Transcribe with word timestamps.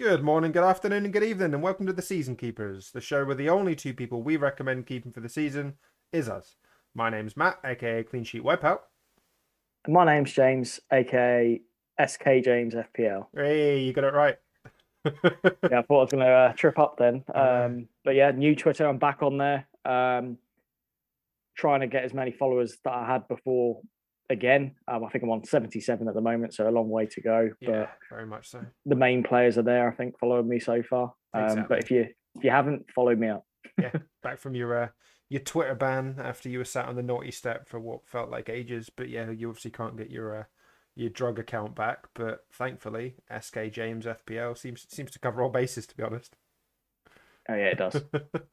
Good 0.00 0.22
morning, 0.22 0.50
good 0.50 0.64
afternoon, 0.64 1.04
and 1.04 1.12
good 1.12 1.22
evening, 1.22 1.52
and 1.52 1.62
welcome 1.62 1.84
to 1.84 1.92
the 1.92 2.00
Season 2.00 2.34
Keepers, 2.34 2.90
the 2.90 3.02
show 3.02 3.22
where 3.22 3.34
the 3.34 3.50
only 3.50 3.76
two 3.76 3.92
people 3.92 4.22
we 4.22 4.38
recommend 4.38 4.86
keeping 4.86 5.12
for 5.12 5.20
the 5.20 5.28
season 5.28 5.74
is 6.10 6.26
us. 6.26 6.56
My 6.94 7.10
name's 7.10 7.36
Matt, 7.36 7.58
aka 7.66 8.02
Clean 8.02 8.24
Sheet 8.24 8.42
Wipeout. 8.42 8.78
My 9.86 10.06
name's 10.06 10.32
James, 10.32 10.80
aka 10.90 11.60
SK 12.02 12.24
James 12.42 12.74
FPL. 12.74 13.26
Hey, 13.36 13.80
you 13.80 13.92
got 13.92 14.04
it 14.04 14.14
right. 14.14 14.38
yeah, 15.04 15.10
I 15.64 15.82
thought 15.82 15.90
I 15.90 16.00
was 16.00 16.10
going 16.10 16.24
to 16.24 16.30
uh, 16.30 16.52
trip 16.54 16.78
up 16.78 16.96
then. 16.96 17.22
Um, 17.34 17.86
but 18.02 18.14
yeah, 18.14 18.30
new 18.30 18.56
Twitter, 18.56 18.86
I'm 18.86 18.96
back 18.96 19.22
on 19.22 19.36
there. 19.36 19.66
Um, 19.84 20.38
trying 21.54 21.80
to 21.80 21.86
get 21.86 22.04
as 22.04 22.14
many 22.14 22.30
followers 22.30 22.78
that 22.84 22.94
I 22.94 23.04
had 23.04 23.28
before 23.28 23.82
again. 24.30 24.74
Um, 24.88 25.04
I 25.04 25.08
think 25.10 25.22
I'm 25.24 25.30
on 25.30 25.44
77 25.44 26.08
at 26.08 26.14
the 26.14 26.20
moment, 26.20 26.54
so 26.54 26.68
a 26.68 26.70
long 26.70 26.88
way 26.88 27.06
to 27.06 27.20
go. 27.20 27.50
Yeah, 27.60 27.70
But 27.70 27.90
very 28.08 28.26
much 28.26 28.48
so. 28.48 28.64
the 28.86 28.94
main 28.96 29.22
players 29.22 29.58
are 29.58 29.62
there, 29.62 29.90
I 29.90 29.94
think, 29.94 30.18
following 30.18 30.48
me 30.48 30.58
so 30.60 30.82
far. 30.82 31.12
Um, 31.34 31.44
Exactly. 31.44 31.64
But 31.68 31.78
if 31.84 31.90
you 31.90 32.06
if 32.36 32.44
you 32.44 32.50
haven't, 32.50 32.90
followed 32.94 33.18
me 33.18 33.28
up. 33.28 33.44
Yeah, 33.78 33.92
back 34.22 34.38
from 34.38 34.54
your 34.54 34.84
uh, 34.84 34.88
your 35.28 35.40
Twitter 35.42 35.74
ban 35.74 36.16
after 36.18 36.48
you 36.48 36.58
were 36.58 36.64
sat 36.64 36.86
on 36.86 36.96
the 36.96 37.02
naughty 37.02 37.30
step 37.30 37.68
for 37.68 37.78
what 37.78 38.06
felt 38.08 38.30
like 38.30 38.48
ages. 38.48 38.90
But 38.94 39.08
yeah, 39.10 39.30
you 39.30 39.48
obviously 39.48 39.72
can't 39.72 39.96
get 39.96 40.10
your 40.10 40.36
uh, 40.40 40.44
your 40.94 41.10
drug 41.10 41.38
account 41.38 41.74
back. 41.74 42.06
But 42.14 42.40
thankfully, 42.52 43.16
SK 43.38 43.70
James 43.72 44.06
FPL 44.06 44.56
seems 44.56 44.86
seems 44.88 45.10
to 45.10 45.18
cover 45.18 45.42
all 45.42 45.50
bases. 45.50 45.86
To 45.88 45.96
be 45.96 46.02
honest. 46.02 46.36
Oh 47.48 47.54
yeah, 47.54 47.66
it 47.66 47.78
does. 47.78 48.00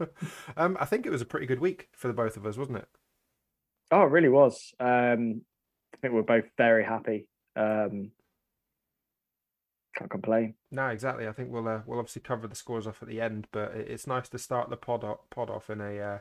um, 0.58 0.76
I 0.80 0.86
think 0.86 1.06
it 1.06 1.12
was 1.12 1.22
a 1.22 1.26
pretty 1.26 1.46
good 1.46 1.60
week 1.60 1.88
for 1.94 2.08
the 2.08 2.14
both 2.14 2.36
of 2.36 2.46
us, 2.46 2.58
wasn't 2.58 2.80
it? 2.80 2.88
oh, 3.92 4.02
it 4.02 4.12
really 4.12 4.30
was. 4.30 4.74
Um, 4.82 5.42
I 5.98 6.02
think 6.02 6.14
we're 6.14 6.22
both 6.22 6.46
very 6.58 6.84
happy. 6.84 7.28
Um, 7.56 8.12
can't 9.98 10.12
complain. 10.12 10.54
No, 10.70 10.88
exactly. 10.88 11.28
I 11.28 11.32
think 11.32 11.52
we'll 11.52 11.68
uh, 11.68 11.82
we'll 11.88 12.00
obviously 12.00 12.22
cover 12.22 12.48
the 12.48 12.56
scores 12.56 12.86
off 12.86 13.02
at 13.02 13.08
the 13.08 13.20
end, 13.20 13.48
but 13.52 13.72
it's 13.74 14.06
nice 14.06 14.30
to 14.30 14.38
start 14.38 14.70
the 14.70 14.78
pod 14.78 15.04
off, 15.04 15.18
pod 15.32 15.50
off 15.50 15.70
in 15.70 15.82
a 15.82 16.00
uh, 16.00 16.18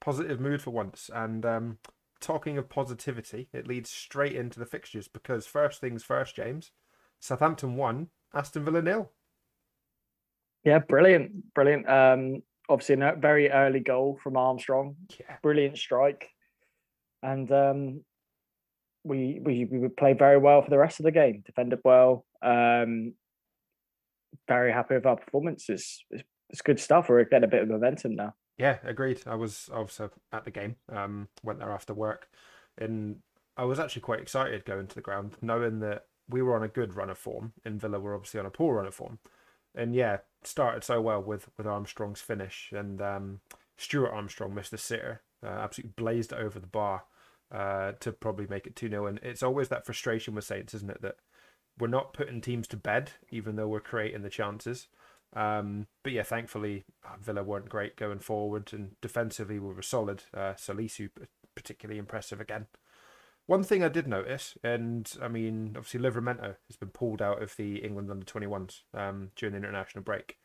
positive 0.00 0.38
mood 0.38 0.62
for 0.62 0.70
once. 0.70 1.10
And 1.12 1.44
um, 1.44 1.78
talking 2.20 2.56
of 2.56 2.68
positivity, 2.68 3.48
it 3.52 3.66
leads 3.66 3.90
straight 3.90 4.36
into 4.36 4.60
the 4.60 4.66
fixtures 4.66 5.08
because 5.08 5.44
first 5.44 5.80
things 5.80 6.04
first, 6.04 6.36
James, 6.36 6.70
Southampton 7.18 7.74
won, 7.74 8.08
Aston 8.32 8.64
Villa 8.64 8.82
nil. 8.82 9.10
Yeah, 10.62 10.78
brilliant, 10.78 11.52
brilliant. 11.54 11.88
Um, 11.88 12.42
obviously, 12.68 13.00
a 13.00 13.14
very 13.16 13.50
early 13.50 13.80
goal 13.80 14.18
from 14.22 14.36
Armstrong. 14.36 14.96
Yeah, 15.18 15.36
Brilliant 15.42 15.78
strike, 15.78 16.30
and 17.24 17.50
um, 17.50 18.04
we 19.06 19.40
we 19.42 19.64
we 19.64 19.88
played 19.88 20.18
very 20.18 20.38
well 20.38 20.62
for 20.62 20.70
the 20.70 20.78
rest 20.78 21.00
of 21.00 21.04
the 21.04 21.12
game. 21.12 21.42
Defended 21.46 21.80
well. 21.84 22.24
Um, 22.42 23.14
very 24.48 24.72
happy 24.72 24.94
with 24.94 25.06
our 25.06 25.16
performance. 25.16 25.68
It's, 25.68 26.04
it's 26.10 26.24
it's 26.50 26.62
good 26.62 26.78
stuff. 26.78 27.08
We're 27.08 27.24
getting 27.24 27.44
a 27.44 27.48
bit 27.48 27.62
of 27.62 27.68
momentum 27.68 28.14
now. 28.16 28.34
yeah, 28.58 28.78
agreed. 28.84 29.20
I 29.26 29.34
was 29.34 29.68
also 29.72 30.10
at 30.32 30.44
the 30.44 30.50
game. 30.50 30.76
Um, 30.92 31.28
went 31.42 31.58
there 31.58 31.72
after 31.72 31.94
work, 31.94 32.28
and 32.78 33.16
I 33.56 33.64
was 33.64 33.80
actually 33.80 34.02
quite 34.02 34.20
excited 34.20 34.64
going 34.64 34.86
to 34.86 34.94
the 34.94 35.00
ground, 35.00 35.36
knowing 35.42 35.80
that 35.80 36.04
we 36.28 36.42
were 36.42 36.56
on 36.56 36.62
a 36.62 36.68
good 36.68 36.94
run 36.94 37.10
of 37.10 37.18
form, 37.18 37.52
and 37.64 37.80
Villa 37.80 37.98
were 38.00 38.14
obviously 38.14 38.40
on 38.40 38.46
a 38.46 38.50
poor 38.50 38.76
run 38.76 38.86
of 38.86 38.94
form. 38.94 39.18
and 39.74 39.94
yeah, 39.94 40.18
started 40.42 40.84
so 40.84 41.00
well 41.00 41.22
with 41.22 41.48
with 41.56 41.66
Armstrong's 41.66 42.20
finish 42.20 42.72
and 42.72 43.00
um, 43.02 43.40
Stuart 43.76 44.10
Armstrong 44.10 44.54
missed 44.54 44.72
a 44.72 44.78
sitter, 44.78 45.22
uh, 45.44 45.48
absolutely 45.48 45.92
blazed 45.96 46.32
over 46.32 46.58
the 46.58 46.66
bar 46.66 47.04
uh, 47.52 47.92
to 48.00 48.12
probably 48.12 48.46
make 48.48 48.66
it 48.66 48.76
two 48.76 48.88
0 48.88 49.06
And 49.06 49.20
it's 49.22 49.42
always 49.42 49.68
that 49.68 49.86
frustration 49.86 50.34
with 50.34 50.44
Saints, 50.44 50.74
isn't 50.74 50.90
it, 50.90 51.02
that 51.02 51.16
we're 51.78 51.86
not 51.86 52.12
putting 52.12 52.40
teams 52.40 52.66
to 52.68 52.76
bed, 52.76 53.12
even 53.30 53.56
though 53.56 53.68
we're 53.68 53.80
creating 53.80 54.22
the 54.22 54.30
chances. 54.30 54.88
Um, 55.34 55.86
but 56.02 56.12
yeah, 56.12 56.22
thankfully 56.22 56.84
uh, 57.04 57.16
Villa 57.20 57.42
weren't 57.42 57.68
great 57.68 57.96
going 57.96 58.20
forward, 58.20 58.72
and 58.72 58.92
defensively 59.00 59.58
we 59.58 59.72
were 59.72 59.82
solid. 59.82 60.24
Uh, 60.32 60.54
Salisu 60.54 61.10
particularly 61.54 61.98
impressive 61.98 62.40
again. 62.40 62.66
One 63.46 63.62
thing 63.62 63.84
I 63.84 63.88
did 63.88 64.08
notice, 64.08 64.56
and 64.64 65.10
I 65.22 65.28
mean, 65.28 65.74
obviously 65.76 66.00
Livramento 66.00 66.56
has 66.68 66.76
been 66.76 66.88
pulled 66.88 67.22
out 67.22 67.42
of 67.42 67.56
the 67.56 67.76
England 67.78 68.10
under 68.10 68.26
21s 68.26 68.80
um, 68.92 69.30
during 69.36 69.52
the 69.52 69.58
international 69.58 70.02
break. 70.02 70.36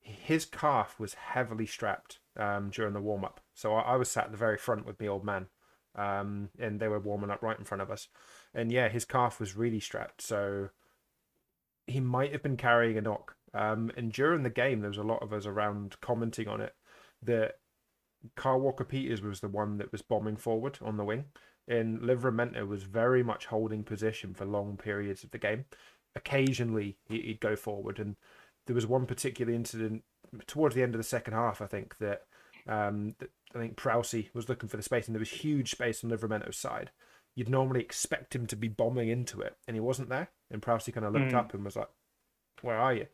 His 0.00 0.44
calf 0.44 0.98
was 0.98 1.14
heavily 1.14 1.66
strapped 1.66 2.18
um, 2.36 2.70
during 2.70 2.94
the 2.94 3.00
warm 3.00 3.24
up. 3.24 3.40
So 3.54 3.74
I, 3.74 3.92
I 3.92 3.96
was 3.96 4.10
sat 4.10 4.26
at 4.26 4.30
the 4.32 4.36
very 4.36 4.58
front 4.58 4.86
with 4.86 5.00
my 5.00 5.06
old 5.06 5.24
man, 5.24 5.46
um, 6.00 6.48
and 6.58 6.80
they 6.80 6.88
were 6.88 7.00
warming 7.00 7.30
up 7.30 7.42
right 7.42 7.58
in 7.58 7.64
front 7.64 7.82
of 7.82 7.90
us. 7.90 8.08
And 8.54 8.70
yeah, 8.72 8.88
his 8.88 9.04
calf 9.04 9.40
was 9.40 9.56
really 9.56 9.80
strapped. 9.80 10.22
So 10.22 10.70
he 11.86 12.00
might 12.00 12.32
have 12.32 12.42
been 12.42 12.56
carrying 12.56 12.96
a 12.98 13.02
knock. 13.02 13.36
Um, 13.52 13.90
and 13.96 14.12
during 14.12 14.42
the 14.42 14.50
game, 14.50 14.80
there 14.80 14.90
was 14.90 14.98
a 14.98 15.02
lot 15.02 15.22
of 15.22 15.32
us 15.32 15.46
around 15.46 15.96
commenting 16.00 16.48
on 16.48 16.60
it 16.60 16.74
that 17.22 17.54
Carl 18.36 18.60
Walker 18.60 18.84
Peters 18.84 19.22
was 19.22 19.40
the 19.40 19.48
one 19.48 19.78
that 19.78 19.92
was 19.92 20.02
bombing 20.02 20.36
forward 20.36 20.78
on 20.82 20.96
the 20.96 21.04
wing 21.04 21.24
and 21.70 22.00
Livramento 22.00 22.66
was 22.66 22.82
very 22.82 23.22
much 23.22 23.46
holding 23.46 23.84
position 23.84 24.34
for 24.34 24.44
long 24.44 24.76
periods 24.76 25.22
of 25.22 25.30
the 25.30 25.38
game. 25.38 25.64
Occasionally, 26.16 26.98
he- 27.04 27.22
he'd 27.22 27.40
go 27.40 27.54
forward, 27.54 28.00
and 28.00 28.16
there 28.66 28.74
was 28.74 28.86
one 28.86 29.06
particular 29.06 29.52
incident 29.52 30.04
towards 30.46 30.74
the 30.74 30.82
end 30.82 30.94
of 30.94 30.98
the 30.98 31.04
second 31.04 31.34
half. 31.34 31.60
I 31.60 31.66
think 31.66 31.96
that, 31.98 32.26
um, 32.66 33.14
that 33.18 33.30
I 33.54 33.58
think 33.58 33.76
Prowsey 33.76 34.28
was 34.34 34.48
looking 34.48 34.68
for 34.68 34.76
the 34.76 34.82
space, 34.82 35.06
and 35.06 35.14
there 35.14 35.20
was 35.20 35.30
huge 35.30 35.70
space 35.72 36.04
on 36.04 36.10
Livramento's 36.10 36.56
side. 36.56 36.90
You'd 37.34 37.48
normally 37.48 37.80
expect 37.80 38.34
him 38.34 38.46
to 38.46 38.56
be 38.56 38.68
bombing 38.68 39.08
into 39.08 39.40
it, 39.40 39.56
and 39.66 39.76
he 39.76 39.80
wasn't 39.80 40.08
there. 40.08 40.30
And 40.50 40.62
Prowsey 40.62 40.92
kind 40.92 41.06
of 41.06 41.12
looked 41.12 41.32
Mm. 41.32 41.38
up 41.38 41.54
and 41.54 41.64
was 41.64 41.76
like, 41.76 41.88
"Where 42.62 42.76
are 42.78 42.94
you?" 42.94 43.06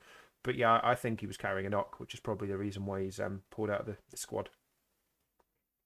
But 0.42 0.54
yeah, 0.56 0.80
I 0.82 0.94
think 0.94 1.20
he 1.20 1.26
was 1.26 1.36
carrying 1.36 1.66
a 1.66 1.70
knock, 1.70 1.98
which 2.00 2.14
is 2.14 2.20
probably 2.20 2.48
the 2.48 2.56
reason 2.58 2.86
why 2.86 3.02
he's 3.02 3.18
um, 3.20 3.42
pulled 3.50 3.70
out 3.70 3.80
of 3.80 3.86
the, 3.86 3.96
the 4.10 4.16
squad. 4.16 4.50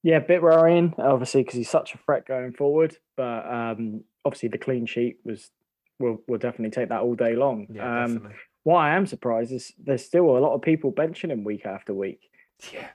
Yeah, 0.03 0.16
a 0.16 0.21
bit 0.21 0.43
worrying, 0.43 0.94
obviously, 0.99 1.43
because 1.43 1.56
he's 1.56 1.69
such 1.71 1.94
a 1.94 1.99
threat 1.99 2.27
going 2.27 2.53
forward. 2.53 2.97
But 3.16 3.44
um, 3.53 4.05
obviously, 4.25 4.49
the 4.49 4.59
clean 4.59 4.87
sheet 4.87 5.19
was. 5.25 5.50
We'll, 5.99 6.22
we'll 6.27 6.39
definitely 6.39 6.71
take 6.71 6.89
that 6.89 7.03
all 7.03 7.15
day 7.15 7.37
long. 7.37 7.66
Yeah, 7.71 8.05
um, 8.05 8.15
definitely. 8.15 8.39
what 8.62 8.78
I 8.78 8.97
am 8.97 9.05
surprised 9.06 9.53
is 9.53 9.71
there's 9.78 10.03
still 10.03 10.31
a 10.34 10.41
lot 10.41 10.55
of 10.55 10.62
people 10.62 10.91
benching 10.93 11.28
him 11.31 11.44
week 11.44 11.66
after 11.66 11.93
week. 11.93 12.31
Yeah, 12.72 12.89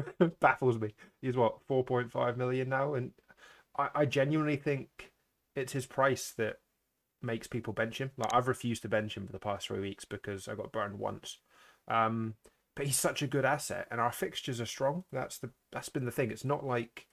baffles 0.40 0.78
me. 0.78 0.94
He's 1.20 1.36
what 1.36 1.62
four 1.66 1.84
point 1.84 2.10
five 2.10 2.36
million 2.36 2.68
now, 2.68 2.94
and 2.94 3.12
I, 3.76 3.88
I 3.94 4.06
genuinely 4.06 4.56
think 4.56 5.12
it's 5.54 5.72
his 5.72 5.86
price 5.86 6.32
that 6.38 6.56
makes 7.22 7.46
people 7.46 7.72
bench 7.72 7.98
him. 7.98 8.10
Like 8.16 8.32
I've 8.34 8.48
refused 8.48 8.82
to 8.82 8.88
bench 8.88 9.16
him 9.16 9.26
for 9.26 9.32
the 9.32 9.38
past 9.38 9.66
three 9.66 9.80
weeks 9.80 10.04
because 10.04 10.48
I 10.48 10.54
got 10.54 10.72
burned 10.72 10.98
once. 10.98 11.38
Um, 11.88 12.34
but 12.74 12.86
he's 12.86 12.96
such 12.96 13.22
a 13.22 13.26
good 13.26 13.44
asset, 13.44 13.86
and 13.90 14.00
our 14.00 14.12
fixtures 14.12 14.60
are 14.60 14.66
strong. 14.66 15.04
That's 15.12 15.38
the 15.38 15.50
that's 15.72 15.88
been 15.88 16.04
the 16.04 16.10
thing. 16.10 16.30
It's 16.30 16.44
not 16.44 16.64
like 16.64 17.06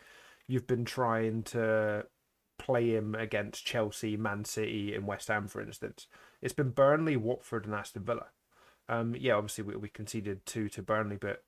you've 0.47 0.67
been 0.67 0.85
trying 0.85 1.43
to 1.43 2.05
play 2.57 2.89
him 2.91 3.15
against 3.15 3.65
Chelsea, 3.65 4.17
Man 4.17 4.45
City, 4.45 4.93
and 4.93 5.07
West 5.07 5.27
Ham, 5.27 5.47
for 5.47 5.61
instance. 5.61 6.07
It's 6.41 6.53
been 6.53 6.69
Burnley, 6.69 7.17
Watford, 7.17 7.65
and 7.65 7.75
Aston 7.75 8.03
Villa. 8.03 8.27
Um, 8.87 9.15
yeah, 9.17 9.33
obviously 9.33 9.63
we, 9.65 9.75
we 9.75 9.89
conceded 9.89 10.45
two 10.45 10.69
to 10.69 10.81
Burnley, 10.81 11.17
but 11.17 11.43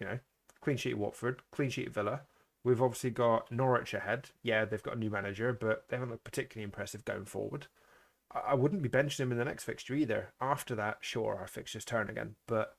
you 0.00 0.06
know, 0.06 0.18
clean 0.60 0.76
sheet 0.76 0.92
at 0.92 0.98
Watford, 0.98 1.42
clean 1.50 1.70
sheet 1.70 1.88
at 1.88 1.94
Villa. 1.94 2.22
We've 2.64 2.82
obviously 2.82 3.10
got 3.10 3.50
Norwich 3.52 3.94
ahead. 3.94 4.30
Yeah, 4.42 4.64
they've 4.64 4.82
got 4.82 4.96
a 4.96 4.98
new 4.98 5.10
manager, 5.10 5.52
but 5.52 5.84
they 5.88 5.96
haven't 5.96 6.10
looked 6.10 6.24
particularly 6.24 6.64
impressive 6.64 7.04
going 7.04 7.24
forward. 7.24 7.68
I, 8.32 8.54
wouldn't 8.54 8.82
be 8.82 8.88
benching 8.88 9.20
him 9.20 9.32
in 9.32 9.38
the 9.38 9.44
next 9.44 9.64
fixture 9.64 9.94
either. 9.94 10.32
After 10.40 10.74
that, 10.74 10.98
sure, 11.00 11.36
our 11.36 11.46
fixtures 11.46 11.84
turn 11.84 12.10
again, 12.10 12.34
but 12.46 12.76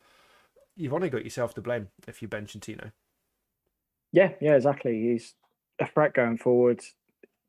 you've 0.75 0.93
only 0.93 1.09
got 1.09 1.23
yourself 1.23 1.53
to 1.55 1.61
blame 1.61 1.87
if 2.07 2.21
you 2.21 2.27
bench 2.27 2.55
Tino. 2.59 2.91
Yeah, 4.11 4.33
yeah, 4.41 4.55
exactly. 4.55 4.91
He's 4.91 5.33
a 5.79 5.87
threat 5.87 6.13
going 6.13 6.37
forward, 6.37 6.81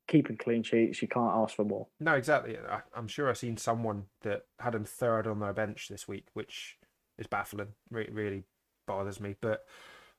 keeping 0.07 0.37
clean 0.37 0.63
sheets. 0.63 1.01
You 1.01 1.07
can't 1.07 1.35
ask 1.35 1.55
for 1.55 1.65
more. 1.65 1.87
No, 1.99 2.15
exactly. 2.15 2.57
I, 2.57 2.81
I'm 2.95 3.07
sure 3.07 3.29
I've 3.29 3.37
seen 3.37 3.57
someone 3.57 4.05
that 4.21 4.45
had 4.59 4.75
him 4.75 4.85
third 4.85 5.27
on 5.27 5.39
their 5.39 5.53
bench 5.53 5.87
this 5.89 6.07
week, 6.07 6.27
which 6.33 6.77
is 7.17 7.27
baffling. 7.27 7.73
Re- 7.91 8.09
really 8.11 8.43
bothers 8.87 9.19
me. 9.19 9.35
But 9.39 9.65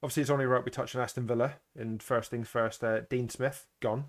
obviously, 0.02 0.22
it's 0.22 0.30
only 0.30 0.46
right 0.46 0.64
we 0.64 0.70
touch 0.70 0.94
on 0.94 1.02
Aston 1.02 1.26
Villa. 1.26 1.54
And 1.76 2.02
first 2.02 2.30
things 2.30 2.48
first, 2.48 2.82
uh, 2.82 3.00
Dean 3.08 3.28
Smith 3.28 3.66
gone. 3.80 4.06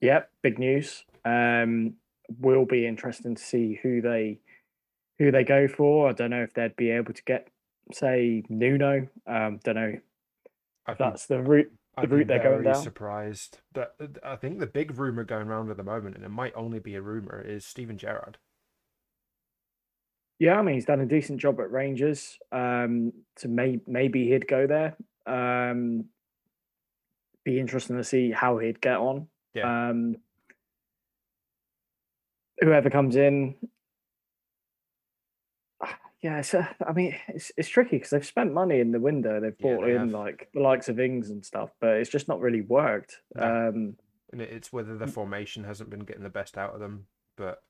Yep, 0.00 0.30
big 0.42 0.58
news. 0.58 1.04
Um, 1.24 1.94
will 2.40 2.66
be 2.66 2.86
interesting 2.86 3.34
to 3.34 3.42
see 3.42 3.78
who 3.82 4.00
they 4.00 4.38
who 5.18 5.30
they 5.30 5.44
go 5.44 5.68
for. 5.68 6.08
I 6.08 6.12
don't 6.12 6.30
know 6.30 6.42
if 6.42 6.54
they'd 6.54 6.76
be 6.76 6.90
able 6.90 7.14
to 7.14 7.22
get, 7.22 7.48
say, 7.92 8.42
Nuno. 8.48 9.08
Um, 9.26 9.60
don't 9.62 9.76
know 9.76 9.94
if 10.88 10.98
that's 10.98 11.26
the 11.26 11.40
route. 11.40 11.72
I'd 11.96 12.10
route 12.10 12.26
they're 12.26 12.42
going 12.42 12.64
down. 12.64 12.74
surprised. 12.74 13.60
Uh, 13.76 13.84
I 14.24 14.36
think 14.36 14.58
the 14.58 14.66
big 14.66 14.98
rumor 14.98 15.22
going 15.22 15.46
around 15.46 15.70
at 15.70 15.76
the 15.76 15.84
moment, 15.84 16.16
and 16.16 16.24
it 16.24 16.30
might 16.30 16.52
only 16.56 16.80
be 16.80 16.96
a 16.96 17.00
rumor, 17.00 17.40
is 17.40 17.64
Steven 17.64 17.96
Gerrard. 17.96 18.38
Yeah, 20.38 20.58
I 20.58 20.62
mean 20.62 20.74
he's 20.74 20.84
done 20.84 21.00
a 21.00 21.06
decent 21.06 21.40
job 21.40 21.60
at 21.60 21.70
Rangers. 21.70 22.38
Um, 22.52 23.12
so 23.36 23.48
may, 23.48 23.80
maybe 23.86 24.28
he'd 24.28 24.48
go 24.48 24.66
there. 24.66 24.96
Um, 25.26 26.06
be 27.44 27.58
interesting 27.60 27.96
to 27.96 28.04
see 28.04 28.30
how 28.30 28.58
he'd 28.58 28.80
get 28.80 28.96
on. 28.96 29.28
Yeah. 29.54 29.88
Um, 29.90 30.16
whoever 32.60 32.90
comes 32.90 33.16
in, 33.16 33.54
Yeah, 36.22 36.38
it's, 36.38 36.54
uh, 36.54 36.66
I 36.86 36.92
mean, 36.92 37.14
it's 37.28 37.52
it's 37.58 37.68
tricky 37.68 37.96
because 37.96 38.08
they've 38.08 38.24
spent 38.24 38.54
money 38.54 38.80
in 38.80 38.92
the 38.92 38.98
window. 38.98 39.40
They've 39.40 39.54
Yeah, 39.58 39.74
brought 39.74 39.84
they 39.84 39.92
in 39.92 39.98
have. 40.00 40.10
like 40.10 40.48
the 40.54 40.60
likes 40.60 40.88
of 40.88 40.98
Ings 40.98 41.28
and 41.28 41.44
stuff, 41.44 41.70
but 41.82 41.98
it's 41.98 42.08
just 42.08 42.28
not 42.28 42.40
really 42.40 42.62
worked. 42.62 43.20
No. 43.34 43.68
Um, 43.68 43.96
and 44.32 44.40
it's 44.40 44.72
whether 44.72 44.96
the 44.96 45.06
formation 45.06 45.64
hasn't 45.64 45.90
been 45.90 46.00
getting 46.00 46.22
the 46.22 46.30
best 46.30 46.56
out 46.56 46.72
of 46.72 46.80
them. 46.80 47.06
But 47.36 47.62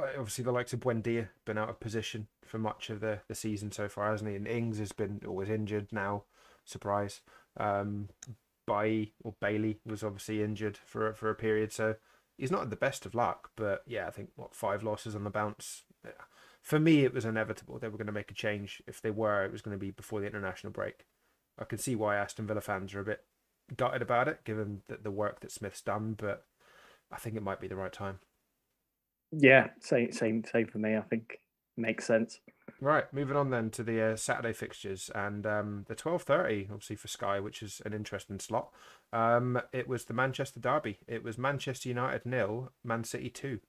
obviously, 0.00 0.44
the 0.44 0.52
likes 0.52 0.72
of 0.72 0.80
Buendia 0.80 1.28
been 1.44 1.58
out 1.58 1.68
of 1.68 1.80
position 1.80 2.28
for 2.44 2.58
much 2.58 2.90
of 2.90 3.00
the, 3.00 3.20
the 3.28 3.34
season 3.34 3.72
so 3.72 3.88
far, 3.88 4.10
hasn't 4.10 4.30
he? 4.30 4.36
And 4.36 4.46
Ings 4.46 4.78
has 4.78 4.92
been 4.92 5.20
always 5.26 5.48
injured 5.48 5.88
now. 5.92 6.24
Surprise. 6.64 7.20
Um, 7.56 8.08
Bailly 8.66 9.12
or 9.22 9.34
Bailey 9.40 9.78
was 9.86 10.02
obviously 10.02 10.42
injured 10.42 10.78
for 10.84 11.12
for 11.12 11.30
a 11.30 11.34
period, 11.34 11.72
so 11.72 11.96
he's 12.38 12.50
not 12.50 12.70
the 12.70 12.76
best 12.76 13.04
of 13.06 13.14
luck. 13.14 13.50
But 13.56 13.82
yeah, 13.86 14.06
I 14.06 14.10
think 14.10 14.30
what 14.36 14.54
five 14.54 14.82
losses 14.82 15.14
on 15.14 15.24
the 15.24 15.30
bounce. 15.30 15.82
Yeah. 16.04 16.12
For 16.62 16.80
me, 16.80 17.04
it 17.04 17.12
was 17.12 17.26
inevitable 17.26 17.78
they 17.78 17.88
were 17.88 17.98
going 17.98 18.06
to 18.06 18.12
make 18.12 18.30
a 18.30 18.34
change. 18.34 18.82
If 18.86 19.02
they 19.02 19.10
were, 19.10 19.44
it 19.44 19.52
was 19.52 19.60
going 19.60 19.76
to 19.76 19.84
be 19.84 19.90
before 19.90 20.20
the 20.20 20.26
international 20.26 20.72
break. 20.72 21.04
I 21.58 21.64
can 21.64 21.78
see 21.78 21.94
why 21.94 22.16
Aston 22.16 22.46
Villa 22.46 22.62
fans 22.62 22.94
are 22.94 23.00
a 23.00 23.04
bit 23.04 23.24
gutted 23.76 24.02
about 24.02 24.28
it, 24.28 24.44
given 24.44 24.82
the, 24.88 24.96
the 24.96 25.10
work 25.10 25.40
that 25.40 25.52
Smith's 25.52 25.82
done, 25.82 26.14
but 26.16 26.46
I 27.12 27.16
think 27.16 27.36
it 27.36 27.42
might 27.42 27.60
be 27.60 27.68
the 27.68 27.76
right 27.76 27.92
time. 27.92 28.18
Yeah, 29.38 29.68
same 29.80 30.12
same 30.12 30.44
same 30.44 30.66
for 30.66 30.78
me. 30.78 30.96
I 30.96 31.02
think 31.02 31.40
makes 31.76 32.06
sense. 32.06 32.40
Right, 32.80 33.04
moving 33.12 33.36
on 33.36 33.50
then 33.50 33.70
to 33.70 33.82
the 33.82 34.02
uh, 34.02 34.16
Saturday 34.16 34.52
fixtures 34.52 35.10
and 35.14 35.46
um, 35.46 35.84
the 35.88 35.94
twelve 35.94 36.22
thirty, 36.22 36.68
obviously 36.70 36.96
for 36.96 37.08
Sky, 37.08 37.40
which 37.40 37.62
is 37.62 37.80
an 37.84 37.92
interesting 37.92 38.38
slot. 38.38 38.70
Um, 39.12 39.60
it 39.72 39.88
was 39.88 40.04
the 40.04 40.14
Manchester 40.14 40.60
derby. 40.60 40.98
It 41.06 41.22
was 41.22 41.38
Manchester 41.38 41.88
United 41.88 42.26
nil, 42.26 42.72
Man 42.82 43.04
City 43.04 43.30
two. 43.30 43.60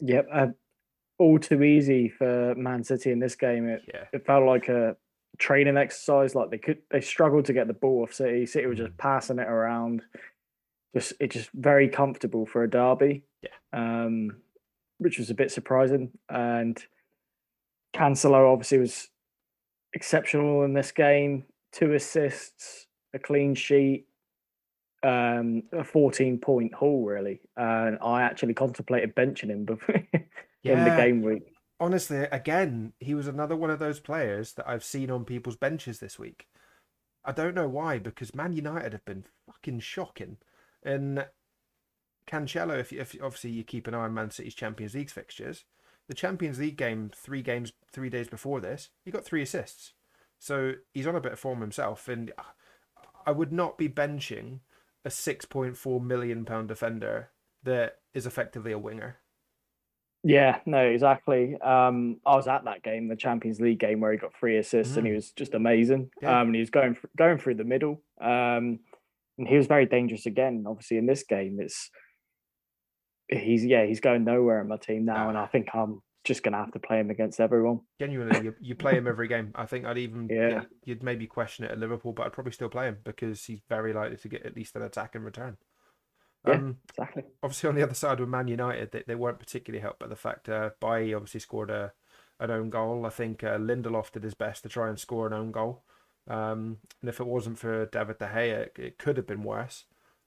Yep, 0.00 0.28
uh, 0.32 0.46
all 1.18 1.38
too 1.38 1.62
easy 1.62 2.08
for 2.08 2.54
Man 2.56 2.84
City 2.84 3.12
in 3.12 3.18
this 3.18 3.34
game. 3.34 3.68
It 3.68 3.82
Yeah, 3.92 4.04
it 4.12 4.26
felt 4.26 4.44
like 4.44 4.68
a 4.68 4.96
training 5.38 5.76
exercise. 5.76 6.34
Like 6.34 6.50
they 6.50 6.58
could, 6.58 6.78
they 6.90 7.00
struggled 7.00 7.44
to 7.46 7.52
get 7.52 7.66
the 7.66 7.72
ball 7.72 8.02
off 8.02 8.12
City. 8.12 8.46
City 8.46 8.66
were 8.66 8.74
just 8.74 8.96
passing 8.96 9.38
it 9.38 9.48
around. 9.48 10.02
Just 10.94 11.12
it 11.20 11.30
just 11.30 11.50
very 11.52 11.88
comfortable 11.88 12.46
for 12.46 12.62
a 12.64 12.70
derby. 12.70 13.24
Yeah. 13.42 13.50
Um, 13.72 14.38
which 14.98 15.18
was 15.18 15.30
a 15.30 15.34
bit 15.34 15.50
surprising. 15.50 16.10
And 16.28 16.82
Cancelo 17.94 18.52
obviously 18.52 18.78
was 18.78 19.08
exceptional 19.92 20.64
in 20.64 20.74
this 20.74 20.92
game. 20.92 21.44
Two 21.72 21.92
assists, 21.94 22.86
a 23.14 23.18
clean 23.18 23.54
sheet, 23.54 24.06
um, 25.02 25.62
a 25.72 25.84
fourteen 25.84 26.38
point 26.38 26.74
haul 26.74 27.04
really. 27.04 27.40
And 27.56 27.98
I 28.02 28.22
actually 28.22 28.54
contemplated 28.54 29.14
benching 29.14 29.50
him 29.50 29.64
before 29.66 30.02
in 30.64 30.84
the 30.84 30.96
game 30.96 31.22
week. 31.22 31.52
honestly, 31.80 32.26
again, 32.32 32.92
he 32.98 33.14
was 33.14 33.28
another 33.28 33.56
one 33.56 33.70
of 33.70 33.78
those 33.78 34.00
players 34.00 34.52
that 34.54 34.68
I've 34.68 34.84
seen 34.84 35.10
on 35.10 35.24
people's 35.24 35.56
benches 35.56 35.98
this 36.00 36.18
week. 36.18 36.46
I 37.24 37.32
don't 37.32 37.54
know 37.54 37.68
why, 37.68 37.98
because 37.98 38.34
Man 38.34 38.52
United 38.52 38.92
have 38.92 39.04
been 39.04 39.24
fucking 39.46 39.80
shocking. 39.80 40.38
And 40.84 41.26
Cancelo, 42.26 42.78
if, 42.78 42.92
you, 42.92 43.00
if 43.00 43.14
obviously 43.22 43.50
you 43.50 43.64
keep 43.64 43.86
an 43.86 43.94
eye 43.94 43.98
on 44.04 44.14
Man 44.14 44.30
City's 44.30 44.54
Champions 44.54 44.94
League 44.94 45.10
fixtures, 45.10 45.64
the 46.08 46.14
Champions 46.14 46.58
League 46.58 46.76
game 46.76 47.10
three 47.14 47.42
games, 47.42 47.72
three 47.92 48.10
days 48.10 48.28
before 48.28 48.60
this, 48.60 48.90
he 49.04 49.10
got 49.10 49.24
three 49.24 49.42
assists. 49.42 49.92
So 50.38 50.74
he's 50.94 51.06
on 51.06 51.16
a 51.16 51.20
bit 51.20 51.32
of 51.32 51.38
form 51.40 51.60
himself, 51.60 52.06
and 52.08 52.32
I 53.26 53.32
would 53.32 53.52
not 53.52 53.76
be 53.76 53.88
benching 53.88 54.60
a 55.04 55.10
six 55.10 55.44
point 55.44 55.76
four 55.76 56.00
million 56.00 56.44
pound 56.44 56.68
defender 56.68 57.30
that 57.64 57.96
is 58.14 58.24
effectively 58.26 58.72
a 58.72 58.78
winger. 58.78 59.16
Yeah, 60.24 60.58
no, 60.66 60.80
exactly. 60.80 61.56
Um, 61.60 62.20
I 62.26 62.34
was 62.36 62.48
at 62.48 62.64
that 62.64 62.82
game, 62.82 63.08
the 63.08 63.16
Champions 63.16 63.60
League 63.60 63.78
game, 63.78 64.00
where 64.00 64.12
he 64.12 64.18
got 64.18 64.34
three 64.34 64.58
assists 64.58 64.96
and 64.96 65.06
he 65.06 65.12
Mm. 65.12 65.16
was 65.16 65.30
just 65.32 65.54
amazing. 65.54 66.10
Yeah. 66.20 66.40
Um, 66.40 66.48
and 66.48 66.54
he 66.56 66.60
was 66.60 66.70
going 66.70 66.96
going 67.16 67.38
through 67.38 67.54
the 67.54 67.64
middle. 67.64 68.02
Um, 68.20 68.80
and 69.38 69.48
he 69.48 69.56
was 69.56 69.66
very 69.66 69.86
dangerous 69.86 70.26
again. 70.26 70.64
Obviously, 70.66 70.98
in 70.98 71.06
this 71.06 71.22
game, 71.22 71.58
it's 71.60 71.90
he's 73.28 73.64
yeah 73.64 73.84
he's 73.86 74.00
going 74.00 74.24
nowhere 74.24 74.60
in 74.60 74.68
my 74.68 74.76
team 74.76 75.04
now, 75.04 75.28
and 75.28 75.38
I 75.38 75.46
think 75.46 75.68
I'm 75.74 76.00
just 76.24 76.42
gonna 76.42 76.58
have 76.58 76.72
to 76.72 76.78
play 76.78 76.98
him 77.00 77.10
against 77.10 77.40
everyone. 77.40 77.80
Genuinely, 78.00 78.44
you, 78.44 78.54
you 78.60 78.74
play 78.74 78.94
him 78.94 79.06
every 79.06 79.28
game. 79.28 79.52
I 79.54 79.66
think 79.66 79.86
I'd 79.86 79.98
even 79.98 80.28
yeah. 80.30 80.48
Yeah. 80.48 80.62
you'd 80.84 81.02
maybe 81.02 81.26
question 81.26 81.64
it 81.64 81.70
at 81.70 81.78
Liverpool, 81.78 82.12
but 82.12 82.26
I'd 82.26 82.32
probably 82.32 82.52
still 82.52 82.68
play 82.68 82.88
him 82.88 82.98
because 83.04 83.44
he's 83.44 83.60
very 83.68 83.92
likely 83.92 84.16
to 84.16 84.28
get 84.28 84.44
at 84.44 84.56
least 84.56 84.76
an 84.76 84.82
attack 84.82 85.14
in 85.14 85.22
return. 85.22 85.56
Yeah. 86.46 86.54
Um, 86.54 86.76
Exactly. 86.90 87.24
obviously 87.42 87.68
on 87.68 87.74
the 87.74 87.82
other 87.82 87.94
side 87.94 88.20
with 88.20 88.28
Man 88.28 88.48
United, 88.48 88.92
they, 88.92 89.02
they 89.06 89.14
weren't 89.14 89.40
particularly 89.40 89.82
helped 89.82 89.98
by 89.98 90.06
the 90.06 90.16
fact 90.16 90.48
uh, 90.48 90.70
Bailly 90.80 91.14
obviously 91.14 91.40
scored 91.40 91.70
a 91.70 91.92
an 92.40 92.50
own 92.50 92.70
goal. 92.70 93.04
I 93.04 93.10
think 93.10 93.42
uh, 93.42 93.58
Lindelof 93.58 94.12
did 94.12 94.22
his 94.22 94.34
best 94.34 94.62
to 94.62 94.68
try 94.68 94.88
and 94.88 94.98
score 94.98 95.26
an 95.26 95.32
own 95.32 95.50
goal. 95.50 95.82
Um, 96.28 96.78
and 97.00 97.08
if 97.08 97.20
it 97.20 97.26
wasn't 97.26 97.58
for 97.58 97.86
David 97.86 98.18
De 98.18 98.26
Gea, 98.26 98.52
it, 98.52 98.76
it 98.78 98.98
could 98.98 99.16
have 99.16 99.26
been 99.26 99.42
worse. 99.42 99.84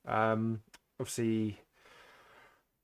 Um, 0.07 0.61
obviously, 0.99 1.59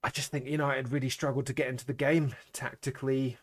I 0.04 0.10
just 0.10 0.32
think 0.32 0.46
United 0.46 0.92
really 0.92 1.10
struggled 1.10 1.48
to 1.48 1.54
get 1.54 1.68
into 1.68 1.86
the 1.86 1.94
game 1.94 2.36
tactically. 2.54 3.38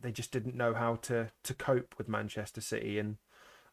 They 0.00 0.12
just 0.12 0.32
didn't 0.32 0.56
know 0.56 0.74
how 0.74 0.96
to 0.96 1.30
to 1.42 1.54
cope 1.54 1.94
with 1.96 2.08
Manchester 2.08 2.60
City, 2.60 2.98
and 2.98 3.18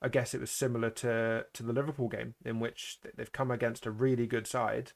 I 0.02 0.10
guess 0.10 0.34
it 0.34 0.42
was 0.42 0.52
similar 0.52 0.90
to 0.92 1.46
to 1.52 1.64
the 1.64 1.74
Liverpool 1.74 2.10
game 2.10 2.36
in 2.46 2.60
which 2.60 3.00
they've 3.16 3.32
come 3.32 3.50
against 3.50 3.86
a 3.86 3.92
really 3.92 4.28
good 4.28 4.46
side, 4.46 4.92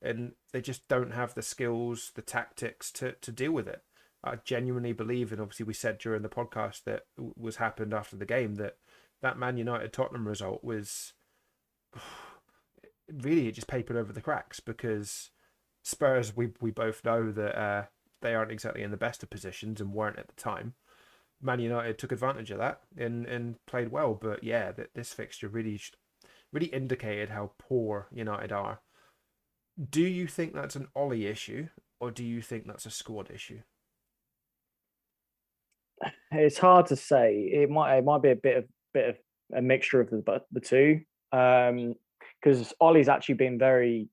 and 0.00 0.32
they 0.52 0.62
just 0.62 0.88
don't 0.88 1.12
have 1.12 1.34
the 1.34 1.42
skills, 1.42 2.12
the 2.14 2.22
tactics 2.22 2.90
to 2.92 3.12
to 3.12 3.32
deal 3.32 3.52
with 3.52 3.68
it. 3.68 3.82
I 4.22 4.36
genuinely 4.44 4.92
believe, 4.92 5.32
and 5.32 5.40
obviously 5.40 5.64
we 5.64 5.74
said 5.74 5.98
during 5.98 6.22
the 6.22 6.28
podcast 6.28 6.84
that 6.84 7.04
was 7.36 7.56
happened 7.56 7.92
after 7.92 8.16
the 8.16 8.26
game 8.26 8.56
that 8.56 8.76
that 9.22 9.38
Man 9.38 9.56
United 9.56 9.92
Tottenham 9.92 10.26
result 10.26 10.64
was 10.64 11.12
really 13.12 13.48
it 13.48 13.52
just 13.52 13.68
papered 13.68 13.96
over 13.96 14.12
the 14.12 14.20
cracks 14.20 14.60
because 14.60 15.30
Spurs 15.82 16.36
we 16.36 16.50
we 16.60 16.70
both 16.70 17.04
know 17.04 17.30
that 17.32 17.58
uh, 17.58 17.84
they 18.22 18.34
aren't 18.34 18.52
exactly 18.52 18.82
in 18.82 18.90
the 18.90 18.96
best 18.96 19.22
of 19.22 19.30
positions 19.30 19.80
and 19.80 19.92
weren't 19.92 20.18
at 20.18 20.28
the 20.28 20.40
time. 20.40 20.74
Man 21.42 21.60
United 21.60 21.98
took 21.98 22.12
advantage 22.12 22.50
of 22.50 22.58
that 22.58 22.80
and 22.96 23.26
and 23.26 23.56
played 23.66 23.90
well, 23.90 24.14
but 24.14 24.44
yeah, 24.44 24.72
that 24.72 24.94
this 24.94 25.12
fixture 25.12 25.48
really 25.48 25.80
really 26.52 26.66
indicated 26.66 27.30
how 27.30 27.52
poor 27.58 28.08
United 28.12 28.52
are. 28.52 28.80
Do 29.88 30.02
you 30.02 30.26
think 30.26 30.52
that's 30.52 30.76
an 30.76 30.88
Ollie 30.94 31.26
issue, 31.26 31.68
or 32.00 32.10
do 32.10 32.24
you 32.24 32.42
think 32.42 32.66
that's 32.66 32.86
a 32.86 32.90
squad 32.90 33.30
issue? 33.30 33.60
It's 36.32 36.58
hard 36.58 36.86
to 36.86 36.96
say. 36.96 37.50
It 37.52 37.70
might 37.70 37.96
it 37.96 38.04
might 38.04 38.22
be 38.22 38.30
a 38.30 38.36
bit 38.36 38.56
of 38.58 38.64
bit 38.94 39.08
of 39.10 39.16
a 39.56 39.62
mixture 39.62 40.00
of 40.00 40.10
the 40.10 40.42
the 40.52 40.60
two. 40.60 41.00
Um, 41.32 41.94
because 42.42 42.72
Ollie's 42.80 43.08
actually 43.08 43.34
been 43.34 43.58
very 43.58 44.08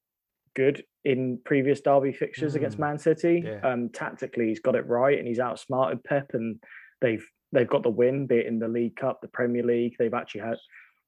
good 0.55 0.83
in 1.05 1.39
previous 1.45 1.79
derby 1.79 2.11
fixtures 2.11 2.55
against 2.55 2.77
Mm, 2.77 2.81
Man 2.81 2.99
City. 2.99 3.43
yeah. 3.45 3.59
Um, 3.63 3.89
tactically, 3.89 4.47
he's 4.49 4.59
got 4.59 4.75
it 4.75 4.85
right, 4.85 5.17
and 5.17 5.27
he's 5.27 5.39
outsmarted 5.39 6.03
Pep, 6.03 6.31
and 6.33 6.59
they've 7.01 7.25
they've 7.53 7.69
got 7.69 7.83
the 7.83 7.89
win, 7.89 8.27
be 8.27 8.37
it 8.39 8.45
in 8.45 8.59
the 8.59 8.67
League 8.67 8.97
Cup, 8.97 9.21
the 9.21 9.29
Premier 9.29 9.63
League. 9.63 9.95
They've 9.97 10.13
actually 10.13 10.41
had 10.41 10.57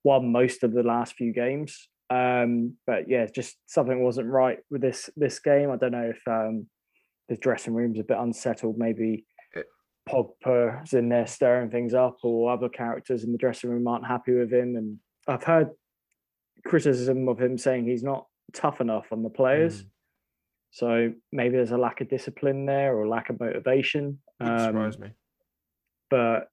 won 0.06 0.32
most 0.32 0.64
of 0.64 0.72
the 0.72 0.84
last 0.84 1.16
few 1.16 1.34
games. 1.34 1.90
Um, 2.10 2.76
but 2.88 3.10
yeah, 3.10 3.26
just 3.26 3.58
something 3.66 4.02
wasn't 4.02 4.30
right 4.30 4.60
with 4.72 4.82
this 4.82 5.10
this 5.18 5.40
game. 5.40 5.70
I 5.72 5.76
don't 5.76 5.92
know 5.92 6.14
if 6.16 6.22
um, 6.28 6.68
the 7.28 7.36
dressing 7.36 7.74
room's 7.74 8.00
a 8.00 8.04
bit 8.04 8.18
unsettled. 8.18 8.78
Maybe 8.78 9.26
Pogba's 10.10 10.94
in 10.94 11.10
there 11.10 11.28
stirring 11.28 11.70
things 11.70 11.94
up, 11.94 12.18
or 12.24 12.52
other 12.52 12.70
characters 12.70 13.24
in 13.24 13.32
the 13.32 13.38
dressing 13.38 13.70
room 13.70 13.88
aren't 13.88 14.08
happy 14.08 14.34
with 14.34 14.52
him. 14.52 14.76
And 14.76 14.98
I've 15.28 15.44
heard 15.44 15.70
criticism 16.66 17.28
of 17.30 17.40
him 17.40 17.58
saying 17.58 17.86
he's 17.86 18.04
not 18.04 18.26
tough 18.54 18.82
enough 18.82 19.08
on 19.12 19.24
the 19.24 19.30
players. 19.30 19.84
Mm. 19.84 19.88
So 20.72 21.14
maybe 21.32 21.56
there's 21.56 21.72
a 21.72 21.78
lack 21.78 22.02
of 22.02 22.10
discipline 22.10 22.66
there 22.66 22.96
or 22.96 23.08
lack 23.08 23.30
of 23.30 23.40
motivation. 23.40 24.20
Wouldn't 24.40 24.60
Um, 24.60 24.66
surprise 24.68 25.00
me. 25.00 25.10
but 26.10 26.48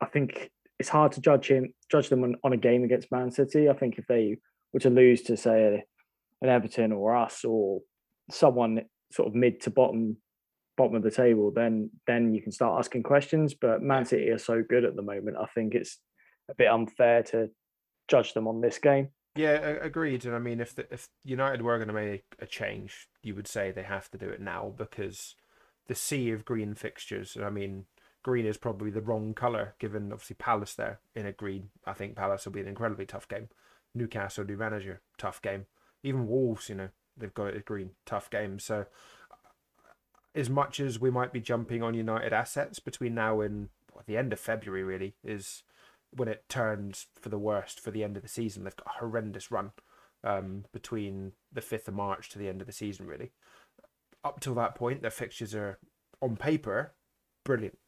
I 0.00 0.06
think 0.06 0.50
it's 0.78 0.88
hard 0.88 1.12
to 1.12 1.20
judge 1.20 1.48
him, 1.50 1.74
judge 1.90 2.08
them 2.08 2.22
on, 2.22 2.36
on 2.44 2.52
a 2.52 2.56
game 2.56 2.84
against 2.84 3.10
Man 3.10 3.30
City. 3.32 3.68
I 3.68 3.72
think 3.74 3.98
if 3.98 4.06
they 4.06 4.38
were 4.72 4.80
to 4.80 4.90
lose 4.90 5.22
to 5.22 5.36
say 5.36 5.84
an 6.40 6.48
Everton 6.48 6.92
or 6.92 7.16
us 7.16 7.44
or 7.44 7.80
someone 8.30 8.82
sort 9.10 9.26
of 9.28 9.34
mid 9.34 9.60
to 9.62 9.70
bottom 9.70 10.18
bottom 10.78 10.94
of 10.94 11.02
the 11.02 11.10
table, 11.10 11.50
then 11.50 11.90
then 12.06 12.32
you 12.32 12.40
can 12.40 12.52
start 12.52 12.78
asking 12.78 13.02
questions. 13.02 13.52
But 13.52 13.82
Man 13.82 14.06
City 14.06 14.30
are 14.30 14.38
so 14.38 14.62
good 14.66 14.84
at 14.84 14.96
the 14.96 15.02
moment. 15.02 15.36
I 15.38 15.46
think 15.54 15.74
it's 15.74 15.98
a 16.48 16.54
bit 16.54 16.68
unfair 16.68 17.22
to 17.24 17.50
judge 18.08 18.32
them 18.32 18.48
on 18.48 18.62
this 18.62 18.78
game. 18.78 19.08
Yeah, 19.36 19.50
agreed. 19.50 20.24
And 20.24 20.34
I 20.34 20.38
mean, 20.38 20.60
if 20.60 20.74
the, 20.74 20.86
if 20.90 21.08
United 21.22 21.62
were 21.62 21.76
going 21.76 21.88
to 21.88 21.94
make 21.94 22.24
a 22.38 22.46
change, 22.46 23.08
you 23.22 23.34
would 23.34 23.46
say 23.46 23.70
they 23.70 23.82
have 23.82 24.10
to 24.10 24.18
do 24.18 24.28
it 24.28 24.40
now 24.40 24.72
because 24.76 25.34
the 25.86 25.94
sea 25.94 26.30
of 26.30 26.44
green 26.44 26.74
fixtures. 26.74 27.36
I 27.40 27.50
mean, 27.50 27.84
green 28.22 28.46
is 28.46 28.56
probably 28.56 28.90
the 28.90 29.02
wrong 29.02 29.34
color 29.34 29.74
given 29.78 30.12
obviously 30.12 30.36
Palace 30.38 30.74
there 30.74 31.00
in 31.14 31.26
a 31.26 31.32
green. 31.32 31.70
I 31.84 31.92
think 31.92 32.16
Palace 32.16 32.46
will 32.46 32.52
be 32.52 32.60
an 32.60 32.68
incredibly 32.68 33.06
tough 33.06 33.28
game. 33.28 33.48
Newcastle 33.94 34.44
new 34.44 34.56
manager, 34.56 35.02
tough 35.18 35.40
game. 35.42 35.66
Even 36.02 36.26
Wolves, 36.26 36.68
you 36.68 36.74
know, 36.74 36.88
they've 37.16 37.34
got 37.34 37.54
it 37.54 37.64
green, 37.64 37.90
tough 38.06 38.30
game. 38.30 38.58
So 38.58 38.86
as 40.38 40.48
much 40.48 40.78
as 40.78 41.00
we 41.00 41.10
might 41.10 41.32
be 41.32 41.40
jumping 41.40 41.82
on 41.82 41.94
United 41.94 42.32
assets 42.32 42.78
between 42.78 43.14
now 43.14 43.40
and 43.40 43.68
well, 43.92 44.04
the 44.06 44.16
end 44.16 44.32
of 44.32 44.38
February, 44.38 44.84
really 44.84 45.16
is 45.24 45.64
when 46.10 46.28
it 46.28 46.48
turns 46.48 47.06
for 47.20 47.28
the 47.28 47.38
worst 47.38 47.80
for 47.80 47.90
the 47.90 48.04
end 48.04 48.16
of 48.16 48.22
the 48.22 48.28
season. 48.28 48.64
They've 48.64 48.76
got 48.76 48.94
a 48.94 48.98
horrendous 49.00 49.50
run 49.50 49.72
um, 50.22 50.64
between 50.72 51.32
the 51.52 51.60
fifth 51.60 51.88
of 51.88 51.94
March 51.94 52.28
to 52.30 52.38
the 52.38 52.48
end 52.48 52.60
of 52.60 52.66
the 52.66 52.72
season, 52.72 53.06
really. 53.06 53.32
Up 54.24 54.40
till 54.40 54.54
that 54.54 54.74
point, 54.74 55.02
their 55.02 55.10
fixtures 55.10 55.54
are 55.54 55.78
on 56.22 56.36
paper 56.36 56.92
brilliant. 57.44 57.78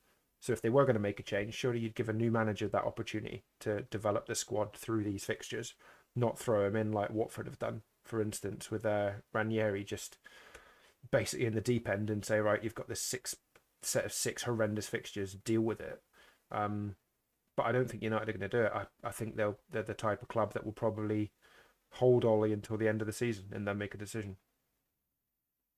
So 0.40 0.52
if 0.54 0.62
they 0.62 0.70
were 0.70 0.84
going 0.84 0.94
to 0.94 1.00
make 1.00 1.20
a 1.20 1.24
change, 1.24 1.54
surely 1.54 1.80
you'd 1.80 1.94
give 1.94 2.08
a 2.08 2.14
new 2.14 2.30
manager 2.30 2.66
that 2.68 2.84
opportunity 2.84 3.44
to 3.60 3.82
develop 3.90 4.26
the 4.26 4.34
squad 4.34 4.74
through 4.74 5.04
these 5.04 5.24
fixtures, 5.24 5.74
not 6.16 6.38
throw 6.38 6.66
him 6.66 6.76
in 6.76 6.92
like 6.92 7.10
Watford 7.10 7.46
have 7.46 7.58
done, 7.58 7.82
for 8.04 8.22
instance, 8.22 8.70
with 8.70 8.86
uh, 8.86 9.10
Ranieri 9.34 9.84
just 9.84 10.16
basically 11.10 11.46
in 11.46 11.54
the 11.54 11.60
deep 11.60 11.88
end 11.88 12.10
and 12.10 12.24
say, 12.24 12.40
right, 12.40 12.62
you've 12.62 12.74
got 12.74 12.88
this 12.88 13.02
six 13.02 13.36
set 13.82 14.04
of 14.04 14.12
six 14.12 14.42
horrendous 14.42 14.88
fixtures, 14.88 15.34
deal 15.34 15.62
with 15.62 15.80
it. 15.80 16.02
Um, 16.52 16.96
but 17.56 17.66
I 17.66 17.72
don't 17.72 17.90
think 17.90 18.02
United 18.02 18.28
are 18.28 18.32
going 18.32 18.48
to 18.50 18.56
do 18.56 18.62
it. 18.62 18.72
I, 18.74 18.84
I 19.06 19.10
think 19.10 19.36
they'll 19.36 19.58
they're 19.70 19.82
the 19.82 19.94
type 19.94 20.22
of 20.22 20.28
club 20.28 20.54
that 20.54 20.64
will 20.64 20.72
probably 20.72 21.32
hold 21.92 22.24
Ollie 22.24 22.52
until 22.52 22.76
the 22.76 22.88
end 22.88 23.00
of 23.00 23.06
the 23.06 23.12
season 23.12 23.46
and 23.52 23.66
then 23.66 23.78
make 23.78 23.94
a 23.94 23.98
decision. 23.98 24.36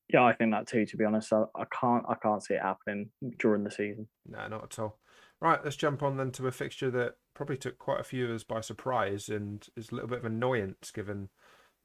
Yeah, 0.09 0.25
I 0.25 0.35
think 0.35 0.53
that 0.53 0.67
too. 0.67 0.85
To 0.85 0.97
be 0.97 1.05
honest, 1.05 1.33
I, 1.33 1.45
I 1.55 1.65
can't 1.81 2.05
I 2.09 2.15
can't 2.15 2.43
see 2.43 2.55
it 2.55 2.63
happening 2.63 3.11
during 3.39 3.65
the 3.65 3.71
season. 3.71 4.09
No, 4.29 4.47
not 4.49 4.65
at 4.65 4.79
all. 4.79 4.99
Right, 5.41 5.59
let's 5.65 5.77
jump 5.77 6.03
on 6.03 6.17
then 6.17 6.31
to 6.33 6.47
a 6.47 6.53
fixture 6.53 6.91
that 6.93 7.15
probably 7.35 7.57
took 7.57 7.79
quite 7.79 7.99
a 7.99 8.05
few 8.05 8.27
of 8.27 8.31
us 8.31 8.45
by 8.45 8.61
surprise 8.61 9.29
and 9.29 9.67
is 9.77 9.91
a 9.91 9.95
little 9.95 10.09
bit 10.09 10.21
of 10.21 10.25
annoyance 10.25 10.93
given 10.93 11.31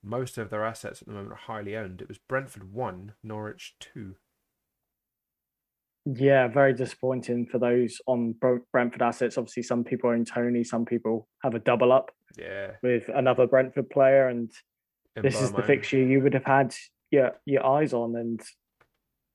most 0.07 0.37
of 0.37 0.49
their 0.49 0.65
assets 0.65 1.01
at 1.01 1.07
the 1.07 1.13
moment 1.13 1.33
are 1.33 1.35
highly 1.35 1.75
owned. 1.75 2.01
It 2.01 2.07
was 2.07 2.17
Brentford 2.17 2.73
one, 2.73 3.13
Norwich 3.23 3.75
two. 3.79 4.15
Yeah, 6.05 6.47
very 6.47 6.73
disappointing 6.73 7.47
for 7.47 7.59
those 7.59 7.97
on 8.07 8.35
Brentford 8.71 9.01
assets. 9.01 9.37
Obviously, 9.37 9.63
some 9.63 9.83
people 9.83 10.09
own 10.09 10.23
Toney, 10.23 10.63
some 10.63 10.85
people 10.85 11.27
have 11.43 11.53
a 11.53 11.59
double 11.59 11.91
up. 11.91 12.11
Yeah, 12.37 12.71
with 12.81 13.09
another 13.13 13.47
Brentford 13.47 13.89
player, 13.89 14.29
and 14.29 14.49
this 15.15 15.41
is 15.41 15.51
the 15.51 15.63
fixture 15.63 15.97
you 15.97 16.21
would 16.21 16.33
have 16.33 16.45
had 16.45 16.73
your 17.11 17.31
your 17.45 17.65
eyes 17.65 17.93
on, 17.93 18.15
and 18.15 18.41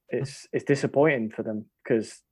it's 0.08 0.46
it's 0.52 0.64
disappointing 0.64 1.30
for 1.30 1.42
them 1.42 1.66
because 1.84 2.22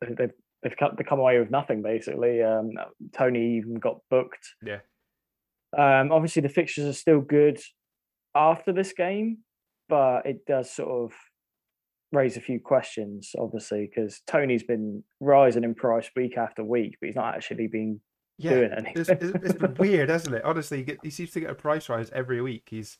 they've 0.00 0.32
they've 0.62 0.76
come, 0.76 0.94
they 0.96 1.04
come 1.04 1.20
away 1.20 1.38
with 1.38 1.50
nothing 1.50 1.82
basically. 1.82 2.42
Um, 2.42 2.72
Toney 3.12 3.58
even 3.58 3.74
got 3.74 3.98
booked. 4.10 4.54
Yeah. 4.64 4.80
Um, 5.76 6.12
obviously 6.12 6.42
the 6.42 6.48
fixtures 6.48 6.86
are 6.86 6.92
still 6.92 7.20
good 7.20 7.60
after 8.34 8.72
this 8.72 8.92
game, 8.92 9.38
but 9.88 10.26
it 10.26 10.44
does 10.46 10.70
sort 10.70 10.90
of 10.90 11.12
raise 12.12 12.36
a 12.36 12.40
few 12.40 12.60
questions, 12.60 13.32
obviously, 13.38 13.88
because 13.88 14.20
Toney's 14.26 14.64
been 14.64 15.04
rising 15.20 15.64
in 15.64 15.74
price 15.74 16.10
week 16.16 16.36
after 16.36 16.64
week, 16.64 16.96
but 17.00 17.06
he's 17.06 17.16
not 17.16 17.34
actually 17.34 17.68
been 17.68 18.00
yeah, 18.38 18.50
doing 18.50 18.72
anything. 18.72 18.92
It's, 18.96 19.08
it's 19.08 19.58
been 19.58 19.74
weird, 19.78 20.08
hasn't 20.08 20.34
it? 20.34 20.44
Honestly, 20.44 20.78
he, 20.78 20.84
get, 20.84 20.98
he, 21.02 21.10
seems 21.10 21.30
to 21.32 21.40
get 21.40 21.50
a 21.50 21.54
price 21.54 21.88
rise 21.88 22.10
every 22.12 22.40
week. 22.40 22.66
He's, 22.70 22.98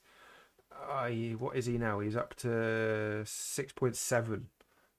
uh, 0.90 1.06
he, 1.06 1.34
what 1.34 1.56
is 1.56 1.66
he 1.66 1.78
now? 1.78 2.00
He's 2.00 2.16
up 2.16 2.34
to 2.36 3.22
six 3.24 3.72
point 3.72 3.96
seven. 3.96 4.46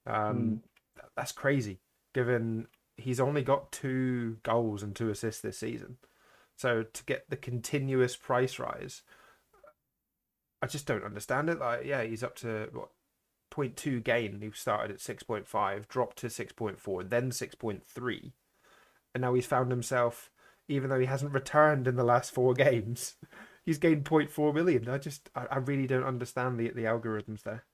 Um, 0.05 0.61
mm. 0.97 1.03
That's 1.15 1.31
crazy, 1.31 1.79
given 2.13 2.67
he's 2.97 3.19
only 3.19 3.43
got 3.43 3.71
two 3.71 4.37
goals 4.43 4.83
and 4.83 4.95
two 4.95 5.09
assists 5.09 5.41
this 5.41 5.57
season. 5.57 5.97
So 6.61 6.83
to 6.83 7.03
get 7.05 7.27
the 7.27 7.37
continuous 7.37 8.15
price 8.15 8.59
rise, 8.59 9.01
I 10.61 10.67
just 10.67 10.85
don't 10.85 11.03
understand 11.03 11.49
it. 11.49 11.57
Like, 11.57 11.85
yeah, 11.85 12.03
he's 12.03 12.23
up 12.23 12.35
to 12.35 12.69
what 12.71 12.89
0.2 13.51 14.03
gain. 14.03 14.39
He 14.41 14.51
started 14.51 14.91
at 14.91 14.99
6.5, 14.99 15.87
dropped 15.87 16.19
to 16.19 16.27
6.4, 16.27 17.09
then 17.09 17.31
6.3. 17.31 18.31
And 19.15 19.21
now 19.21 19.33
he's 19.33 19.47
found 19.47 19.71
himself, 19.71 20.29
even 20.67 20.91
though 20.91 20.99
he 20.99 21.07
hasn't 21.07 21.33
returned 21.33 21.87
in 21.87 21.95
the 21.95 22.03
last 22.03 22.31
four 22.31 22.53
games, 22.67 23.15
he's 23.65 23.79
gained 23.79 24.05
0.4 24.05 24.53
million. 24.53 24.87
I 24.87 24.99
just, 24.99 25.31
I, 25.33 25.47
I 25.49 25.57
really 25.57 25.87
don't 25.87 26.03
understand 26.03 26.59
the 26.59 26.69
the 26.69 26.83
algorithms 26.83 27.41
there. 27.41 27.65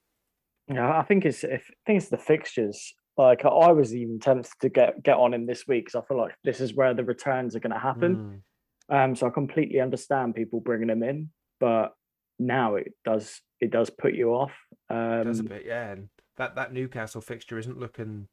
Yeah, 0.70 0.98
I 0.98 1.04
think 1.04 1.26
it's, 1.26 1.44
if, 1.44 1.70
I 1.72 1.76
think 1.86 1.98
it's 1.98 2.10
the 2.10 2.18
fixtures. 2.18 2.94
Like 3.18 3.44
I 3.44 3.74
was 3.74 3.94
even 3.94 4.20
tempted 4.20 4.54
to 4.62 4.70
get 4.70 5.04
get 5.04 5.18
on 5.18 5.34
him 5.34 5.46
this 5.46 5.68
week 5.68 5.88
because 5.88 6.02
I 6.02 6.08
feel 6.08 6.18
like 6.18 6.36
this 6.46 6.62
is 6.62 6.74
where 6.74 6.94
the 6.94 7.04
returns 7.04 7.54
are 7.54 7.60
going 7.60 7.74
to 7.74 7.80
happen. 7.80 8.16
Mm. 8.16 8.42
Um, 8.90 9.16
so 9.16 9.28
I 9.28 9.30
completely 9.30 9.82
understand 9.82 10.36
people 10.36 10.62
bringing 10.62 10.88
them 10.88 11.04
in, 11.04 11.30
but 11.60 11.94
now 12.40 12.76
it 12.76 12.94
does 13.04 13.42
it 13.60 13.72
does 13.72 13.90
put 13.90 14.14
you 14.14 14.30
off. 14.30 14.54
Um, 14.90 15.22
it 15.22 15.24
does 15.26 15.40
a 15.40 15.44
bit, 15.44 15.64
yeah. 15.66 15.92
And 15.92 16.10
that 16.38 16.56
that 16.56 16.74
Newcastle 16.74 17.22
fixture 17.22 17.58
isn't 17.58 17.80
looking 17.80 18.28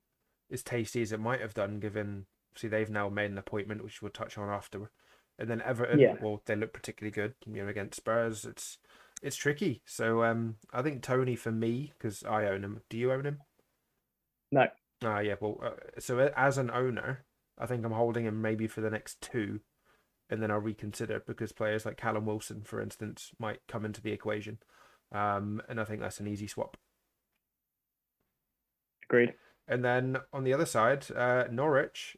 as 0.52 0.62
tasty 0.62 1.02
as 1.02 1.12
it 1.12 1.20
might 1.20 1.40
have 1.40 1.54
done, 1.54 1.80
given 1.80 2.26
see 2.56 2.68
they've 2.68 2.90
now 2.90 3.08
made 3.08 3.30
an 3.30 3.38
appointment, 3.38 3.82
which 3.82 4.00
we'll 4.00 4.10
touch 4.10 4.38
on 4.38 4.48
after. 4.48 4.90
And 5.38 5.50
then 5.50 5.62
Everton, 5.62 5.98
yeah. 5.98 6.14
well, 6.22 6.42
they 6.46 6.54
look 6.54 6.72
particularly 6.72 7.10
good. 7.10 7.34
You 7.46 7.64
know, 7.64 7.68
against 7.68 7.96
Spurs, 7.96 8.44
it's 8.44 8.78
it's 9.22 9.36
tricky. 9.36 9.82
So 9.84 10.22
um, 10.22 10.56
I 10.72 10.82
think 10.82 11.02
Toney 11.02 11.34
for 11.34 11.50
me 11.50 11.92
because 11.98 12.22
I 12.22 12.46
own 12.46 12.62
him. 12.62 12.82
Do 12.88 12.96
you 12.96 13.12
own 13.12 13.26
him? 13.26 13.38
No. 14.52 14.66
Ah, 15.02 15.18
yeah. 15.18 15.34
Well, 15.40 15.58
uh, 15.62 15.98
so 15.98 16.18
as 16.36 16.58
an 16.58 16.70
owner, 16.70 17.24
I 17.58 17.66
think 17.66 17.84
I'm 17.84 17.92
holding 17.92 18.24
him 18.24 18.40
maybe 18.40 18.68
for 18.68 18.80
the 18.80 18.90
next 18.90 19.20
two 19.20 19.60
and 20.30 20.42
then 20.42 20.50
I'll 20.50 20.58
reconsider 20.58 21.22
because 21.26 21.52
players 21.52 21.84
like 21.84 21.96
Callum 21.96 22.26
Wilson, 22.26 22.62
for 22.64 22.80
instance, 22.80 23.32
might 23.38 23.60
come 23.68 23.84
into 23.84 24.00
the 24.00 24.12
equation. 24.12 24.58
Um, 25.12 25.62
and 25.68 25.80
I 25.80 25.84
think 25.84 26.00
that's 26.00 26.20
an 26.20 26.26
easy 26.26 26.46
swap. 26.46 26.76
Agreed. 29.08 29.34
And 29.68 29.84
then 29.84 30.18
on 30.32 30.44
the 30.44 30.52
other 30.52 30.66
side, 30.66 31.06
uh, 31.14 31.44
Norwich 31.50 32.16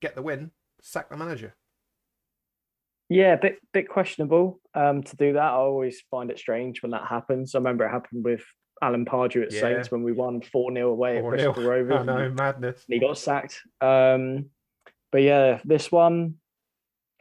get 0.00 0.14
the 0.14 0.22
win, 0.22 0.50
sack 0.80 1.08
the 1.08 1.16
manager. 1.16 1.54
Yeah, 3.08 3.36
bit 3.36 3.58
bit 3.72 3.88
questionable 3.88 4.60
um, 4.74 5.02
to 5.04 5.16
do 5.16 5.34
that. 5.34 5.42
I 5.42 5.50
always 5.50 6.02
find 6.10 6.30
it 6.30 6.38
strange 6.38 6.82
when 6.82 6.90
that 6.90 7.06
happens. 7.06 7.54
I 7.54 7.58
remember 7.58 7.84
it 7.84 7.90
happened 7.90 8.24
with 8.24 8.42
Alan 8.82 9.04
Pardew 9.04 9.44
at 9.44 9.52
yeah. 9.52 9.60
Saints 9.60 9.90
when 9.90 10.02
we 10.02 10.12
won 10.12 10.42
4 10.42 10.72
0 10.72 10.90
away 10.90 11.16
4-0. 11.16 11.18
at 11.18 11.28
Bristol 11.28 11.64
Rovers. 11.70 11.96
I 12.00 12.02
know, 12.02 12.30
madness. 12.30 12.84
And 12.88 12.94
he 12.94 12.98
got 12.98 13.16
sacked. 13.16 13.62
Um, 13.80 14.46
but 15.12 15.22
yeah, 15.22 15.60
this 15.64 15.92
one, 15.92 16.34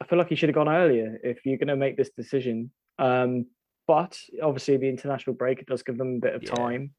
I 0.02 0.06
feel 0.06 0.18
like 0.18 0.30
he 0.30 0.36
should 0.36 0.50
have 0.50 0.56
gone 0.56 0.70
earlier 0.70 1.20
if 1.24 1.46
you're 1.46 1.58
going 1.58 1.68
to 1.70 1.76
make 1.76 1.98
this 1.98 2.10
decision. 2.10 2.72
Um, 3.00 3.48
but 3.88 4.20
obviously, 4.42 4.78
the 4.78 4.90
international 4.90 5.36
break 5.36 5.60
it 5.60 5.68
does 5.68 5.84
give 5.84 5.98
them 5.98 6.16
a 6.16 6.20
bit 6.20 6.36
of 6.36 6.44
yeah. 6.44 6.56
time 6.56 6.92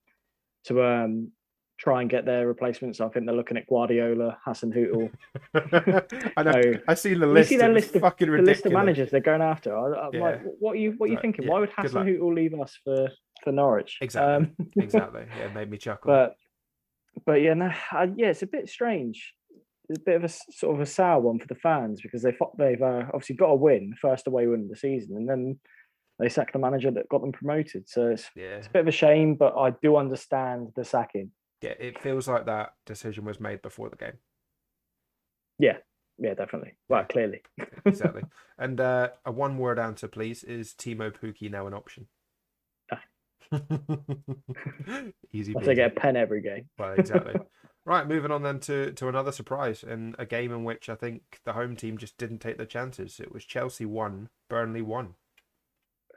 to 0.65 0.85
um, 0.85 1.33
try 1.79 2.01
and 2.01 2.09
get 2.09 2.25
their 2.25 2.47
replacements. 2.47 3.01
I 3.01 3.09
think 3.09 3.27
they're 3.27 3.35
looking 3.35 3.57
at 3.57 3.67
Guardiola, 3.67 4.39
Hasenhüttl. 4.47 5.11
I 6.37 6.43
know. 6.43 6.63
So, 6.63 6.81
I 6.89 6.95
see 6.95 7.15
the 7.15 7.27
list. 7.27 7.51
You 7.51 7.57
see 7.57 7.61
their 7.61 7.73
list 7.73 7.95
of 7.95 8.03
fucking 8.03 8.31
the 8.31 8.43
list 8.43 8.67
of 8.67 8.73
managers 8.73 9.11
they're 9.11 9.21
going 9.21 9.43
after. 9.43 9.77
I, 9.77 10.09
yeah. 10.13 10.21
like, 10.21 10.43
what 10.59 10.73
are 10.73 10.77
you 10.77 10.95
what 10.97 11.11
are 11.11 11.13
you 11.13 11.19
thinking? 11.21 11.45
Yeah. 11.45 11.51
Why 11.51 11.61
would 11.61 11.71
Hasenhüttl 11.71 12.35
leave 12.35 12.59
us 12.59 12.79
for 12.85 13.09
for 13.43 13.53
Norwich? 13.53 13.99
Exactly. 14.01 14.33
Um, 14.33 14.69
exactly. 14.77 15.25
Yeah, 15.39 15.47
it 15.47 15.55
made 15.55 15.71
me 15.71 15.79
chuckle. 15.79 16.09
But 16.09 16.37
but 17.25 17.43
yeah, 17.43 17.55
no, 17.55 17.71
I, 17.93 18.11
yeah, 18.17 18.29
it's 18.29 18.43
a 18.43 18.47
bit 18.47 18.69
strange 18.69 19.35
a 19.91 19.99
bit 19.99 20.17
of 20.17 20.25
a 20.25 20.29
sort 20.29 20.75
of 20.75 20.81
a 20.81 20.87
sour 20.87 21.21
one 21.21 21.39
for 21.39 21.47
the 21.47 21.55
fans 21.55 22.01
because 22.01 22.23
they 22.23 22.37
they've 22.59 22.83
uh, 22.83 23.05
obviously 23.13 23.37
got 23.37 23.51
a 23.51 23.55
win, 23.55 23.95
first 24.01 24.27
away 24.27 24.47
win 24.47 24.63
of 24.63 24.69
the 24.69 24.77
season, 24.77 25.17
and 25.17 25.29
then 25.29 25.59
they 26.19 26.29
sacked 26.29 26.53
the 26.53 26.59
manager 26.59 26.91
that 26.91 27.09
got 27.09 27.21
them 27.21 27.33
promoted. 27.33 27.89
So 27.89 28.09
it's, 28.09 28.31
yeah. 28.35 28.57
it's 28.57 28.69
a 28.69 28.71
bit 28.71 28.81
of 28.81 28.89
a 28.89 28.93
shame, 28.93 29.35
but 29.35 29.57
I 29.57 29.71
do 29.83 29.97
understand 29.97 30.73
the 30.75 30.85
sacking. 30.85 31.31
Yeah, 31.63 31.75
it 31.79 32.01
feels 32.01 32.29
like 32.29 32.47
that 32.47 32.73
decision 32.85 33.25
was 33.25 33.41
made 33.41 33.63
before 33.63 33.91
the 33.91 33.97
game. 33.97 34.19
Yeah, 35.59 35.79
yeah, 36.19 36.35
definitely. 36.35 36.75
Well, 36.89 37.05
clearly. 37.05 37.43
exactly. 37.85 38.23
And 38.59 38.81
uh, 38.81 39.11
a 39.25 39.33
one 39.33 39.59
word 39.59 39.79
answer, 39.79 40.09
please. 40.09 40.45
Is 40.45 40.75
Teemu 40.75 41.13
Pukki 41.13 41.51
now 41.51 41.67
an 41.67 41.75
option? 41.75 42.07
Easy. 45.33 45.55
I 45.57 45.75
get 45.75 45.93
a 45.93 46.01
pen 46.01 46.17
every 46.17 46.43
game. 46.43 46.69
Well, 46.79 46.95
exactly. 46.95 47.35
Right, 47.87 48.09
moving 48.09 48.33
on 48.33 48.43
then 48.43 48.59
to, 48.61 48.91
to 48.95 49.07
another 49.07 49.31
surprise 49.31 49.85
in 49.85 50.17
a 50.19 50.27
game 50.27 50.51
in 50.51 50.65
which 50.65 50.89
I 50.89 50.97
think 50.97 51.39
the 51.45 51.53
home 51.53 51.77
team 51.77 51.99
just 51.99 52.19
didn't 52.19 52.41
take 52.41 52.57
their 52.57 52.67
chances. 52.67 53.21
It 53.21 53.33
was 53.33 53.45
Chelsea 53.45 53.87
one, 53.87 54.29
Burnley 54.51 54.83
one. 54.83 55.15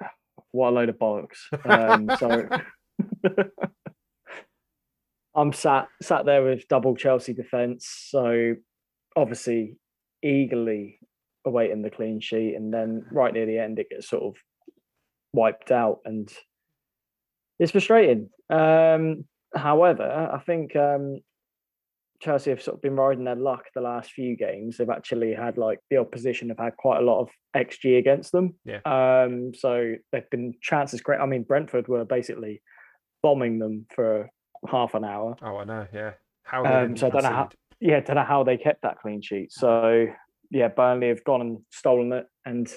What 0.52 0.70
a 0.70 0.72
load 0.72 0.90
of 0.90 0.98
bollocks! 0.98 1.38
Um, 1.66 2.10
so 2.18 2.50
I'm 5.36 5.54
sat 5.54 5.90
sat 6.02 6.26
there 6.26 6.44
with 6.44 6.68
double 6.68 6.96
Chelsea 6.96 7.34
defence, 7.34 7.88
so 8.10 8.56
obviously 9.16 9.78
eagerly 10.24 10.98
awaiting 11.46 11.84
the 11.84 11.92
clean 11.92 12.20
sheet, 12.20 12.56
and 12.56 12.74
then 12.74 13.06
right 13.12 13.32
near 13.32 13.46
the 13.46 13.60
end 13.60 13.78
it 13.78 13.92
gets 13.92 14.10
sort 14.10 14.24
of 14.24 14.42
wiped 15.34 15.72
out, 15.72 16.00
and 16.04 16.34
it's 17.60 17.74
frustrating. 17.74 18.30
Um, 18.50 19.26
however, 19.56 20.32
I 20.34 20.40
think 20.40 20.76
um, 20.76 21.20
Chelsea 22.22 22.50
have 22.50 22.62
sort 22.62 22.76
of 22.76 22.82
been 22.82 22.96
riding 22.96 23.24
their 23.24 23.36
luck 23.36 23.66
the 23.74 23.82
last 23.82 24.12
few 24.12 24.36
games. 24.36 24.78
They've 24.78 24.90
actually 24.90 25.34
had 25.34 25.58
like 25.58 25.80
the 25.90 25.98
opposition 25.98 26.50
have 26.50 26.60
had 26.60 26.76
quite 26.78 27.00
a 27.00 27.06
lot 27.06 27.22
of 27.22 27.30
XG 27.56 27.98
against 27.98 28.32
them. 28.32 28.56
Yeah. 28.66 28.80
Um, 28.86 29.54
so 29.54 29.96
they've 30.12 30.30
been 30.30 30.54
chances 30.62 31.02
great. 31.02 31.20
I 31.20 31.26
mean, 31.26 31.44
Brentford 31.44 31.88
were 31.88 32.06
basically 32.06 32.62
bombing 33.24 33.60
them 33.60 33.86
for 33.96 34.30
half 34.68 34.94
an 34.96 35.06
hour. 35.06 35.36
Oh, 35.42 35.58
I 35.58 35.64
know. 35.64 35.88
Yeah. 35.94 36.12
How? 36.44 36.66
Um, 36.66 36.98
so 36.98 37.08
I 37.08 37.10
don't 37.10 37.24
know 37.24 37.30
how. 37.30 37.50
Yeah, 37.80 38.02
don't 38.02 38.18
know 38.18 38.24
how 38.24 38.44
they 38.44 38.58
kept 38.58 38.82
that 38.82 39.00
clean 39.00 39.22
sheet. 39.22 39.54
So 39.54 40.08
yeah, 40.52 40.68
Burnley 40.68 41.08
have 41.08 41.24
gone 41.24 41.42
and 41.42 41.60
stolen 41.72 42.12
it, 42.12 42.26
and 42.46 42.70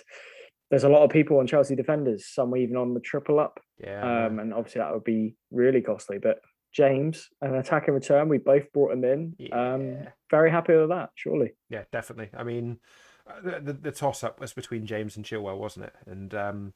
there's 0.70 0.84
a 0.84 0.88
lot 0.88 1.02
of 1.02 1.11
people 1.11 1.38
on 1.38 1.46
Chelsea 1.46 1.75
defenders. 1.75 2.26
Some 2.28 2.56
even 2.56 2.76
on 2.76 2.94
the 2.94 3.00
triple 3.00 3.40
up. 3.40 3.58
Yeah. 3.78 4.26
Um, 4.26 4.38
and 4.38 4.54
obviously 4.54 4.80
that 4.80 4.92
would 4.92 5.04
be 5.04 5.34
really 5.50 5.80
costly. 5.80 6.18
But 6.18 6.38
James, 6.73 7.29
an 7.41 7.55
attack 7.55 7.88
in 7.88 7.95
return, 7.95 8.29
we 8.29 8.38
both 8.38 8.73
brought 8.73 8.93
him 8.93 9.05
in. 9.05 9.37
Um, 9.52 10.09
very 10.31 10.50
happy 10.50 10.75
with 10.75 10.88
that, 10.88 11.11
surely. 11.14 11.52
Yeah, 11.69 11.85
definitely. 11.93 12.31
I 12.37 12.45
mean, 12.45 12.79
uh, 13.26 13.61
the, 13.61 13.73
the, 13.73 13.93
toss 13.93 14.25
up 14.25 14.41
was 14.41 14.52
between 14.52 14.87
James 14.87 15.17
and 15.17 15.25
Chilwell, 15.25 15.59
wasn't 15.59 15.87
it? 15.87 15.95
And 16.07 16.35
um, 16.35 16.73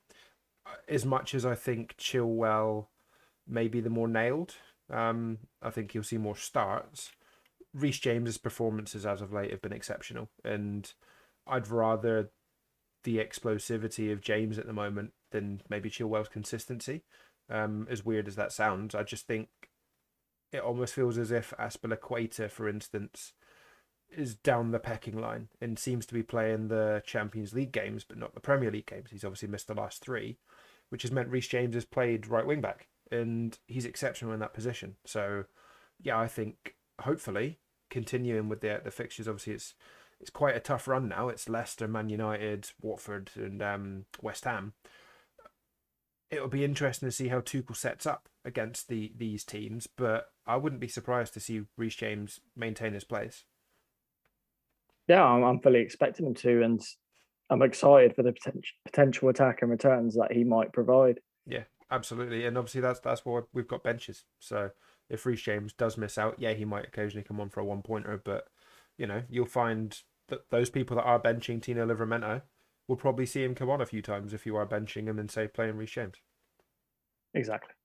as 0.89 1.05
much 1.05 1.35
as 1.35 1.47
I 1.47 1.55
think 1.55 1.97
Chilwell 1.97 2.89
may 3.49 3.69
be 3.69 3.81
the 3.81 3.91
more 3.91 4.09
nailed, 4.09 4.55
um, 4.91 5.39
I 5.63 5.71
think 5.71 5.95
you'll 5.95 6.05
see 6.05 6.19
more 6.19 6.37
starts. 6.37 7.13
Reece 7.75 7.99
James's 7.99 8.39
performances 8.39 9.05
as 9.05 9.21
of 9.21 9.33
late 9.33 9.51
have 9.51 9.63
been 9.63 9.73
exceptional, 9.73 10.29
and 10.45 10.93
I'd 11.47 11.69
rather 11.69 12.31
the 13.05 13.19
explosivity 13.19 14.13
of 14.13 14.21
James 14.21 14.59
at 14.59 14.67
the 14.67 14.73
moment 14.73 15.13
than 15.31 15.63
maybe 15.69 15.91
Chilwell's 15.91 16.29
consistency. 16.29 17.03
Um, 17.49 17.87
as 17.89 18.05
weird 18.05 18.27
as 18.27 18.37
that 18.37 18.53
sounds, 18.53 18.95
I 18.95 19.05
just 19.05 19.27
think 19.27 19.49
it 20.53 20.61
almost 20.61 20.95
feels 20.95 21.19
as 21.19 21.31
if 21.31 21.53
Azpilicueta, 21.59 22.51
for 22.51 22.69
instance, 22.69 23.33
is 24.09 24.35
down 24.35 24.71
the 24.71 24.79
pecking 24.79 25.19
line 25.19 25.49
and 25.61 25.79
seems 25.79 26.07
to 26.07 26.15
be 26.15 26.23
playing 26.23 26.69
the 26.69 27.03
Champions 27.05 27.53
League 27.53 27.73
games, 27.73 28.05
but 28.05 28.19
not 28.19 28.35
the 28.35 28.41
Premier 28.41 28.71
League 28.71 28.87
games. 28.87 29.11
He's 29.11 29.25
obviously 29.25 29.49
missed 29.49 29.67
the 29.67 29.75
last 29.75 30.03
three, 30.03 30.39
which 30.91 31.03
has 31.03 31.11
meant 31.11 31.29
Reece 31.29 31.49
James 31.49 31.75
has 31.75 31.85
played 31.85 32.29
right 32.29 32.47
wing 32.47 32.61
back, 32.61 32.89
and 33.11 33.59
he's 33.67 33.85
exceptional 33.85 34.33
in 34.33 34.41
that 34.41 34.55
position. 34.55 34.97
So, 35.05 35.45
yeah, 36.01 36.19
I 36.19 36.29
think 36.29 36.77
hopefully 37.01 37.59
continuing 37.91 38.49
with 38.49 38.61
the 38.61 38.81
the 38.83 38.91
fixtures. 38.91 39.29
Obviously, 39.29 39.55
it's 39.55 39.75
it's 40.21 40.31
quite 40.31 40.57
a 40.57 40.61
tough 40.61 40.89
run 40.89 41.09
now. 41.09 41.29
It's 41.29 41.49
Leicester, 41.49 41.89
Man 41.89 42.09
United, 42.09 42.71
Watford, 42.81 43.31
and 43.35 43.63
um, 43.63 44.05
West 44.23 44.45
Ham. 44.45 44.75
It'll 46.31 46.49
be 46.49 46.65
interesting 46.65 47.09
to 47.09 47.13
see 47.13 47.29
how 47.29 47.41
Tuchel 47.41 47.77
sets 47.77 48.07
up 48.07 48.29
against 48.47 48.89
the 48.89 49.13
these 49.17 49.45
teams, 49.45 49.87
but 49.87 50.29
I 50.47 50.57
wouldn't 50.57 50.81
be 50.81 50.89
surprised 50.89 51.35
to 51.35 51.41
see 51.41 51.63
Reece 51.77 51.97
James 51.97 52.41
maintain 52.57 52.95
his 52.95 53.05
place. 53.05 53.45
Yeah, 55.09 55.25
I'm, 55.25 55.43
I'm 55.43 55.61
fully 55.61 55.81
expecting 55.81 56.27
him 56.27 56.35
to, 56.35 56.63
and 56.63 56.81
I'm 57.51 57.63
excited 57.63 58.15
for 58.15 58.23
the 58.23 58.33
potential 58.33 58.77
potential 58.85 59.29
attack 59.29 59.63
and 59.63 59.71
returns 59.71 60.15
that 60.15 60.33
he 60.33 60.45
might 60.45 60.73
provide. 60.73 61.21
Yeah, 61.47 61.65
absolutely, 61.91 62.47
and 62.47 62.57
obviously 62.57 62.81
that's 62.81 63.01
that's 63.01 63.25
why 63.25 63.41
we've 63.53 63.69
got 63.69 63.85
benches. 63.85 64.25
So 64.39 64.71
if 65.11 65.27
Reece 65.27 65.43
James 65.43 65.73
does 65.73 65.99
miss 65.99 66.17
out, 66.17 66.37
yeah, 66.39 66.53
he 66.55 66.65
might 66.65 66.87
occasionally 66.87 67.25
come 67.25 67.41
on 67.41 67.51
for 67.51 67.61
a 67.61 67.65
one 67.65 67.83
pointer, 67.83 68.21
but 68.25 68.45
you 68.97 69.07
know 69.07 69.23
you'll 69.29 69.47
find 69.47 70.01
that 70.29 70.51
those 70.51 70.71
people 70.71 70.97
that 70.97 71.05
are 71.05 71.21
benching 71.21 71.63
Tino 71.63 71.87
Livramento 71.87 72.43
will 72.89 72.97
probably 72.97 73.27
see 73.27 73.45
him 73.45 73.55
come 73.55 73.71
on 73.71 73.81
a 73.81 73.87
few 73.87 74.03
times 74.03 74.33
if 74.33 74.47
you 74.47 74.57
are 74.57 74.67
benching 74.67 75.07
him 75.07 75.19
and 75.19 75.31
say 75.31 75.49
playing 75.49 75.77
Reece 75.77 75.91
James. 75.91 76.17
Exactly. 77.35 77.76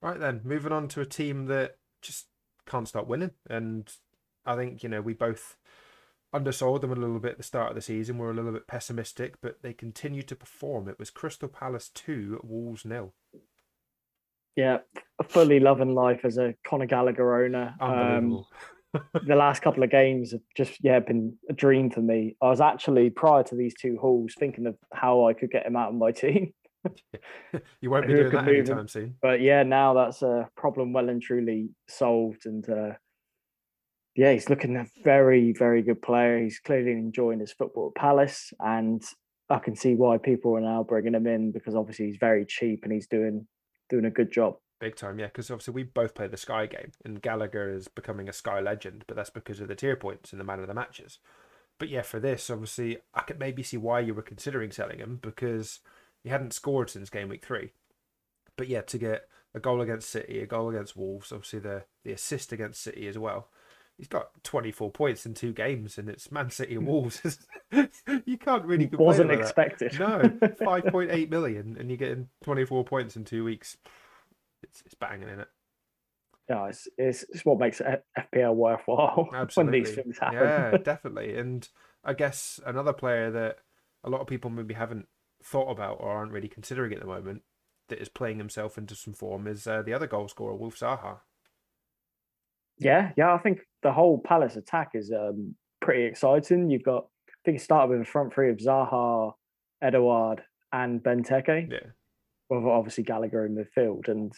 Right 0.00 0.18
then, 0.18 0.40
moving 0.44 0.72
on 0.72 0.88
to 0.88 1.00
a 1.00 1.06
team 1.06 1.46
that 1.46 1.76
just 2.02 2.26
can't 2.66 2.88
stop 2.88 3.06
winning, 3.06 3.32
and 3.48 3.90
I 4.46 4.56
think 4.56 4.82
you 4.82 4.88
know 4.88 5.00
we 5.00 5.12
both 5.12 5.56
undersold 6.32 6.82
them 6.82 6.92
a 6.92 6.96
little 6.96 7.18
bit 7.18 7.32
at 7.32 7.36
the 7.38 7.42
start 7.42 7.70
of 7.70 7.74
the 7.74 7.80
season. 7.82 8.18
We're 8.18 8.30
a 8.30 8.34
little 8.34 8.52
bit 8.52 8.66
pessimistic, 8.66 9.34
but 9.40 9.62
they 9.62 9.72
continue 9.72 10.22
to 10.22 10.36
perform. 10.36 10.88
It 10.88 10.98
was 10.98 11.10
Crystal 11.10 11.48
Palace 11.48 11.90
two, 11.92 12.40
Wolves 12.42 12.84
nil. 12.84 13.14
Yeah, 14.56 14.78
fully 15.28 15.60
loving 15.60 15.94
life 15.94 16.24
as 16.24 16.36
a 16.36 16.54
Conor 16.66 16.86
Gallagher 16.86 17.44
owner. 17.44 17.74
Um, 17.80 18.44
the 19.26 19.36
last 19.36 19.62
couple 19.62 19.82
of 19.82 19.90
games 19.90 20.32
have 20.32 20.40
just 20.56 20.82
yeah 20.82 20.98
been 20.98 21.36
a 21.48 21.52
dream 21.52 21.90
for 21.90 22.00
me. 22.00 22.36
I 22.42 22.48
was 22.48 22.60
actually 22.60 23.10
prior 23.10 23.42
to 23.44 23.54
these 23.54 23.74
two 23.74 23.98
hauls 24.00 24.34
thinking 24.38 24.66
of 24.66 24.76
how 24.92 25.26
I 25.26 25.32
could 25.32 25.50
get 25.50 25.66
him 25.66 25.76
out 25.76 25.90
of 25.90 25.94
my 25.94 26.12
team, 26.12 26.52
you 27.80 27.90
won't 27.90 28.06
be 28.06 28.14
doing 28.14 28.30
that 28.30 28.48
anytime 28.48 28.88
soon. 28.88 29.16
but 29.20 29.40
yeah, 29.40 29.62
now 29.62 29.94
that's 29.94 30.22
a 30.22 30.48
problem 30.56 30.92
well 30.92 31.08
and 31.08 31.22
truly 31.22 31.70
solved. 31.88 32.46
And 32.46 32.68
uh, 32.68 32.92
yeah, 34.14 34.32
he's 34.32 34.48
looking 34.48 34.76
a 34.76 34.86
very 35.02 35.52
very 35.52 35.82
good 35.82 36.02
player. 36.02 36.42
He's 36.42 36.60
clearly 36.60 36.92
enjoying 36.92 37.40
his 37.40 37.52
football 37.52 37.92
at 37.94 38.00
Palace, 38.00 38.52
and 38.60 39.02
I 39.50 39.58
can 39.58 39.76
see 39.76 39.94
why 39.94 40.18
people 40.18 40.56
are 40.56 40.60
now 40.60 40.82
bringing 40.82 41.14
him 41.14 41.26
in 41.26 41.52
because 41.52 41.74
obviously 41.74 42.06
he's 42.06 42.18
very 42.18 42.44
cheap 42.44 42.80
and 42.84 42.92
he's 42.92 43.06
doing 43.06 43.46
doing 43.88 44.04
a 44.04 44.10
good 44.10 44.30
job. 44.30 44.56
Big 44.80 44.94
time, 44.94 45.18
yeah, 45.18 45.26
because 45.26 45.50
obviously 45.50 45.74
we 45.74 45.82
both 45.82 46.14
play 46.14 46.28
the 46.28 46.36
Sky 46.36 46.66
game, 46.66 46.92
and 47.04 47.20
Gallagher 47.20 47.68
is 47.68 47.88
becoming 47.88 48.28
a 48.28 48.32
Sky 48.32 48.60
legend, 48.60 49.04
but 49.08 49.16
that's 49.16 49.30
because 49.30 49.58
of 49.60 49.66
the 49.66 49.74
tier 49.74 49.96
points 49.96 50.30
and 50.30 50.40
the 50.40 50.44
man 50.44 50.60
of 50.60 50.68
the 50.68 50.74
matches. 50.74 51.18
But 51.78 51.88
yeah, 51.88 52.02
for 52.02 52.20
this, 52.20 52.50
obviously, 52.50 52.98
I 53.14 53.22
could 53.22 53.38
maybe 53.38 53.62
see 53.62 53.76
why 53.76 54.00
you 54.00 54.14
were 54.14 54.22
considering 54.22 54.70
selling 54.70 54.98
him 54.98 55.18
because 55.20 55.80
he 56.22 56.30
hadn't 56.30 56.52
scored 56.52 56.90
since 56.90 57.10
game 57.10 57.28
week 57.28 57.44
three. 57.44 57.72
But 58.56 58.68
yeah, 58.68 58.80
to 58.82 58.98
get 58.98 59.28
a 59.54 59.60
goal 59.60 59.80
against 59.80 60.10
City, 60.10 60.40
a 60.40 60.46
goal 60.46 60.68
against 60.70 60.96
Wolves, 60.96 61.32
obviously 61.32 61.60
the 61.60 61.84
the 62.04 62.12
assist 62.12 62.52
against 62.52 62.82
City 62.82 63.06
as 63.08 63.16
well. 63.18 63.48
He's 63.96 64.06
got 64.08 64.28
24 64.44 64.92
points 64.92 65.26
in 65.26 65.34
two 65.34 65.52
games, 65.52 65.98
and 65.98 66.08
it's 66.08 66.30
Man 66.30 66.50
City 66.50 66.76
and 66.76 66.86
Wolves. 66.86 67.20
you 67.72 68.38
can't 68.38 68.64
really 68.64 68.86
complain 68.86 69.06
Wasn't 69.06 69.30
about 69.30 69.54
that. 69.56 69.66
expected. 69.66 69.98
No, 69.98 70.18
5.8 70.60 71.30
million, 71.30 71.76
and 71.78 71.90
you're 71.90 71.96
getting 71.96 72.28
24 72.44 72.84
points 72.84 73.16
in 73.16 73.24
two 73.24 73.42
weeks. 73.44 73.76
It's, 74.62 74.82
it's 74.86 74.94
banging 74.94 75.28
in 75.28 75.40
it. 75.40 75.48
yeah, 76.48 76.66
it's, 76.66 76.86
it's, 76.96 77.24
it's 77.30 77.44
what 77.44 77.58
makes 77.58 77.80
FPL 78.16 78.54
worthwhile 78.54 79.26
when 79.30 79.40
Absolutely. 79.40 79.80
these 79.80 79.94
things 79.94 80.18
happen. 80.18 80.38
Yeah, 80.38 80.76
definitely. 80.78 81.36
And 81.36 81.68
I 82.04 82.12
guess 82.14 82.60
another 82.66 82.92
player 82.92 83.30
that 83.32 83.58
a 84.04 84.10
lot 84.10 84.20
of 84.20 84.26
people 84.28 84.50
maybe 84.50 84.74
haven't 84.74 85.06
thought 85.42 85.70
about 85.70 85.98
or 86.00 86.10
aren't 86.10 86.32
really 86.32 86.48
considering 86.48 86.92
at 86.92 87.00
the 87.00 87.06
moment 87.06 87.42
that 87.88 88.00
is 88.00 88.08
playing 88.08 88.38
himself 88.38 88.76
into 88.76 88.94
some 88.94 89.14
form 89.14 89.46
is 89.46 89.66
uh, 89.66 89.82
the 89.82 89.94
other 89.94 90.06
goal 90.06 90.28
scorer, 90.28 90.54
Wilf 90.54 90.78
Zaha. 90.78 91.18
Yeah, 92.78 93.12
yeah, 93.16 93.32
I 93.32 93.38
think 93.38 93.60
the 93.82 93.92
whole 93.92 94.18
Palace 94.18 94.56
attack 94.56 94.90
is 94.94 95.10
um, 95.12 95.54
pretty 95.80 96.04
exciting. 96.04 96.70
You've 96.70 96.84
got, 96.84 97.06
I 97.28 97.32
think 97.44 97.58
it 97.58 97.62
started 97.62 97.90
with 97.90 98.06
a 98.06 98.10
front 98.10 98.32
three 98.32 98.50
of 98.50 98.58
Zaha, 98.58 99.32
Edouard, 99.82 100.42
and 100.72 101.02
Benteke, 101.02 101.70
Yeah. 101.70 101.90
with 102.50 102.64
obviously 102.64 103.04
Gallagher 103.04 103.46
in 103.46 103.56
midfield. 103.56 104.08
And 104.08 104.32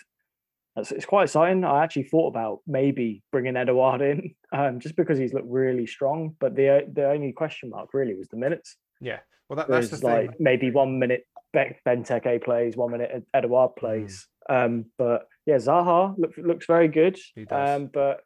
it's, 0.76 0.92
it's 0.92 1.04
quite 1.04 1.24
exciting. 1.24 1.64
I 1.64 1.82
actually 1.84 2.04
thought 2.04 2.28
about 2.28 2.60
maybe 2.66 3.22
bringing 3.30 3.56
Edouard 3.56 4.00
in 4.00 4.34
um, 4.52 4.80
just 4.80 4.96
because 4.96 5.18
he's 5.18 5.34
looked 5.34 5.50
really 5.50 5.86
strong. 5.86 6.36
But 6.38 6.54
the 6.54 6.86
the 6.90 7.10
only 7.10 7.32
question 7.32 7.70
mark 7.70 7.92
really 7.92 8.14
was 8.14 8.28
the 8.28 8.36
minutes. 8.36 8.76
Yeah. 9.00 9.20
Well, 9.48 9.56
that, 9.56 9.68
that's 9.68 9.88
There's 9.88 10.00
the 10.00 10.06
thing. 10.08 10.26
like 10.28 10.40
maybe 10.40 10.70
one 10.70 10.98
minute 10.98 11.26
Be- 11.52 11.76
Benteke 11.86 12.44
plays, 12.44 12.76
one 12.76 12.92
minute 12.92 13.10
Ed- 13.12 13.26
Edouard 13.34 13.70
Mm. 13.72 13.76
plays. 13.76 14.28
Um, 14.48 14.86
but 14.98 15.26
yeah, 15.46 15.56
Zaha 15.56 16.16
look, 16.18 16.32
looks 16.36 16.66
very 16.66 16.88
good. 16.88 17.18
He 17.34 17.44
does. 17.44 17.80
Um, 17.80 17.86
but 17.92 18.20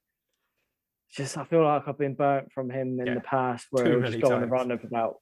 just 1.11 1.39
I 1.39 1.45
feel 1.45 1.65
like 1.65 1.87
I've 1.87 1.99
been 1.99 2.15
burnt 2.15 2.53
from 2.53 2.71
him 2.71 2.99
in 3.01 3.07
Yeah, 3.07 3.15
the 3.15 3.21
past 3.21 3.67
where 3.71 3.85
too 3.85 4.01
he'll 4.01 4.11
just 4.11 4.23
go 4.23 4.35
on 4.35 4.43
a 4.43 4.47
run 4.47 4.71
of 4.71 4.83
about 4.85 5.17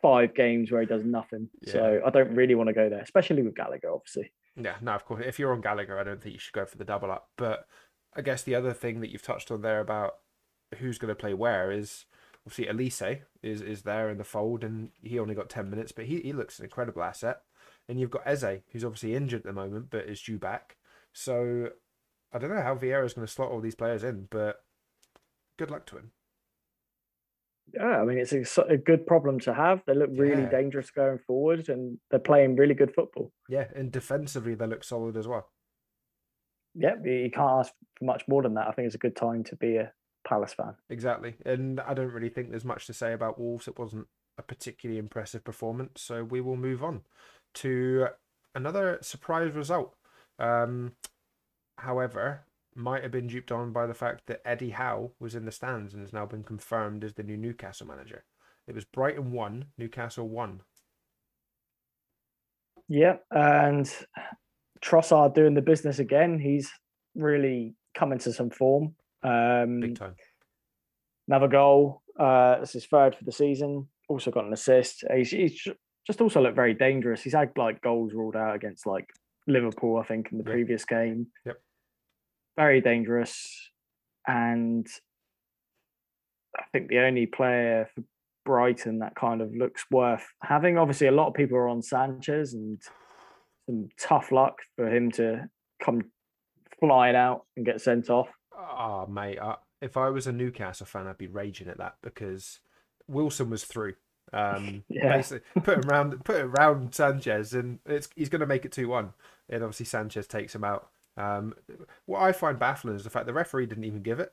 five 0.00 0.34
games 0.34 0.72
where 0.72 0.80
he 0.80 0.86
does 0.86 1.04
nothing. 1.04 1.48
So 1.66 2.00
I 2.04 2.10
don't 2.10 2.34
really 2.34 2.54
want 2.54 2.68
to 2.68 2.72
go 2.72 2.88
there, 2.88 3.00
especially 3.02 3.42
with 3.42 3.54
Gallagher, 3.54 3.90
obviously. 3.92 4.32
Yeah, 4.56 4.76
no, 4.80 4.92
of 4.92 5.04
course. 5.04 5.22
If 5.26 5.38
you're 5.38 5.52
on 5.52 5.60
Gallagher, 5.60 5.98
I 5.98 6.04
don't 6.04 6.22
think 6.22 6.32
you 6.34 6.38
should 6.38 6.52
go 6.54 6.64
for 6.64 6.78
the 6.78 6.84
double 6.84 7.10
up. 7.10 7.28
But 7.36 7.66
I 8.16 8.22
guess 8.22 8.42
the 8.42 8.54
other 8.54 8.72
thing 8.72 9.00
that 9.00 9.10
you've 9.10 9.22
touched 9.22 9.50
on 9.50 9.62
there 9.62 9.80
about 9.80 10.14
who's 10.78 10.98
going 10.98 11.10
to 11.10 11.14
play 11.14 11.34
where 11.34 11.70
is 11.70 12.06
obviously 12.46 12.66
Olise 12.72 13.20
is 13.42 13.60
is 13.60 13.82
there 13.82 14.10
in 14.10 14.18
the 14.18 14.24
fold, 14.24 14.64
and 14.64 14.90
he 15.02 15.18
only 15.18 15.34
got 15.34 15.48
ten 15.50 15.70
minutes, 15.70 15.92
but 15.92 16.06
he, 16.06 16.20
he 16.20 16.32
looks 16.32 16.58
an 16.58 16.64
incredible 16.64 17.02
asset. 17.02 17.40
And 17.88 18.00
you've 18.00 18.10
got 18.10 18.26
Eze, 18.26 18.62
who's 18.72 18.84
obviously 18.84 19.14
injured 19.14 19.40
at 19.40 19.44
the 19.46 19.52
moment, 19.52 19.88
but 19.90 20.06
is 20.08 20.22
due 20.22 20.38
back. 20.38 20.76
So 21.12 21.68
I 22.32 22.38
don't 22.38 22.50
know 22.50 22.62
how 22.62 22.74
Vieira's 22.74 23.12
going 23.14 23.26
to 23.26 23.32
slot 23.32 23.50
all 23.50 23.60
these 23.60 23.74
players 23.74 24.02
in, 24.02 24.26
but 24.30 24.64
good 25.58 25.70
luck 25.70 25.86
to 25.86 25.98
him. 25.98 26.12
Yeah, 27.72 28.00
I 28.00 28.04
mean 28.04 28.18
it's 28.18 28.32
a 28.58 28.76
good 28.76 29.06
problem 29.06 29.40
to 29.40 29.54
have. 29.54 29.82
They 29.86 29.94
look 29.94 30.10
really 30.12 30.42
Yeah. 30.42 30.50
dangerous 30.50 30.90
going 30.90 31.18
forward, 31.18 31.68
and 31.68 31.98
they're 32.10 32.20
playing 32.20 32.56
really 32.56 32.74
good 32.74 32.94
football. 32.94 33.32
Yeah, 33.48 33.66
and 33.74 33.90
defensively 33.90 34.54
they 34.54 34.66
look 34.66 34.84
solid 34.84 35.16
as 35.16 35.26
well. 35.26 35.50
Yeah, 36.74 36.96
you 37.04 37.30
can't 37.30 37.60
ask 37.60 37.72
for 37.98 38.04
much 38.04 38.24
more 38.28 38.42
than 38.42 38.54
that. 38.54 38.68
I 38.68 38.72
think 38.72 38.86
it's 38.86 38.94
a 38.96 38.98
good 38.98 39.16
time 39.16 39.44
to 39.44 39.56
be 39.56 39.76
a 39.76 39.92
Palace 40.26 40.54
fan. 40.54 40.74
Exactly. 40.88 41.34
And 41.44 41.80
I 41.80 41.94
don't 41.94 42.12
really 42.12 42.28
think 42.28 42.50
there's 42.50 42.64
much 42.64 42.86
to 42.86 42.92
say 42.92 43.12
about 43.12 43.38
Wolves. 43.38 43.68
It 43.68 43.78
wasn't 43.78 44.06
a 44.38 44.42
particularly 44.42 44.98
impressive 44.98 45.44
performance. 45.44 46.00
So 46.00 46.24
we 46.24 46.40
will 46.40 46.56
move 46.56 46.82
on 46.82 47.02
to 47.54 48.08
another 48.54 48.98
surprise 49.02 49.52
result. 49.52 49.94
Um, 50.38 50.92
however, 51.78 52.44
might 52.74 53.02
have 53.02 53.12
been 53.12 53.26
duped 53.26 53.52
on 53.52 53.72
by 53.72 53.86
the 53.86 53.94
fact 53.94 54.26
that 54.26 54.42
Eddie 54.44 54.70
Howe 54.70 55.12
was 55.20 55.34
in 55.34 55.44
the 55.44 55.52
stands 55.52 55.94
and 55.94 56.02
has 56.02 56.12
now 56.12 56.26
been 56.26 56.42
confirmed 56.42 57.04
as 57.04 57.14
the 57.14 57.22
new 57.22 57.36
Newcastle 57.36 57.86
manager. 57.86 58.24
It 58.66 58.74
was 58.74 58.84
Brighton 58.84 59.32
1, 59.32 59.66
Newcastle 59.78 60.28
1. 60.28 60.62
Yeah, 62.88 63.16
and 63.30 63.90
Trossard 64.82 65.34
doing 65.34 65.54
the 65.54 65.62
business 65.62 65.98
again. 65.98 66.38
He's 66.38 66.70
really 67.14 67.74
come 67.96 68.12
into 68.12 68.32
some 68.32 68.50
form. 68.50 68.94
Um, 69.24 69.80
Big 69.80 69.98
time. 69.98 70.14
Another 71.28 71.48
goal. 71.48 72.02
Uh, 72.18 72.60
this 72.60 72.74
is 72.74 72.86
third 72.86 73.16
for 73.16 73.24
the 73.24 73.32
season. 73.32 73.88
Also 74.08 74.30
got 74.30 74.44
an 74.44 74.52
assist. 74.52 75.02
He's, 75.14 75.30
he's 75.30 75.66
just 76.06 76.20
also 76.20 76.40
looked 76.42 76.56
very 76.56 76.74
dangerous. 76.74 77.22
He's 77.22 77.32
had 77.34 77.50
like 77.56 77.80
goals 77.80 78.12
ruled 78.12 78.36
out 78.36 78.54
against 78.54 78.86
like 78.86 79.06
Liverpool, 79.46 79.98
I 79.98 80.06
think, 80.06 80.30
in 80.30 80.38
the 80.38 80.44
Yeah. 80.44 80.52
previous 80.52 80.84
game. 80.84 81.28
Yep. 81.46 81.56
Very 82.56 82.80
dangerous. 82.80 83.70
And 84.26 84.86
I 86.56 86.62
think 86.72 86.88
the 86.88 86.98
only 87.00 87.26
player 87.26 87.88
for 87.94 88.04
Brighton 88.44 88.98
that 88.98 89.14
kind 89.16 89.40
of 89.40 89.54
looks 89.56 89.84
worth 89.90 90.26
having. 90.42 90.76
Obviously, 90.78 91.06
a 91.06 91.12
lot 91.12 91.28
of 91.28 91.34
people 91.34 91.56
are 91.56 91.68
on 91.68 91.82
Sanchez 91.82 92.52
and 92.54 92.78
some 93.66 93.88
tough 93.98 94.30
luck 94.30 94.58
for 94.76 94.86
him 94.94 95.10
to 95.12 95.48
come 95.82 96.02
flying 96.78 97.16
out 97.16 97.46
and 97.56 97.64
get 97.64 97.80
sent 97.80 98.10
off. 98.10 98.28
Oh, 98.56 99.06
mate, 99.06 99.38
I, 99.40 99.56
if 99.80 99.96
I 99.96 100.10
was 100.10 100.26
a 100.26 100.32
Newcastle 100.32 100.86
fan, 100.86 101.06
I'd 101.06 101.18
be 101.18 101.26
raging 101.26 101.68
at 101.68 101.78
that 101.78 101.96
because 102.02 102.60
Wilson 103.08 103.50
was 103.50 103.64
through. 103.64 103.94
Um, 104.32 104.84
Yeah. 104.88 105.12
basically 105.12 105.46
put 105.62 105.78
him 105.78 105.88
round, 105.88 106.24
put 106.24 106.36
it 106.36 106.44
around 106.44 106.94
Sanchez, 106.94 107.52
and 107.54 107.78
it's 107.86 108.08
he's 108.14 108.28
going 108.28 108.40
to 108.40 108.46
make 108.46 108.64
it 108.64 108.72
two 108.72 108.88
one. 108.88 109.12
And 109.48 109.62
obviously 109.62 109.86
Sanchez 109.86 110.26
takes 110.26 110.54
him 110.54 110.64
out. 110.64 110.88
Um, 111.16 111.54
what 112.06 112.22
I 112.22 112.32
find 112.32 112.58
baffling 112.58 112.96
is 112.96 113.04
the 113.04 113.10
fact 113.10 113.26
the 113.26 113.32
referee 113.32 113.66
didn't 113.66 113.84
even 113.84 114.02
give 114.02 114.18
it, 114.20 114.32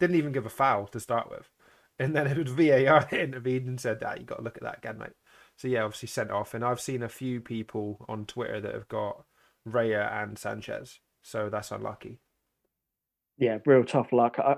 didn't 0.00 0.16
even 0.16 0.32
give 0.32 0.46
a 0.46 0.50
foul 0.50 0.86
to 0.88 1.00
start 1.00 1.30
with, 1.30 1.50
and 1.98 2.14
then 2.16 2.26
it 2.26 2.38
was 2.38 2.52
VAR 2.52 3.00
that 3.10 3.12
intervened 3.20 3.68
and 3.68 3.80
said, 3.80 4.02
"Ah, 4.04 4.14
you 4.14 4.24
got 4.24 4.36
to 4.36 4.42
look 4.42 4.56
at 4.56 4.62
that 4.62 4.78
again, 4.78 4.98
mate." 4.98 5.12
So 5.56 5.68
yeah, 5.68 5.82
obviously 5.82 6.08
sent 6.08 6.30
off, 6.30 6.54
and 6.54 6.64
I've 6.64 6.80
seen 6.80 7.02
a 7.02 7.08
few 7.08 7.40
people 7.40 8.04
on 8.08 8.26
Twitter 8.26 8.60
that 8.60 8.74
have 8.74 8.88
got 8.88 9.24
Raya 9.68 10.22
and 10.22 10.38
Sanchez, 10.38 11.00
so 11.22 11.48
that's 11.50 11.70
unlucky. 11.70 12.20
Yeah, 13.38 13.58
real 13.66 13.84
tough 13.84 14.12
luck. 14.12 14.36
I, 14.38 14.56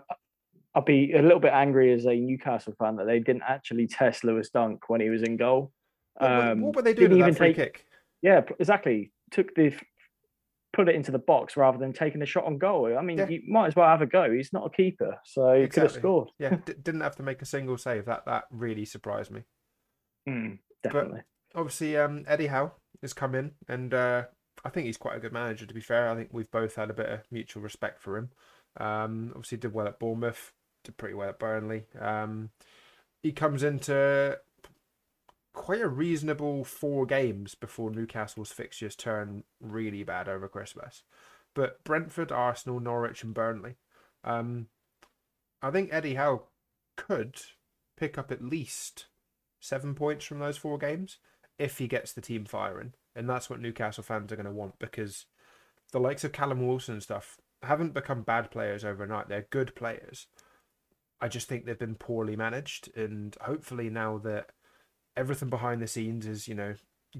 I'd 0.74 0.84
be 0.84 1.12
a 1.12 1.22
little 1.22 1.40
bit 1.40 1.52
angry 1.52 1.92
as 1.92 2.04
a 2.06 2.14
Newcastle 2.14 2.74
fan 2.78 2.96
that 2.96 3.06
they 3.06 3.18
didn't 3.18 3.42
actually 3.48 3.86
test 3.86 4.24
Lewis 4.24 4.50
Dunk 4.50 4.88
when 4.88 5.00
he 5.00 5.08
was 5.10 5.22
in 5.22 5.36
goal. 5.36 5.72
What, 6.14 6.30
were- 6.30 6.36
Um, 6.52 6.60
what 6.60 6.76
were 6.76 6.82
they 6.82 6.94
doing 6.94 7.10
with 7.10 7.20
that 7.20 7.36
free 7.36 7.48
take- 7.54 7.74
kick? 7.74 7.84
Yeah, 8.22 8.42
exactly. 8.58 9.12
Took 9.30 9.54
the 9.54 9.72
put 10.74 10.88
it 10.88 10.94
into 10.94 11.10
the 11.10 11.18
box 11.18 11.56
rather 11.56 11.78
than 11.78 11.92
taking 11.92 12.20
a 12.22 12.26
shot 12.26 12.44
on 12.44 12.58
goal. 12.58 12.96
I 12.96 13.02
mean, 13.02 13.18
Yeah. 13.18 13.28
you 13.28 13.42
might 13.48 13.68
as 13.68 13.74
well 13.76 13.88
have 13.88 14.02
a 14.02 14.06
go. 14.06 14.30
He's 14.30 14.52
not 14.52 14.66
a 14.66 14.70
keeper, 14.70 15.18
so 15.24 15.54
he 15.60 15.66
could 15.66 15.84
have 15.84 15.92
scored. 15.92 16.28
Yeah, 16.38 16.56
d- 16.64 16.74
didn't 16.82 17.00
have 17.00 17.16
to 17.16 17.22
make 17.22 17.40
a 17.42 17.46
single 17.46 17.78
save. 17.78 18.04
That 18.04 18.26
that 18.26 18.44
really 18.50 18.84
surprised 18.84 19.30
me. 19.30 19.42
Mm, 20.28 20.58
definitely. 20.82 21.20
Obviously, 21.54 21.96
um, 21.96 22.24
Eddie 22.28 22.48
Howe 22.48 22.72
has 23.00 23.12
come 23.14 23.34
in, 23.34 23.52
and 23.66 23.94
uh, 23.94 24.24
I 24.64 24.68
think 24.68 24.86
he's 24.86 24.98
quite 24.98 25.16
a 25.16 25.20
good 25.20 25.32
manager. 25.32 25.64
To 25.66 25.74
be 25.74 25.80
fair, 25.80 26.10
I 26.10 26.14
think 26.14 26.28
we've 26.32 26.50
both 26.50 26.76
had 26.76 26.90
a 26.90 26.94
bit 26.94 27.06
of 27.08 27.20
mutual 27.30 27.62
respect 27.62 28.00
for 28.02 28.16
him. 28.18 28.30
Um, 28.76 29.33
obviously, 29.35 29.59
did 29.59 29.74
well 29.74 29.88
at 29.88 29.98
Bournemouth, 29.98 30.52
did 30.85 30.96
pretty 30.96 31.14
well 31.14 31.31
at 31.31 31.38
Burnley. 31.38 31.85
Um, 32.00 32.50
he 33.22 33.33
comes 33.33 33.62
into 33.62 34.38
quite 35.52 35.81
a 35.81 35.88
reasonable 35.88 36.64
four 36.64 37.04
games 37.04 37.54
before 37.54 37.90
Newcastle's 37.90 38.52
fixtures 38.52 38.94
turn 38.94 39.42
really 39.61 40.04
bad 40.04 40.28
over 40.28 40.48
Christmas. 40.48 41.02
But 41.54 41.83
Brentford, 41.83 42.31
Arsenal, 42.31 42.78
Norwich, 42.78 43.24
and 43.24 43.35
Burnley. 43.35 43.76
Um, 44.22 44.68
I 45.61 45.70
think 45.70 45.90
Eddie 45.92 46.14
Howe 46.14 46.44
could 46.96 47.40
pick 47.96 48.16
up 48.16 48.31
at 48.31 48.44
least 48.44 49.07
seven 49.61 49.94
points 49.94 50.24
from 50.24 50.38
those 50.38 50.57
four 50.57 50.78
games 50.78 51.18
if 51.59 51.78
he 51.78 51.88
gets 51.88 52.12
the 52.12 52.20
team 52.20 52.44
firing. 52.44 52.92
And 53.16 53.28
that's 53.28 53.50
what 53.50 53.61
Newcastle 53.61 54.04
fans 54.04 54.33
are 54.33 54.37
going 54.37 54.46
to 54.46 54.52
want 54.52 54.78
because 54.78 55.26
the 55.90 55.98
likes 55.98 56.22
of 56.22 56.33
Callum 56.33 56.66
Wilson 56.66 56.94
and 56.94 57.02
stuff 57.02 57.38
haven't 57.62 57.94
become 57.94 58.22
bad 58.22 58.50
players 58.50 58.84
overnight. 58.84 59.28
They're 59.28 59.46
good 59.50 59.74
players. 59.74 60.26
I 61.20 61.28
just 61.28 61.48
think 61.48 61.64
they've 61.64 61.78
been 61.78 61.96
poorly 61.96 62.36
managed. 62.36 62.94
And 62.96 63.36
hopefully, 63.40 63.90
now 63.90 64.18
that 64.18 64.50
everything 65.16 65.50
behind 65.50 65.82
the 65.82 65.86
scenes 65.86 66.26
is, 66.26 66.46
you 66.46 66.54
know, 66.54 66.74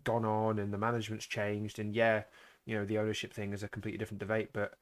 gone 0.05 0.25
on 0.25 0.59
and 0.59 0.73
the 0.73 0.79
management's 0.79 1.27
changed, 1.27 1.79
and 1.79 1.95
yeah, 1.95 2.25
you 2.67 2.77
know, 2.77 2.85
the 2.85 2.99
ownership 2.99 3.33
thing 3.33 3.53
is 3.53 3.63
a 3.63 3.69
completely 3.69 3.99
different 3.99 4.21
debate, 4.21 4.51
but 4.53 4.75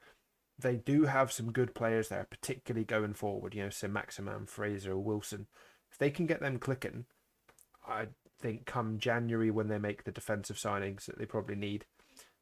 they 0.58 0.76
do 0.76 1.04
have 1.04 1.32
some 1.32 1.52
good 1.52 1.74
players 1.74 2.08
there, 2.08 2.26
particularly 2.28 2.84
going 2.84 3.14
forward. 3.14 3.54
You 3.54 3.64
know, 3.64 3.70
St. 3.70 3.92
Maximin, 3.92 4.46
Fraser, 4.46 4.98
Wilson. 4.98 5.46
If 5.90 5.98
they 5.98 6.10
can 6.10 6.26
get 6.26 6.40
them 6.40 6.58
clicking, 6.58 7.06
I 7.86 8.06
think 8.40 8.66
come 8.66 8.98
January 8.98 9.50
when 9.50 9.68
they 9.68 9.78
make 9.78 10.04
the 10.04 10.12
defensive 10.12 10.56
signings 10.56 11.06
that 11.06 11.18
they 11.18 11.26
probably 11.26 11.56
need, 11.56 11.86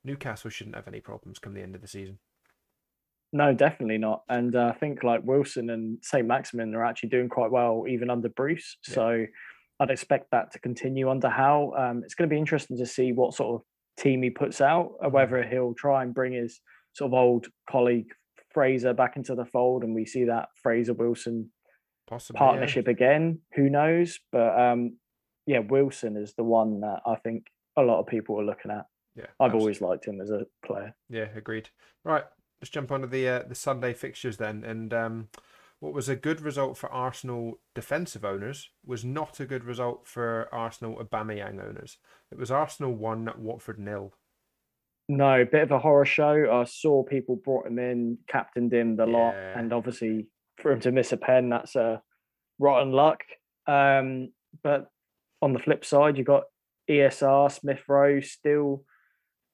Newcastle 0.03 0.51
shouldn't 0.51 0.77
have 0.77 0.89
any 0.89 1.01
problems 1.01 1.39
come 1.39 1.55
the 1.55 1.63
end 1.63 1.75
of 1.75 1.83
the 1.83 1.89
season. 1.89 2.19
No, 3.35 3.53
definitely 3.53 3.99
not. 3.99 4.23
And 4.29 4.55
uh, 4.55 4.73
I 4.75 4.79
think 4.79 5.03
like 5.03 5.23
Wilson 5.25 5.69
and 5.71 5.99
St. 6.03 6.25
Maximin 6.27 6.75
are 6.75 6.85
actually 6.85 7.09
doing 7.09 7.29
quite 7.29 7.51
well 7.51 7.85
even 7.89 8.09
under 8.09 8.29
Bruce. 8.29 8.79
Yeah. 8.89 8.95
So 8.95 9.27
I'd 9.81 9.91
expect 9.91 10.31
that 10.31 10.53
to 10.53 10.61
continue 10.61 11.11
under 11.11 11.29
Howe. 11.29 11.73
Um, 11.77 12.03
it's 12.05 12.15
going 12.15 12.29
to 12.31 12.33
be 12.33 12.39
interesting 12.39 12.79
to 12.79 12.87
see 12.87 13.13
what 13.13 13.35
sort 13.35 13.57
of 13.61 13.67
team 14.03 14.23
he 14.23 14.31
puts 14.31 14.61
out, 14.61 14.93
uh, 15.03 15.09
Mhm. 15.09 15.13
whether 15.13 15.43
he'll 15.43 15.75
try 15.75 16.05
and 16.05 16.15
bring 16.15 16.33
his 16.33 16.61
sort 16.93 17.09
of 17.11 17.15
old 17.15 17.49
colleague 17.69 18.07
Fraser 18.53 18.93
back 18.95 19.17
into 19.17 19.35
the 19.35 19.45
fold, 19.47 19.83
and 19.83 19.97
we 19.97 20.07
see 20.07 20.25
that 20.25 20.49
Fraser 20.63 20.95
Wilson 20.95 21.51
Possibly 22.07 22.39
yeah. 22.41 22.47
partnership 22.47 22.87
again. 22.87 23.41
Who 23.55 23.69
knows? 23.69 24.21
But 24.31 24.57
um, 24.61 24.99
yeah, 25.47 25.59
Wilson 25.59 26.17
is 26.17 26.35
the 26.35 26.45
one 26.45 26.81
that 26.83 27.01
I 27.05 27.17
think 27.17 27.47
a 27.77 27.83
lot 27.83 27.99
of 27.99 28.07
people 28.07 28.41
are 28.41 28.45
looking 28.45 28.71
at. 28.71 28.87
Yeah, 29.17 29.27
I've 29.41 29.51
abs- 29.53 29.61
always 29.61 29.81
liked 29.81 30.05
him 30.07 30.21
as 30.21 30.31
a 30.31 30.47
player. 30.65 30.95
Yeah, 31.09 31.29
agreed. 31.35 31.69
Right, 32.05 32.25
let's 32.65 32.71
jump 32.71 32.91
onto 32.91 33.07
the 33.07 33.29
uh, 33.29 33.43
the 33.47 33.55
Sunday 33.55 33.93
fixtures 33.93 34.39
then. 34.39 34.65
And 34.65 34.95
um, 34.95 35.29
what 35.81 35.93
was 35.93 36.09
a 36.09 36.17
good 36.17 36.41
result 36.41 36.79
for 36.79 36.91
Arsenal 36.91 37.61
defensive 37.75 38.25
owners 38.25 38.71
was 38.87 39.05
not 39.05 39.39
a 39.39 39.45
good 39.45 39.65
result 39.65 40.09
for 40.09 40.49
Arsenal 40.51 40.97
Aubameyang 40.97 41.63
owners. 41.63 41.99
It 42.33 42.39
was 42.39 42.51
Arsenal 42.51 42.95
one, 42.95 43.31
Watford 43.37 43.79
nil. 43.79 44.15
No, 45.11 45.45
bit 45.45 45.65
of 45.65 45.73
a 45.73 45.79
horror 45.79 46.07
show. 46.07 46.51
I 46.51 46.65
saw 46.65 47.03
people 47.03 47.37
brought 47.37 47.67
him 47.67 47.79
in, 47.79 48.17
captained 48.29 48.73
him 48.73 48.97
the 48.97 49.05
lot, 49.05 49.35
and 49.35 49.71
obviously 49.75 50.29
for 50.57 50.73
him 50.73 50.81
to 50.81 50.93
miss 50.93 51.13
a 51.13 51.19
pen, 51.19 51.51
that's 51.51 51.77
a 51.77 52.01
rotten 52.59 52.93
luck. 52.93 53.21
Um, 53.67 54.31
but 54.63 54.87
on 55.43 55.53
the 55.53 55.59
flip 55.59 55.85
side, 55.85 56.17
you 56.17 56.25
got 56.25 56.45
ESR 56.89 57.53
Smith 57.53 57.83
Rowe 57.87 58.21
still 58.21 58.85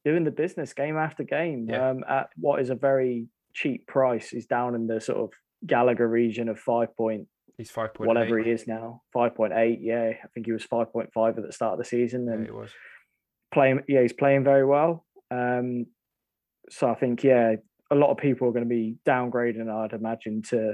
doing 0.04 0.24
the 0.24 0.30
business 0.30 0.72
game 0.72 0.96
after 0.96 1.22
game 1.24 1.66
Yeah. 1.68 1.90
um, 1.90 2.04
at 2.08 2.28
what 2.36 2.60
is 2.60 2.70
a 2.70 2.74
very 2.74 3.26
cheap 3.52 3.86
price. 3.86 4.30
He's 4.30 4.46
down 4.46 4.74
in 4.74 4.86
the 4.86 5.00
sort 5.00 5.18
of 5.18 5.30
Gallagher 5.66 6.08
region 6.08 6.48
of 6.48 6.58
five 6.58 6.96
point 6.96 7.26
He's 7.58 7.70
five 7.70 7.92
point 7.92 8.08
whatever 8.08 8.38
he 8.38 8.50
is 8.50 8.66
now, 8.66 9.02
five 9.12 9.34
point 9.34 9.52
eight. 9.54 9.80
Yeah, 9.82 10.12
I 10.24 10.26
think 10.32 10.46
he 10.46 10.52
was 10.52 10.64
five 10.64 10.90
point 10.92 11.10
five 11.12 11.36
at 11.36 11.44
the 11.44 11.52
start 11.52 11.74
of 11.74 11.78
the 11.78 11.84
season, 11.84 12.26
Yeah, 12.26 12.32
and 12.34 12.46
it 12.46 12.54
was. 12.54 12.70
playing 13.52 13.80
yeah 13.88 14.00
he's 14.00 14.12
playing 14.14 14.44
very 14.44 14.64
well 14.64 15.04
um 15.32 15.84
so 16.70 16.88
i 16.88 16.94
think 16.94 17.22
yeah 17.24 17.54
a 17.90 17.94
lot 17.96 18.10
of 18.10 18.16
people 18.16 18.46
are 18.48 18.52
going 18.52 18.64
to 18.64 18.68
be 18.68 18.96
downgrading 19.04 19.68
i'd 19.68 19.92
imagine 19.92 20.40
to 20.42 20.72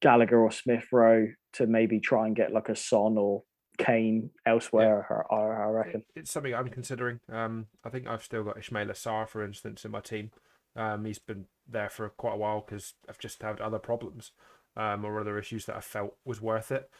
gallagher 0.00 0.38
or 0.40 0.50
smith 0.50 0.84
rowe 0.92 1.26
to 1.52 1.66
maybe 1.66 2.00
try 2.00 2.26
and 2.26 2.34
get 2.36 2.52
like 2.52 2.68
a 2.70 2.74
son 2.76 3.16
or 3.18 3.42
kane 3.78 4.30
elsewhere 4.46 5.06
I, 5.30 5.34
I, 5.34 5.40
I 5.40 5.66
reckon 5.70 6.00
It- 6.00 6.20
It's 6.20 6.30
something 6.30 6.54
I'm 6.54 6.68
considering. 6.68 7.20
Um, 7.30 7.66
I 7.84 7.88
think 7.90 8.06
I've 8.06 8.22
still 8.24 8.44
got 8.44 8.56
Ismaila 8.58 8.92
Sarr, 8.92 9.28
for 9.28 9.44
instance, 9.44 9.84
in 9.84 9.90
my 9.90 10.00
team. 10.00 10.30
Um, 10.76 11.04
he's 11.04 11.18
been 11.18 11.46
there 11.68 11.88
for 11.88 12.08
quite 12.10 12.34
a 12.34 12.38
while 12.38 12.64
because 12.66 12.94
I've 13.08 13.18
just 13.18 13.42
had 13.42 13.60
other 13.60 13.78
problems 13.78 14.32
um, 14.76 15.04
or 15.04 15.20
other 15.20 15.38
issues 15.38 15.66
that 15.66 15.76
I 15.76 15.80
felt 15.80 16.16
was 16.24 16.40
worth 16.40 16.70
it. 16.72 16.90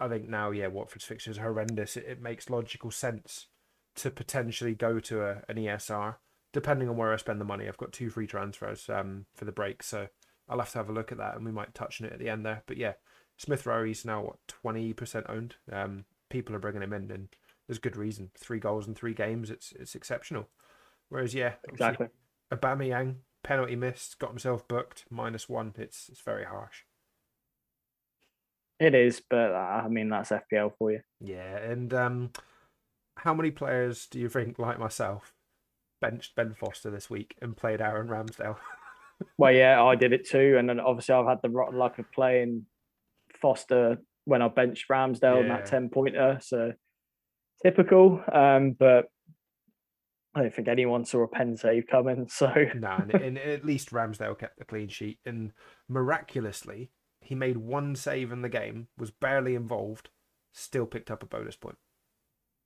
I 0.00 0.08
think 0.08 0.28
now, 0.28 0.50
yeah, 0.50 0.68
Watford's 0.68 1.04
fixtures 1.04 1.38
are 1.38 1.42
horrendous. 1.42 1.96
It, 1.96 2.04
it 2.08 2.22
makes 2.22 2.48
logical 2.50 2.90
sense 2.90 3.46
to 3.96 4.10
potentially 4.10 4.74
go 4.74 5.00
to 5.00 5.22
a, 5.22 5.42
an 5.48 5.56
ESR, 5.56 6.16
depending 6.52 6.88
on 6.88 6.96
where 6.96 7.12
I 7.12 7.16
spend 7.16 7.40
the 7.40 7.44
money. 7.44 7.66
I've 7.68 7.76
got 7.76 7.92
two 7.92 8.10
free 8.10 8.26
transfers 8.26 8.88
um, 8.88 9.26
for 9.34 9.44
the 9.44 9.52
break, 9.52 9.82
so 9.82 10.06
I'll 10.48 10.58
have 10.60 10.70
to 10.72 10.78
have 10.78 10.88
a 10.88 10.92
look 10.92 11.10
at 11.12 11.18
that 11.18 11.34
and 11.36 11.44
we 11.44 11.52
might 11.52 11.74
touch 11.74 12.00
on 12.00 12.06
it 12.06 12.12
at 12.12 12.18
the 12.20 12.28
end 12.28 12.46
there. 12.46 12.62
But 12.66 12.76
yeah, 12.76 12.92
Smith 13.36 13.66
Rowe, 13.66 13.84
he's 13.84 14.04
now, 14.04 14.22
what, 14.22 14.36
20% 14.64 15.28
owned? 15.28 15.56
Um, 15.70 16.04
people 16.30 16.54
are 16.54 16.60
bringing 16.60 16.82
him 16.82 16.92
in 16.92 17.10
and 17.10 17.28
there's 17.66 17.78
good 17.78 17.96
reason. 17.96 18.30
Three 18.36 18.58
goals 18.58 18.86
in 18.88 18.94
three 18.94 19.14
games, 19.14 19.50
it's 19.50 19.72
it's 19.72 19.94
exceptional. 19.94 20.48
Whereas 21.08 21.34
yeah, 21.34 21.54
exactly 21.68 22.08
Aubameyang 22.52 23.16
penalty 23.44 23.76
missed, 23.76 24.18
got 24.18 24.30
himself 24.30 24.66
booked, 24.68 25.04
minus 25.10 25.48
one. 25.48 25.74
It's 25.78 26.08
it's 26.08 26.20
very 26.20 26.44
harsh. 26.44 26.82
it 28.80 28.94
is 28.94 29.20
but 29.28 29.52
uh, 29.52 29.82
i 29.84 29.88
mean 29.88 30.08
that's 30.08 30.30
fpl 30.30 30.72
for 30.78 30.92
you 30.92 31.00
Yeah, 31.20 31.56
and 31.58 31.92
um, 31.92 32.30
how 33.16 33.34
many 33.34 33.50
players 33.50 34.06
do 34.06 34.20
you 34.20 34.28
think, 34.28 34.58
like 34.58 34.78
myself, 34.78 35.34
benched 36.00 36.36
Ben 36.36 36.54
Foster 36.54 36.88
this 36.90 37.10
week 37.10 37.34
and 37.42 37.56
played 37.56 37.80
Aaron 37.80 38.08
Ramsdale? 38.08 38.56
well 39.36 39.52
yeah 39.52 39.82
i 39.82 39.96
did 39.96 40.12
it 40.12 40.28
too 40.28 40.56
and 40.58 40.68
then 40.68 40.78
obviously 40.78 41.12
i've 41.12 41.26
had 41.26 41.42
the 41.42 41.50
rotten 41.50 41.76
luck 41.76 41.98
of 41.98 42.10
playing 42.12 42.64
foster 43.42 43.98
when 44.28 44.42
i 44.42 44.48
benched 44.48 44.88
ramsdale 44.88 45.40
and 45.40 45.50
that 45.50 45.66
10 45.66 45.88
pointer 45.88 46.38
so 46.42 46.72
typical 47.62 48.22
um 48.32 48.72
but 48.78 49.06
I 50.34 50.42
don't 50.42 50.54
think 50.54 50.68
anyone 50.68 51.04
saw 51.04 51.24
a 51.24 51.28
pen 51.28 51.56
save 51.56 51.86
coming. 51.88 52.28
So 52.30 52.52
nah, 52.74 52.98
and, 52.98 53.10
and 53.12 53.38
at 53.38 53.64
least 53.64 53.90
Ramsdale 53.90 54.38
kept 54.38 54.58
the 54.58 54.64
clean 54.64 54.88
sheet, 54.88 55.18
and 55.26 55.52
miraculously, 55.88 56.90
he 57.20 57.34
made 57.34 57.56
one 57.56 57.96
save 57.96 58.30
in 58.30 58.42
the 58.42 58.48
game, 58.48 58.86
was 58.96 59.10
barely 59.10 59.56
involved, 59.56 60.10
still 60.52 60.86
picked 60.86 61.10
up 61.10 61.24
a 61.24 61.26
bonus 61.26 61.56
point. 61.56 61.78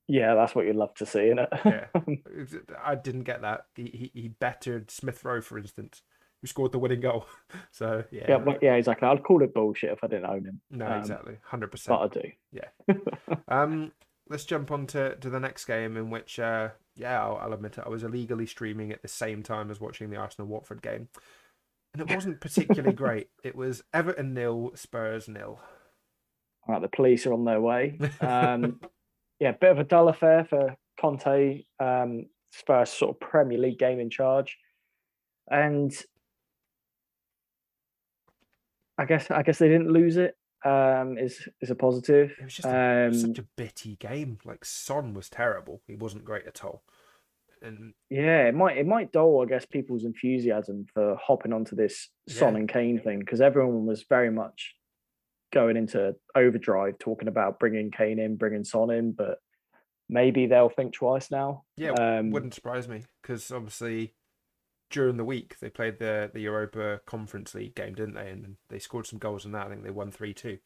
yeah, 0.08 0.34
that's 0.34 0.54
what 0.54 0.66
you'd 0.66 0.76
love 0.76 0.94
to 0.96 1.06
see, 1.06 1.32
innit? 1.32 1.48
Yeah, 1.64 2.76
I 2.84 2.94
didn't 2.96 3.22
get 3.22 3.40
that. 3.42 3.62
He 3.74 4.10
he, 4.12 4.20
he 4.22 4.28
bettered 4.28 4.90
Smith 4.90 5.24
Rowe, 5.24 5.40
for 5.40 5.56
instance, 5.56 6.02
who 6.42 6.46
scored 6.46 6.72
the 6.72 6.78
winning 6.78 7.00
goal. 7.00 7.26
So 7.70 8.04
yeah, 8.10 8.26
yeah, 8.28 8.36
well, 8.36 8.56
yeah, 8.60 8.74
exactly. 8.74 9.08
I'd 9.08 9.22
call 9.22 9.42
it 9.42 9.54
bullshit 9.54 9.92
if 9.92 10.04
I 10.04 10.06
didn't 10.06 10.26
own 10.26 10.44
him. 10.44 10.60
no, 10.70 10.86
um, 10.86 11.00
exactly, 11.00 11.38
hundred 11.42 11.70
percent. 11.70 11.98
But. 11.98 12.18
I 12.18 12.20
do. 12.20 12.30
Yeah. 12.52 13.34
um, 13.48 13.92
let's 14.28 14.44
jump 14.44 14.70
on 14.70 14.86
to, 14.88 15.16
to 15.16 15.30
the 15.30 15.40
next 15.40 15.64
game 15.64 15.96
in 15.96 16.10
which, 16.10 16.38
uh, 16.38 16.68
yeah, 16.94 17.22
I'll, 17.22 17.36
I'll 17.36 17.52
admit 17.52 17.78
it, 17.78 17.84
I 17.86 17.88
was 17.88 18.02
illegally 18.02 18.46
streaming 18.46 18.92
at 18.92 19.00
the 19.00 19.08
same 19.08 19.42
time 19.42 19.70
as 19.70 19.80
watching 19.80 20.10
the 20.10 20.16
Arsenal 20.16 20.48
Watford 20.48 20.82
game, 20.82 21.08
and 21.94 22.02
it 22.02 22.14
wasn't 22.14 22.40
particularly 22.40 22.92
great. 22.94 23.28
It 23.42 23.56
was 23.56 23.82
Everton 23.94 24.34
nil, 24.34 24.72
Spurs 24.74 25.28
nil. 25.28 25.60
All 26.66 26.74
right, 26.74 26.82
the 26.82 26.88
police 26.88 27.26
are 27.26 27.32
on 27.32 27.44
their 27.44 27.60
way. 27.60 27.98
Um, 28.20 28.80
yeah, 29.40 29.52
bit 29.52 29.72
of 29.72 29.78
a 29.78 29.84
dull 29.84 30.08
affair 30.08 30.44
for 30.44 30.76
Conte. 31.00 31.64
Um, 31.80 32.26
first 32.66 32.98
sort 32.98 33.10
of 33.10 33.20
Premier 33.20 33.58
League 33.58 33.78
game 33.78 33.98
in 33.98 34.10
charge, 34.10 34.58
and 35.50 35.92
I 38.98 39.04
guess 39.04 39.30
I 39.30 39.42
guess 39.42 39.58
they 39.58 39.68
didn't 39.68 39.90
lose 39.92 40.16
it. 40.16 40.36
Um, 40.64 41.18
is 41.18 41.48
is 41.60 41.70
a 41.70 41.74
positive. 41.74 42.32
It 42.38 42.44
was 42.44 42.54
just 42.54 42.68
a, 42.68 43.06
Um, 43.08 43.14
such 43.14 43.38
a 43.38 43.46
bitty 43.56 43.96
game. 43.96 44.38
Like 44.44 44.64
Son 44.64 45.12
was 45.14 45.28
terrible. 45.28 45.82
He 45.86 45.96
wasn't 45.96 46.24
great 46.24 46.46
at 46.46 46.64
all. 46.64 46.84
And 47.62 47.94
Yeah, 48.10 48.46
it 48.48 48.54
might 48.54 48.76
it 48.76 48.86
might 48.86 49.12
dull, 49.12 49.42
I 49.42 49.46
guess, 49.46 49.66
people's 49.66 50.04
enthusiasm 50.04 50.86
for 50.94 51.16
hopping 51.16 51.52
onto 51.52 51.74
this 51.76 52.08
Son 52.28 52.54
Yeah. 52.54 52.60
and 52.60 52.68
Kane 52.68 53.00
thing 53.00 53.18
because 53.20 53.40
everyone 53.40 53.86
was 53.86 54.04
very 54.08 54.30
much 54.30 54.74
going 55.52 55.76
into 55.76 56.14
overdrive 56.34 56.98
talking 56.98 57.28
about 57.28 57.58
bringing 57.60 57.90
Kane 57.90 58.18
in, 58.18 58.36
bringing 58.36 58.64
Son 58.64 58.90
in, 58.90 59.12
but 59.12 59.38
maybe 60.08 60.46
they'll 60.46 60.68
think 60.70 60.92
twice 60.94 61.30
now. 61.30 61.64
yeah, 61.76 61.90
Um, 61.92 62.30
wouldn't 62.30 62.54
surprise 62.54 62.88
me 62.88 63.02
because 63.20 63.50
obviously 63.52 64.14
during 64.92 65.16
the 65.16 65.24
week 65.24 65.58
they 65.58 65.70
played 65.70 65.98
the 65.98 66.30
the 66.32 66.40
Europa 66.40 67.00
Conference 67.06 67.54
League 67.54 67.74
game, 67.74 67.94
didn't 67.94 68.14
they? 68.14 68.30
And 68.30 68.56
they 68.68 68.78
scored 68.78 69.06
some 69.06 69.18
goals 69.18 69.44
in 69.44 69.52
that. 69.52 69.66
I 69.66 69.70
think 69.70 69.82
they 69.82 69.90
won 69.90 70.12
three 70.12 70.34
two. 70.34 70.58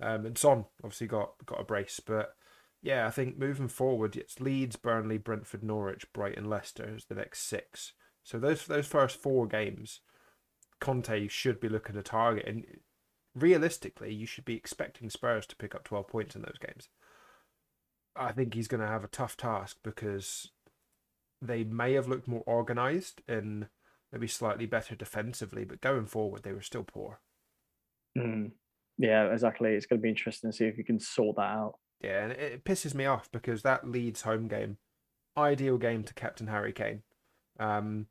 Um, 0.00 0.26
and 0.26 0.36
Son 0.36 0.64
obviously 0.82 1.06
got 1.06 1.34
got 1.46 1.60
a 1.60 1.64
brace, 1.64 2.00
but 2.04 2.34
yeah, 2.82 3.06
I 3.06 3.10
think 3.10 3.38
moving 3.38 3.68
forward, 3.68 4.16
it's 4.16 4.40
Leeds, 4.40 4.76
Burnley, 4.76 5.16
Brentford, 5.16 5.62
Norwich, 5.62 6.12
Brighton, 6.12 6.50
Leicester 6.50 6.94
is 6.96 7.06
the 7.06 7.14
next 7.14 7.42
six. 7.42 7.92
So 8.24 8.38
those 8.38 8.66
those 8.66 8.86
first 8.86 9.16
four 9.16 9.46
games, 9.46 10.00
Conte 10.80 11.28
should 11.28 11.60
be 11.60 11.68
looking 11.68 11.94
to 11.94 12.02
target, 12.02 12.46
and 12.46 12.64
realistically, 13.34 14.12
you 14.12 14.26
should 14.26 14.44
be 14.44 14.56
expecting 14.56 15.10
Spurs 15.10 15.46
to 15.46 15.56
pick 15.56 15.74
up 15.74 15.84
twelve 15.84 16.08
points 16.08 16.34
in 16.34 16.42
those 16.42 16.58
games. 16.58 16.88
I 18.16 18.32
think 18.32 18.54
he's 18.54 18.68
going 18.68 18.80
to 18.80 18.86
have 18.86 19.04
a 19.04 19.08
tough 19.08 19.36
task 19.36 19.78
because 19.82 20.50
they 21.42 21.64
may 21.64 21.92
have 21.94 22.08
looked 22.08 22.28
more 22.28 22.44
organised 22.46 23.20
and 23.28 23.68
maybe 24.14 24.28
slightly 24.28 24.64
better 24.64 24.94
defensively, 24.94 25.64
but 25.64 25.80
going 25.80 26.06
forward, 26.06 26.44
they 26.44 26.52
were 26.52 26.62
still 26.62 26.84
poor. 26.84 27.20
mm, 28.16 28.52
yeah, 28.96 29.32
exactly. 29.32 29.74
It's 29.74 29.86
going 29.86 30.00
to 30.00 30.02
be 30.02 30.08
interesting 30.08 30.50
to 30.50 30.56
see 30.56 30.66
if 30.66 30.78
you 30.78 30.84
can 30.84 31.00
sort 31.00 31.36
that 31.36 31.42
out. 31.42 31.74
Yeah, 32.00 32.22
and 32.22 32.32
it, 32.32 32.38
it 32.38 32.64
pisses 32.64 32.94
me 32.94 33.06
off 33.06 33.28
because 33.32 33.62
that 33.62 33.88
Leeds 33.88 34.22
home 34.22 34.46
game, 34.46 34.78
ideal 35.36 35.78
game 35.78 36.04
to 36.04 36.14
captain 36.14 36.46
Harry 36.46 36.72
Kane. 36.72 37.02
Um, 37.58 38.06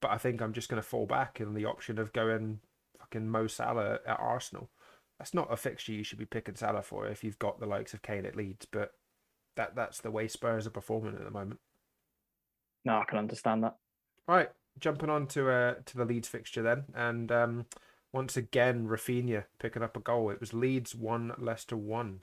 but 0.00 0.12
I 0.12 0.18
think 0.18 0.40
I'm 0.40 0.52
just 0.52 0.68
going 0.68 0.80
to 0.80 0.88
fall 0.88 1.06
back 1.06 1.40
in 1.40 1.54
the 1.54 1.64
option 1.64 1.98
of 1.98 2.12
going 2.12 2.60
fucking 3.00 3.28
Mo 3.28 3.48
Salah 3.48 3.98
at 4.06 4.20
Arsenal. 4.20 4.70
That's 5.18 5.34
not 5.34 5.52
a 5.52 5.56
fixture 5.56 5.92
you 5.92 6.04
should 6.04 6.18
be 6.18 6.26
picking 6.26 6.54
Salah 6.54 6.82
for 6.82 7.08
if 7.08 7.24
you've 7.24 7.40
got 7.40 7.58
the 7.58 7.66
likes 7.66 7.92
of 7.92 8.02
Kane 8.02 8.24
at 8.24 8.36
Leeds, 8.36 8.66
but 8.70 8.92
that 9.56 9.74
that's 9.74 10.00
the 10.00 10.12
way 10.12 10.28
Spurs 10.28 10.66
are 10.66 10.70
performing 10.70 11.16
at 11.16 11.24
the 11.24 11.30
moment. 11.30 11.58
No, 12.84 12.98
I 12.98 13.04
can 13.04 13.18
understand 13.18 13.64
that. 13.64 13.76
Right, 14.28 14.48
jumping 14.78 15.10
on 15.10 15.26
to 15.28 15.50
uh 15.50 15.74
to 15.86 15.96
the 15.96 16.04
Leeds 16.04 16.28
fixture 16.28 16.62
then, 16.62 16.84
and 16.94 17.30
um, 17.32 17.66
once 18.12 18.36
again 18.36 18.86
Rafinha 18.86 19.44
picking 19.58 19.82
up 19.82 19.96
a 19.96 20.00
goal. 20.00 20.30
It 20.30 20.40
was 20.40 20.52
Leeds 20.54 20.94
one, 20.94 21.32
Leicester 21.38 21.76
one. 21.76 22.22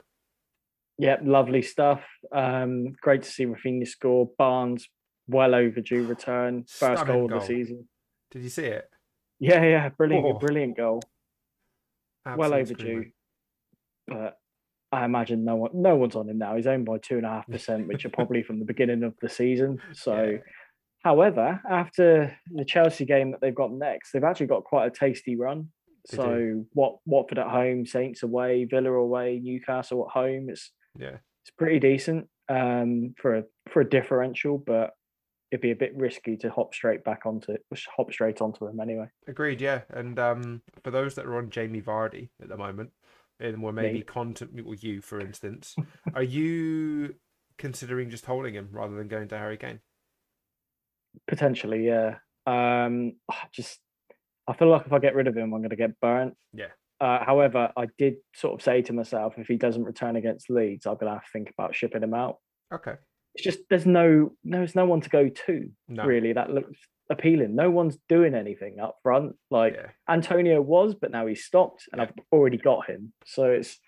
Yep, 0.98 1.20
lovely 1.24 1.62
stuff. 1.62 2.02
Um, 2.32 2.92
great 3.00 3.22
to 3.22 3.30
see 3.30 3.46
Rafinha 3.46 3.86
score. 3.86 4.30
Barnes, 4.36 4.88
well 5.28 5.54
overdue 5.54 6.04
return. 6.06 6.64
First 6.68 7.02
Stunning 7.02 7.28
goal 7.28 7.34
of 7.36 7.40
the 7.40 7.46
season. 7.46 7.88
Did 8.30 8.42
you 8.42 8.48
see 8.48 8.64
it? 8.66 8.90
Yeah, 9.38 9.62
yeah, 9.64 9.88
brilliant, 9.90 10.26
Oh. 10.26 10.38
brilliant 10.38 10.76
goal. 10.76 11.00
well 12.26 12.52
overdue. 12.52 12.74
screamer. 12.74 13.04
But 14.08 14.38
I 14.90 15.04
imagine 15.04 15.44
no 15.44 15.54
one, 15.56 15.70
no 15.74 15.96
one's 15.96 16.16
on 16.16 16.28
him 16.28 16.38
now. 16.38 16.56
He's 16.56 16.66
owned 16.66 16.84
by 16.86 16.98
two 16.98 17.18
and 17.18 17.26
a 17.26 17.28
half 17.28 17.46
percent, 17.46 17.86
which 17.86 18.04
are 18.04 18.08
probably 18.10 18.42
from 18.42 18.58
the 18.58 18.64
beginning 18.64 19.02
of 19.04 19.14
the 19.22 19.28
season. 19.28 19.78
So, 19.92 20.14
Yeah. 20.32 20.38
However, 21.02 21.60
after 21.68 22.36
the 22.50 22.64
Chelsea 22.64 23.04
game 23.04 23.30
that 23.32 23.40
they've 23.40 23.54
got 23.54 23.72
next, 23.72 24.12
they've 24.12 24.24
actually 24.24 24.46
got 24.46 24.64
quite 24.64 24.86
a 24.86 24.90
tasty 24.90 25.36
run. 25.36 25.68
They 26.10 26.16
So, 26.16 26.64
what 26.72 26.98
Watford 27.06 27.38
at 27.38 27.48
home, 27.48 27.86
Saints 27.86 28.22
away, 28.22 28.64
Villa 28.64 28.92
away, 28.92 29.40
Newcastle 29.42 30.06
at 30.06 30.12
home. 30.12 30.48
It's 30.48 30.72
Yeah, 30.98 31.18
it's 31.42 31.50
pretty 31.56 31.78
decent 31.78 32.28
um, 32.48 33.14
for 33.20 33.36
a 33.36 33.44
for 33.70 33.80
a 33.80 33.88
differential, 33.88 34.58
but 34.58 34.92
it'd 35.50 35.62
be 35.62 35.70
a 35.70 35.76
bit 35.76 35.96
risky 35.96 36.36
to 36.36 36.50
hop 36.50 36.74
straight 36.74 37.04
back 37.04 37.24
onto 37.24 37.56
hop 37.96 38.12
straight 38.12 38.40
onto 38.40 38.66
them 38.66 38.80
anyway. 38.80 39.08
agreed. 39.26 39.60
Yeah, 39.60 39.82
and 39.90 40.18
um, 40.18 40.62
for 40.82 40.90
those 40.90 41.14
that 41.14 41.26
are 41.26 41.36
on 41.36 41.50
Jamie 41.50 41.82
Vardy 41.82 42.30
at 42.42 42.48
the 42.48 42.56
moment, 42.56 42.90
and 43.40 43.62
were 43.62 43.72
maybe 43.72 43.98
Me. 43.98 44.04
content 44.04 44.50
well, 44.54 44.74
you 44.74 45.00
for 45.00 45.20
instance, 45.20 45.76
are 46.14 46.22
you 46.22 47.14
considering 47.56 48.10
just 48.10 48.26
holding 48.26 48.54
him 48.54 48.68
rather 48.72 48.96
than 48.96 49.08
going 49.08 49.28
to 49.28 49.38
Harry 49.38 49.56
Kane? 49.56 49.80
Potentially, 51.26 51.86
yeah. 51.86 52.16
Um, 52.46 53.12
just 53.52 53.78
I 54.46 54.54
feel 54.54 54.68
like 54.68 54.86
if 54.86 54.92
I 54.92 54.98
get 54.98 55.14
rid 55.14 55.26
of 55.26 55.36
him, 55.36 55.52
I'm 55.52 55.60
going 55.60 55.70
to 55.70 55.76
get 55.76 55.98
burnt. 56.00 56.34
Yeah. 56.54 56.68
Uh, 57.00 57.24
however, 57.24 57.70
I 57.76 57.86
did 57.98 58.14
sort 58.34 58.54
of 58.54 58.64
say 58.64 58.82
to 58.82 58.92
myself, 58.92 59.34
if 59.36 59.46
he 59.46 59.56
doesn't 59.56 59.84
return 59.84 60.16
against 60.16 60.50
Leeds, 60.50 60.86
I'm 60.86 60.94
going 60.94 61.06
to 61.06 61.12
have 61.18 61.24
to 61.24 61.30
think 61.32 61.50
about 61.56 61.74
shipping 61.74 62.02
him 62.02 62.14
out. 62.14 62.38
Okay, 62.74 62.94
It's 63.34 63.44
just 63.44 63.60
there's 63.70 63.86
no 63.86 64.32
there's 64.44 64.74
no 64.74 64.84
one 64.84 65.00
to 65.02 65.08
go 65.08 65.28
to 65.28 65.70
no, 65.88 66.04
really 66.04 66.32
that 66.34 66.50
looks 66.50 66.76
appealing. 67.10 67.54
No 67.54 67.70
one's 67.70 67.96
doing 68.08 68.34
anything 68.34 68.80
up 68.80 68.96
front. 69.02 69.36
Like 69.50 69.74
yeah, 69.74 69.86
Antonio 70.12 70.60
was, 70.60 70.94
but 70.94 71.10
now 71.10 71.26
he's 71.26 71.44
stopped, 71.44 71.84
and 71.92 72.00
Yeah. 72.00 72.08
I've 72.08 72.24
already 72.32 72.58
got 72.58 72.88
him. 72.90 73.12
So 73.26 73.44
it's 73.44 73.78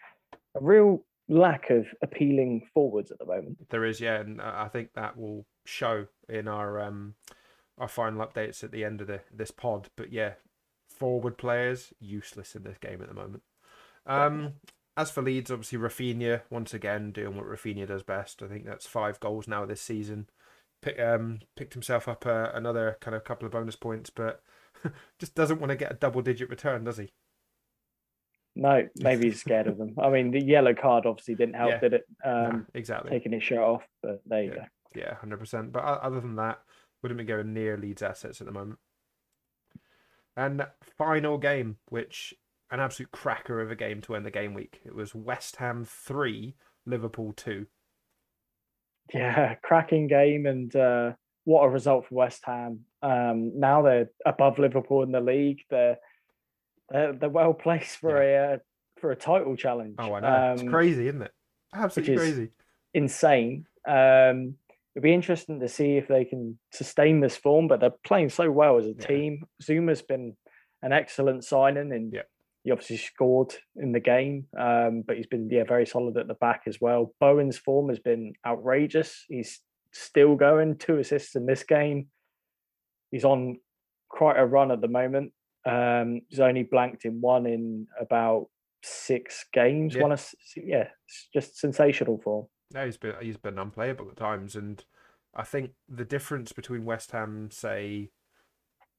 a 0.57 0.61
real 0.63 1.05
lack 1.29 1.71
of 1.71 1.87
appealing 2.03 2.69
forwards 2.75 3.11
at 3.11 3.19
the 3.19 3.27
moment. 3.27 3.59
there 3.71 3.85
is. 3.85 4.01
Yeah, 4.01 4.21
and 4.21 4.41
I 4.41 4.65
I 4.65 4.69
think 4.69 4.91
that 4.95 5.17
will 5.17 5.45
show 5.71 6.07
in 6.29 6.49
our 6.49 6.81
um 6.81 7.15
our 7.79 7.89
final 7.89 8.25
updates 8.27 8.63
at 8.63 8.73
the 8.73 8.85
end 8.85 9.01
of 9.01 9.07
the 9.07 9.21
this 9.33 9.51
pod. 9.51 9.89
But 9.97 10.13
yeah, 10.13 10.35
forward 10.89 11.39
players 11.39 11.93
useless 12.01 12.55
in 12.55 12.63
this 12.65 12.79
game 12.79 13.01
at 13.01 13.09
the 13.09 13.15
moment. 13.15 13.43
Um, 14.07 14.55
as 14.97 15.11
for 15.11 15.23
Leeds, 15.23 15.51
obviously 15.51 15.79
Rafinha 15.79 16.43
once 16.51 16.75
again 16.75 17.13
doing 17.13 17.37
what 17.37 17.47
Rafinha 17.47 17.87
does 17.87 18.03
best. 18.03 18.43
I 18.43 18.49
think 18.49 18.65
that's 18.67 18.87
five 18.87 19.21
goals 19.21 19.47
now 19.49 19.65
this 19.65 19.81
season. 19.81 20.29
Pick, 20.83 20.99
um, 20.99 21.41
picked 21.57 21.75
himself 21.75 22.09
up 22.09 22.27
uh, 22.27 22.51
another 22.55 22.97
kind 23.01 23.15
of 23.15 23.25
couple 23.25 23.47
of 23.47 23.53
bonus 23.53 23.77
points, 23.77 24.11
but 24.11 24.43
just 25.19 25.35
doesn't 25.35 25.61
want 25.61 25.71
to 25.71 25.77
get 25.77 25.93
a 25.93 25.95
double 25.95 26.23
digit 26.23 26.49
return, 26.51 26.85
does 26.85 26.97
he? 26.97 27.11
No, 28.57 28.89
maybe 28.97 29.27
he's 29.29 29.41
scared 29.41 29.69
of 29.69 29.79
them. 29.79 29.95
I 29.99 30.11
mean, 30.11 30.31
the 30.33 30.43
yellow 30.43 30.75
card 30.75 31.07
obviously 31.07 31.35
didn't 31.35 31.55
help, 31.55 31.71
Yeah. 31.71 31.81
did 31.81 31.93
it? 31.95 32.05
No, 32.25 32.31
Um, 32.47 32.67
exactly. 32.75 33.11
taking 33.11 33.33
his 33.33 33.43
shirt 33.43 33.59
off, 33.59 33.87
but 34.03 34.21
there 34.27 34.43
you 34.43 34.51
Yeah. 34.51 34.57
go. 34.57 34.65
Yeah, 34.95 35.15
hundred 35.15 35.39
percent. 35.39 35.73
But 35.73 35.85
other 35.85 36.21
than 36.21 36.37
that, 36.37 36.61
wouldn't 37.03 37.19
be 37.19 37.25
going 37.25 37.53
near 37.53 37.77
Leeds 37.77 38.03
assets 38.03 38.41
at 38.41 38.47
the 38.47 38.53
moment. 38.53 38.79
And 40.37 40.67
final 40.97 41.39
game, 41.39 41.77
which 41.89 42.35
an 42.71 42.81
absolute 42.81 43.11
cracker 43.11 43.61
of 43.61 43.71
a 43.71 43.77
game 43.77 44.01
to 44.03 44.15
end 44.15 44.25
the 44.25 44.31
game 44.31 44.55
week. 44.55 44.81
It 44.85 44.95
was 44.95 45.15
West 45.15 45.57
Ham 45.57 45.85
three, 45.85 46.55
Liverpool 46.87 47.33
two. 47.33 47.67
Yeah, 49.13 49.55
cracking 49.57 50.07
game, 50.07 50.47
and 50.47 50.75
uh, 50.77 51.13
what 51.45 51.65
a 51.65 51.69
result 51.69 52.07
for 52.07 52.15
West 52.15 52.43
Ham. 52.45 52.81
Um, 53.03 53.59
now 53.59 53.83
they're 53.83 54.11
above 54.25 54.59
Liverpool 54.59 55.03
in 55.03 55.11
the 55.11 55.21
league. 55.21 55.63
They're 55.69 55.99
they're, 56.91 57.13
they're 57.13 57.29
well 57.29 57.55
placed 57.55 57.97
for 57.97 58.23
a 58.23 58.55
uh, 58.55 58.59
for 59.01 59.11
a 59.11 59.17
title 59.17 59.57
challenge. 59.57 59.97
Oh, 59.99 60.15
I 60.15 60.21
know. 60.21 60.53
it's 60.53 60.63
Um, 60.63 60.69
crazy, 60.69 61.09
isn't 61.09 61.23
it? 61.23 61.33
Absolutely 61.75 62.17
crazy. 62.17 62.49
insane. 62.95 63.67
Um, 63.87 64.55
it'd 65.01 65.11
be 65.11 65.15
interesting 65.15 65.59
to 65.61 65.69
see 65.69 65.97
if 65.97 66.09
they 66.09 66.27
can 66.27 66.59
sustain 66.73 67.21
this 67.21 67.37
form, 67.37 67.69
but 67.69 67.81
they're 67.81 67.95
playing 68.05 68.29
so 68.29 68.51
well 68.51 68.77
as 68.77 68.85
a 68.87 68.91
Yeah. 68.91 69.07
team. 69.07 69.45
Zouma's 69.63 70.03
been 70.03 70.37
an 70.83 70.93
excellent 70.93 71.43
signing, 71.45 71.91
and 71.93 72.13
Yeah. 72.13 72.23
he 72.65 72.71
obviously 72.71 72.99
scored 72.99 73.55
in 73.77 73.93
the 73.93 74.01
game. 74.01 74.47
Um, 74.59 75.01
but 75.03 75.17
he's 75.17 75.27
been 75.27 75.49
yeah 75.49 75.65
very 75.65 75.87
solid 75.87 76.19
at 76.19 76.27
the 76.29 76.35
back 76.35 76.63
as 76.67 76.81
well. 76.83 77.15
Bowen's 77.19 77.57
form 77.57 77.89
has 77.89 77.99
been 77.99 78.35
outrageous. 78.45 79.25
He's 79.29 79.63
still 79.93 80.37
going, 80.37 80.77
two 80.77 80.99
assists 80.99 81.35
in 81.35 81.47
this 81.47 81.65
game. 81.65 82.11
He's 83.11 83.25
on 83.25 83.59
quite 84.11 84.39
a 84.39 84.45
run 84.47 84.71
at 84.71 84.83
the 84.83 84.89
moment. 84.89 85.33
Um, 85.65 86.21
he's 86.29 86.41
only 86.41 86.63
blanked 86.63 87.05
in 87.07 87.21
one 87.23 87.47
in 87.47 87.89
about 87.99 88.51
six 88.83 89.47
games. 89.53 89.95
Yeah. 89.95 90.03
One, 90.03 90.19
yeah, 90.57 90.91
it's 91.07 91.29
just 91.33 91.57
sensational 91.59 92.19
for 92.19 92.43
him. 92.43 92.49
No, 92.73 92.85
he's 92.85 92.97
been 92.97 93.15
he's 93.21 93.37
been 93.37 93.59
unplayable 93.59 94.09
at 94.11 94.17
times, 94.17 94.55
and 94.55 94.85
I 95.35 95.43
think 95.43 95.73
the 95.89 96.05
difference 96.05 96.53
between 96.53 96.85
West 96.85 97.11
Ham, 97.13 97.51
say, 97.51 98.11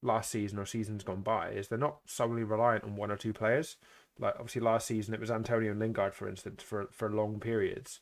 last 0.02 0.30
season 0.30 0.58
or 0.58 0.66
seasons 0.66 1.04
gone 1.04 1.22
by, 1.22 1.50
is 1.50 1.68
they're 1.68 1.78
not 1.78 1.98
solely 2.06 2.44
reliant 2.44 2.84
on 2.84 2.96
one 2.96 3.10
or 3.10 3.16
two 3.16 3.32
players. 3.32 3.76
Like 4.18 4.34
obviously 4.34 4.60
last 4.60 4.86
season 4.86 5.14
it 5.14 5.20
was 5.20 5.30
Antonio 5.30 5.70
and 5.70 5.80
Lingard, 5.80 6.14
for 6.14 6.28
instance, 6.28 6.62
for 6.62 6.88
for 6.92 7.10
long 7.10 7.40
periods. 7.40 8.00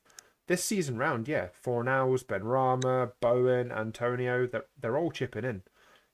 This 0.48 0.64
season 0.64 0.98
round, 0.98 1.28
yeah, 1.28 1.48
Fornals, 1.64 2.24
Benrahma, 2.24 3.12
Bowen, 3.20 3.70
Antonio, 3.70 4.46
they're 4.46 4.66
they're 4.80 4.98
all 4.98 5.12
chipping 5.12 5.44
in, 5.44 5.62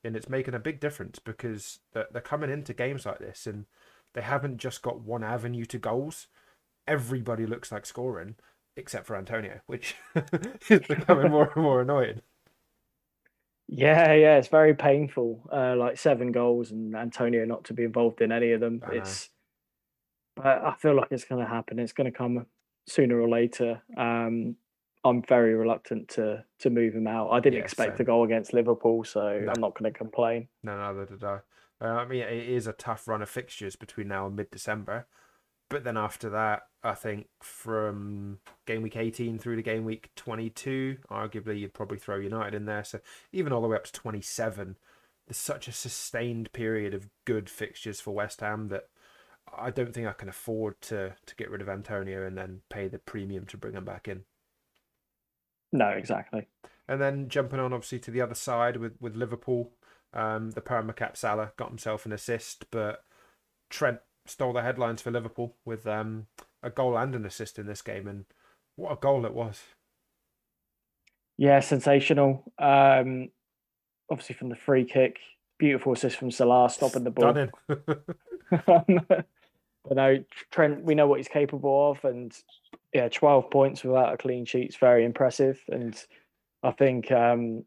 and 0.04 0.16
it's 0.16 0.28
making 0.28 0.54
a 0.54 0.58
big 0.58 0.80
difference 0.80 1.18
because 1.18 1.78
they're, 1.92 2.08
they're 2.12 2.20
coming 2.20 2.50
into 2.50 2.74
games 2.74 3.06
like 3.06 3.20
this 3.20 3.46
and 3.46 3.64
they 4.12 4.22
haven't 4.22 4.58
just 4.58 4.82
got 4.82 5.00
one 5.00 5.24
avenue 5.24 5.64
to 5.66 5.78
goals. 5.78 6.26
Everybody 6.86 7.46
looks 7.46 7.72
like 7.72 7.86
scoring 7.86 8.36
except 8.76 9.06
for 9.06 9.16
Antonio, 9.16 9.60
which 9.66 9.94
is 10.68 10.80
becoming 10.86 11.30
more 11.30 11.50
and 11.54 11.62
more 11.62 11.80
annoying. 11.80 12.20
Yeah, 13.68 14.12
yeah, 14.12 14.36
it's 14.36 14.48
very 14.48 14.74
painful. 14.74 15.48
Uh, 15.52 15.74
like 15.76 15.98
seven 15.98 16.30
goals 16.30 16.70
and 16.70 16.94
Antonio 16.94 17.44
not 17.44 17.64
to 17.64 17.74
be 17.74 17.82
involved 17.82 18.20
in 18.20 18.30
any 18.30 18.52
of 18.52 18.60
them. 18.60 18.78
Know. 18.80 18.88
It's, 18.92 19.30
but 20.36 20.62
I 20.64 20.74
feel 20.78 20.94
like 20.94 21.08
it's 21.10 21.24
going 21.24 21.44
to 21.44 21.50
happen. 21.50 21.78
It's 21.80 21.92
going 21.92 22.10
to 22.10 22.16
come 22.16 22.46
sooner 22.86 23.20
or 23.20 23.28
later. 23.28 23.82
Um, 23.96 24.56
I'm 25.04 25.22
very 25.22 25.54
reluctant 25.54 26.08
to 26.10 26.44
to 26.60 26.70
move 26.70 26.94
him 26.94 27.06
out. 27.06 27.30
I 27.30 27.40
didn't 27.40 27.58
Yeah, 27.58 27.64
expect 27.64 27.92
same. 27.92 27.96
to 27.98 28.04
goal 28.04 28.24
against 28.24 28.52
Liverpool, 28.52 29.04
so 29.04 29.20
No. 29.40 29.52
I'm 29.52 29.60
not 29.60 29.76
going 29.78 29.92
to 29.92 29.96
complain. 29.96 30.48
No, 30.62 30.76
neither 30.76 31.06
did 31.06 31.24
I. 31.24 31.38
Uh, 31.80 31.86
I 31.86 32.06
mean, 32.06 32.22
it 32.22 32.48
is 32.48 32.66
a 32.66 32.72
tough 32.72 33.06
run 33.06 33.20
of 33.22 33.28
fixtures 33.28 33.76
between 33.76 34.08
now 34.08 34.26
and 34.26 34.34
mid-December, 34.34 35.06
but 35.68 35.84
then 35.84 35.96
after 35.96 36.30
that, 36.30 36.62
I 36.82 36.94
think 36.94 37.26
from 37.40 38.38
game 38.66 38.82
week 38.82 38.96
18 38.96 39.38
through 39.38 39.56
to 39.56 39.62
game 39.62 39.84
week 39.84 40.10
22, 40.16 40.98
arguably 41.10 41.58
you'd 41.58 41.74
probably 41.74 41.98
throw 41.98 42.16
United 42.16 42.54
in 42.54 42.66
there. 42.66 42.84
So 42.84 43.00
even 43.32 43.52
all 43.52 43.60
the 43.60 43.68
way 43.68 43.76
up 43.76 43.84
to 43.84 43.92
27, 43.92 44.76
there's 45.26 45.36
such 45.36 45.66
a 45.66 45.72
sustained 45.72 46.52
period 46.52 46.94
of 46.94 47.08
good 47.24 47.50
fixtures 47.50 48.00
for 48.00 48.14
West 48.14 48.40
Ham 48.40 48.68
that 48.68 48.84
I 49.56 49.70
don't 49.70 49.92
think 49.92 50.06
I 50.06 50.12
can 50.12 50.28
afford 50.28 50.80
to 50.82 51.14
to 51.24 51.34
get 51.36 51.50
rid 51.50 51.60
of 51.60 51.68
Antonio 51.68 52.24
and 52.26 52.36
then 52.36 52.60
pay 52.68 52.88
the 52.88 52.98
premium 52.98 53.46
to 53.46 53.56
bring 53.56 53.74
him 53.74 53.84
back 53.84 54.06
in. 54.06 54.24
No, 55.72 55.88
exactly. 55.88 56.46
And 56.88 57.00
then 57.00 57.28
jumping 57.28 57.58
on 57.58 57.72
obviously 57.72 57.98
to 58.00 58.10
the 58.10 58.20
other 58.20 58.34
side 58.34 58.76
with, 58.76 58.94
with 59.00 59.16
Liverpool, 59.16 59.72
um, 60.14 60.52
the 60.52 60.60
Permacap 60.60 61.16
Salah 61.16 61.52
got 61.56 61.68
himself 61.68 62.06
an 62.06 62.12
assist, 62.12 62.70
but 62.70 63.02
Trent 63.68 63.98
stole 64.30 64.52
the 64.52 64.62
headlines 64.62 65.02
for 65.02 65.10
Liverpool 65.10 65.56
with 65.64 65.86
um, 65.86 66.26
a 66.62 66.70
goal 66.70 66.96
and 66.96 67.14
an 67.14 67.24
assist 67.26 67.58
in 67.58 67.66
this 67.66 67.82
game, 67.82 68.06
and 68.06 68.24
what 68.76 68.92
a 68.92 68.96
goal 68.96 69.24
it 69.24 69.34
was! 69.34 69.62
Yeah, 71.38 71.60
sensational. 71.60 72.44
Um, 72.58 73.30
obviously 74.10 74.34
from 74.34 74.48
the 74.48 74.56
free 74.56 74.84
kick, 74.84 75.18
beautiful 75.58 75.92
assist 75.92 76.16
from 76.16 76.30
Salah, 76.30 76.70
stopping 76.70 77.04
the 77.04 77.10
ball. 77.10 77.32
Stunning. 77.32 77.50
but 79.86 79.96
no, 79.96 80.24
Trent, 80.50 80.84
we 80.84 80.94
know 80.94 81.06
what 81.06 81.18
he's 81.18 81.28
capable 81.28 81.90
of, 81.90 82.04
and 82.04 82.32
yeah, 82.92 83.08
twelve 83.08 83.50
points 83.50 83.84
without 83.84 84.14
a 84.14 84.16
clean 84.16 84.44
sheet 84.44 84.70
is 84.70 84.76
very 84.76 85.04
impressive. 85.04 85.60
And 85.68 85.94
I 86.62 86.70
think 86.70 87.10
um, 87.12 87.64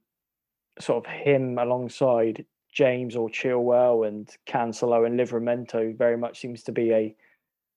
sort 0.79 1.05
of 1.05 1.11
him 1.11 1.57
alongside 1.57 2.45
James 2.71 3.15
or 3.15 3.29
Chilwell 3.29 4.07
and 4.07 4.29
Cancelo 4.47 5.05
and 5.05 5.19
Livramento 5.19 5.97
very 5.97 6.17
much 6.17 6.39
seems 6.39 6.63
to 6.63 6.71
be 6.71 6.91
a 6.91 7.15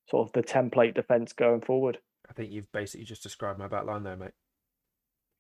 sort 0.09 0.29
of 0.29 0.33
the 0.33 0.43
template 0.43 0.95
defense 0.95 1.33
going 1.33 1.61
forward. 1.61 1.99
I 2.29 2.33
think 2.33 2.53
you've 2.53 2.71
basically 2.73 3.05
just 3.05 3.23
described 3.23 3.59
my 3.59 3.69
back 3.69 3.85
line 3.85 4.05
there, 4.05 4.17
mate. 4.17 4.33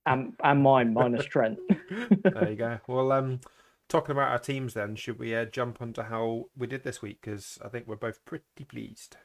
And 0.04 0.34
and 0.42 0.62
mine 0.62 0.94
minus 0.94 1.24
Trent. 1.24 1.58
there 2.24 2.50
you 2.50 2.56
go. 2.56 2.80
Well, 2.88 3.12
um, 3.12 3.40
talking 3.88 4.12
about 4.12 4.32
our 4.32 4.38
teams, 4.38 4.74
then 4.74 4.96
should 4.96 5.18
we 5.18 5.34
uh, 5.34 5.44
jump 5.44 5.80
onto 5.80 6.02
how 6.02 6.46
we 6.56 6.66
did 6.66 6.82
this 6.82 7.00
week? 7.00 7.20
Because 7.22 7.58
I 7.64 7.68
think 7.68 7.86
we're 7.86 7.96
both 7.96 8.24
pretty 8.24 8.64
pleased. 8.66 9.16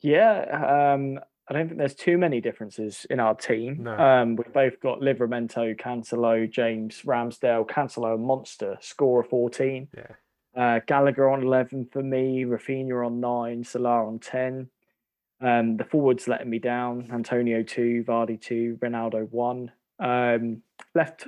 Yeah, 0.00 0.94
um, 0.94 1.20
I 1.50 1.52
don't 1.52 1.66
think 1.66 1.78
there's 1.78 1.96
too 1.96 2.16
many 2.16 2.40
differences 2.40 3.08
in 3.10 3.18
our 3.18 3.34
team. 3.34 3.82
No. 3.82 3.98
Um, 3.98 4.36
we've 4.36 4.52
both 4.52 4.78
got 4.80 5.00
Livramento, 5.00 5.76
Cancelo, 5.76 6.48
James, 6.48 7.02
Ramsdale, 7.04 7.68
Cancelo, 7.68 8.16
monster, 8.16 8.78
score 8.80 9.22
of 9.22 9.28
14. 9.30 9.88
Yeah. 9.96 10.04
Uh, 10.56 10.80
Gallagher 10.86 11.28
on 11.28 11.42
11 11.42 11.88
for 11.92 12.04
me, 12.04 12.44
Rafinha 12.44 13.04
on 13.04 13.18
9, 13.18 13.64
Salah 13.64 14.06
on 14.06 14.20
10. 14.20 14.68
Um, 15.40 15.76
the 15.76 15.84
forwards 15.84 16.28
letting 16.28 16.50
me 16.50 16.60
down, 16.60 17.08
Antonio 17.12 17.64
2, 17.64 18.04
Vardy 18.06 18.40
2, 18.40 18.78
Ronaldo 18.80 19.28
1. 19.32 19.72
Um, 19.98 20.62
left 20.94 21.26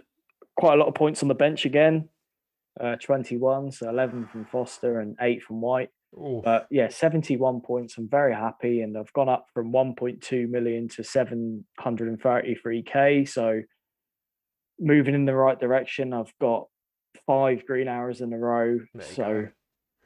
quite 0.54 0.74
a 0.74 0.76
lot 0.76 0.86
of 0.86 0.94
points 0.94 1.22
on 1.22 1.28
the 1.28 1.34
bench 1.34 1.64
again, 1.64 2.08
uh, 2.80 2.94
21, 2.94 3.72
so 3.72 3.88
11 3.88 4.28
from 4.30 4.44
Foster 4.44 5.00
and 5.00 5.16
8 5.20 5.42
from 5.42 5.60
White. 5.60 5.90
Oh, 6.16 6.40
But 6.42 6.66
yeah, 6.70 6.88
71 6.88 7.60
points. 7.62 7.96
I'm 7.98 8.08
very 8.08 8.34
happy. 8.34 8.82
And 8.82 8.96
I've 8.96 9.12
gone 9.12 9.28
up 9.28 9.46
from 9.54 9.72
1.2 9.72 10.48
million 10.48 10.88
to 10.88 11.02
733k. 11.02 13.28
So 13.28 13.62
moving 14.78 15.14
in 15.14 15.24
the 15.24 15.34
right 15.34 15.58
direction. 15.58 16.12
I've 16.12 16.32
got 16.40 16.66
five 17.26 17.64
green 17.66 17.88
arrows 17.88 18.20
in 18.20 18.32
a 18.32 18.38
row. 18.38 18.78
So 19.00 19.24
go. 19.24 19.48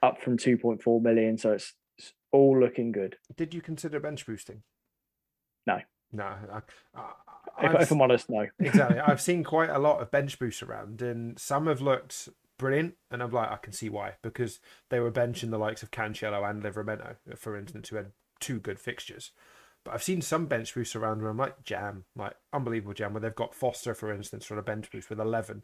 up 0.02 0.20
from 0.22 0.36
2.4 0.38 1.02
million. 1.02 1.38
So 1.38 1.52
it's, 1.52 1.74
it's 1.98 2.12
all 2.32 2.58
looking 2.58 2.92
good. 2.92 3.16
did 3.36 3.54
you 3.54 3.60
consider 3.60 4.00
bench 4.00 4.26
boosting? 4.26 4.62
No. 5.66 5.78
No. 6.12 6.24
I, 6.24 6.60
I, 6.94 7.66
If, 7.74 7.82
if 7.82 7.90
I'm 7.90 8.00
honest, 8.02 8.30
no. 8.30 8.46
exactly. 8.60 9.00
I've 9.06 9.20
seen 9.20 9.42
quite 9.42 9.70
a 9.70 9.78
lot 9.78 10.00
of 10.00 10.10
bench 10.10 10.38
boosts 10.38 10.62
around, 10.62 11.02
and 11.02 11.38
some 11.38 11.66
have 11.66 11.80
looked 11.80 12.28
brilliant, 12.58 12.94
and 13.10 13.22
I'm 13.22 13.30
like, 13.30 13.50
I 13.50 13.56
can 13.56 13.72
see 13.72 13.88
why 13.88 14.14
because 14.22 14.60
they 14.90 15.00
were 15.00 15.12
benching 15.12 15.50
the 15.50 15.58
likes 15.58 15.82
of 15.82 15.90
Cancelo 15.90 16.48
and 16.48 16.62
Livramento, 16.62 17.16
for 17.36 17.56
instance, 17.56 17.88
who 17.88 17.96
had 17.96 18.12
two 18.40 18.60
good 18.60 18.78
fixtures. 18.78 19.32
But 19.84 19.94
I've 19.94 20.02
seen 20.02 20.20
some 20.22 20.46
bench 20.46 20.74
boosts 20.74 20.96
around 20.96 21.22
where 21.22 21.30
I'm 21.30 21.36
like, 21.36 21.62
jam, 21.62 22.04
like 22.16 22.34
unbelievable 22.52 22.94
jam, 22.94 23.12
where 23.12 23.20
they've 23.20 23.34
got 23.34 23.54
Foster, 23.54 23.94
for 23.94 24.12
instance, 24.12 24.50
on 24.50 24.58
a 24.58 24.62
bench 24.62 24.90
boost 24.90 25.08
with 25.10 25.20
11. 25.20 25.62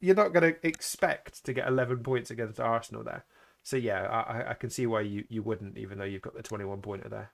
You're 0.00 0.16
not 0.16 0.32
going 0.32 0.54
to 0.54 0.66
expect 0.66 1.44
to 1.44 1.52
get 1.52 1.68
11 1.68 2.02
points 2.02 2.30
against 2.30 2.60
Arsenal 2.60 3.04
there. 3.04 3.24
So 3.62 3.76
yeah, 3.76 4.02
I, 4.06 4.50
I- 4.50 4.54
can 4.54 4.70
see 4.70 4.86
why 4.86 5.02
you, 5.02 5.24
you 5.28 5.42
wouldn't, 5.42 5.78
even 5.78 5.98
though 5.98 6.04
you've 6.04 6.22
got 6.22 6.34
the 6.34 6.42
21 6.42 6.82
pointer 6.82 7.08
there. 7.08 7.32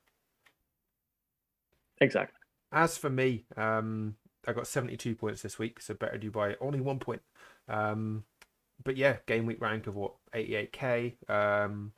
Exactly. 2.00 2.36
As 2.70 2.96
for 2.96 3.10
me, 3.10 3.44
um, 3.56 4.16
I 4.46 4.52
got 4.52 4.66
72 4.66 5.14
points 5.14 5.42
this 5.42 5.58
week, 5.58 5.80
so 5.80 5.94
better 5.94 6.18
do 6.18 6.30
by 6.30 6.56
only 6.60 6.80
one 6.80 6.98
point. 6.98 7.22
Um, 7.68 8.24
but 8.84 8.96
yeah, 8.96 9.16
game 9.26 9.46
week 9.46 9.60
rank 9.60 9.86
of 9.86 9.94
what 9.94 10.14
88k. 10.34 11.30
Um, 11.30 11.92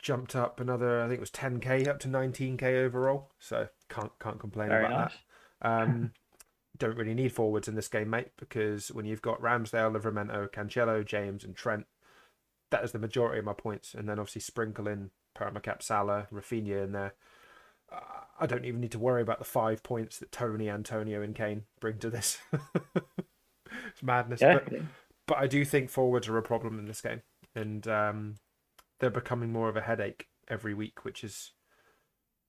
jumped 0.00 0.34
up 0.34 0.60
another, 0.60 1.00
I 1.00 1.04
think 1.08 1.18
it 1.18 1.20
was 1.20 1.30
10k 1.30 1.86
up 1.86 2.00
to 2.00 2.08
19k 2.08 2.62
overall. 2.62 3.30
So 3.38 3.68
can't 3.88 4.12
can't 4.18 4.40
complain 4.40 4.68
Very 4.68 4.86
about 4.86 4.98
nice. 4.98 5.12
that. 5.62 5.82
Um, 5.82 6.12
don't 6.78 6.96
really 6.96 7.14
need 7.14 7.32
forwards 7.32 7.68
in 7.68 7.74
this 7.74 7.88
game, 7.88 8.10
mate, 8.10 8.30
because 8.38 8.88
when 8.88 9.04
you've 9.04 9.22
got 9.22 9.40
Ramsdale, 9.40 9.94
Livramento, 9.94 10.50
Cancelo, 10.50 11.04
James, 11.04 11.44
and 11.44 11.54
Trent, 11.54 11.86
that 12.70 12.82
is 12.82 12.92
the 12.92 12.98
majority 12.98 13.38
of 13.38 13.44
my 13.44 13.52
points. 13.52 13.94
And 13.94 14.08
then 14.08 14.18
obviously 14.18 14.40
sprinkle 14.40 14.88
in 14.88 15.10
Permacap, 15.36 15.82
Salah, 15.82 16.26
Rafinha 16.32 16.84
in 16.84 16.92
there. 16.92 17.14
Uh, 17.92 18.00
I 18.40 18.46
don't 18.46 18.64
even 18.64 18.80
need 18.80 18.92
to 18.92 18.98
worry 18.98 19.20
about 19.20 19.38
the 19.38 19.44
five 19.44 19.82
points 19.82 20.18
that 20.18 20.32
Toney, 20.32 20.70
Antonio, 20.70 21.20
and 21.22 21.34
Kane 21.34 21.64
bring 21.80 21.98
to 21.98 22.08
this. 22.08 22.38
it's 22.94 24.02
madness. 24.02 24.40
Yeah. 24.40 24.60
But, 24.64 24.80
but 25.30 25.38
I 25.38 25.46
do 25.46 25.64
think 25.64 25.90
forwards 25.90 26.26
are 26.26 26.36
a 26.38 26.42
problem 26.42 26.80
in 26.80 26.86
this 26.86 27.00
game, 27.00 27.22
and 27.54 27.86
um, 27.86 28.34
they're 28.98 29.10
becoming 29.10 29.52
more 29.52 29.68
of 29.68 29.76
a 29.76 29.80
headache 29.80 30.26
every 30.48 30.74
week, 30.74 31.04
which 31.04 31.22
is 31.22 31.52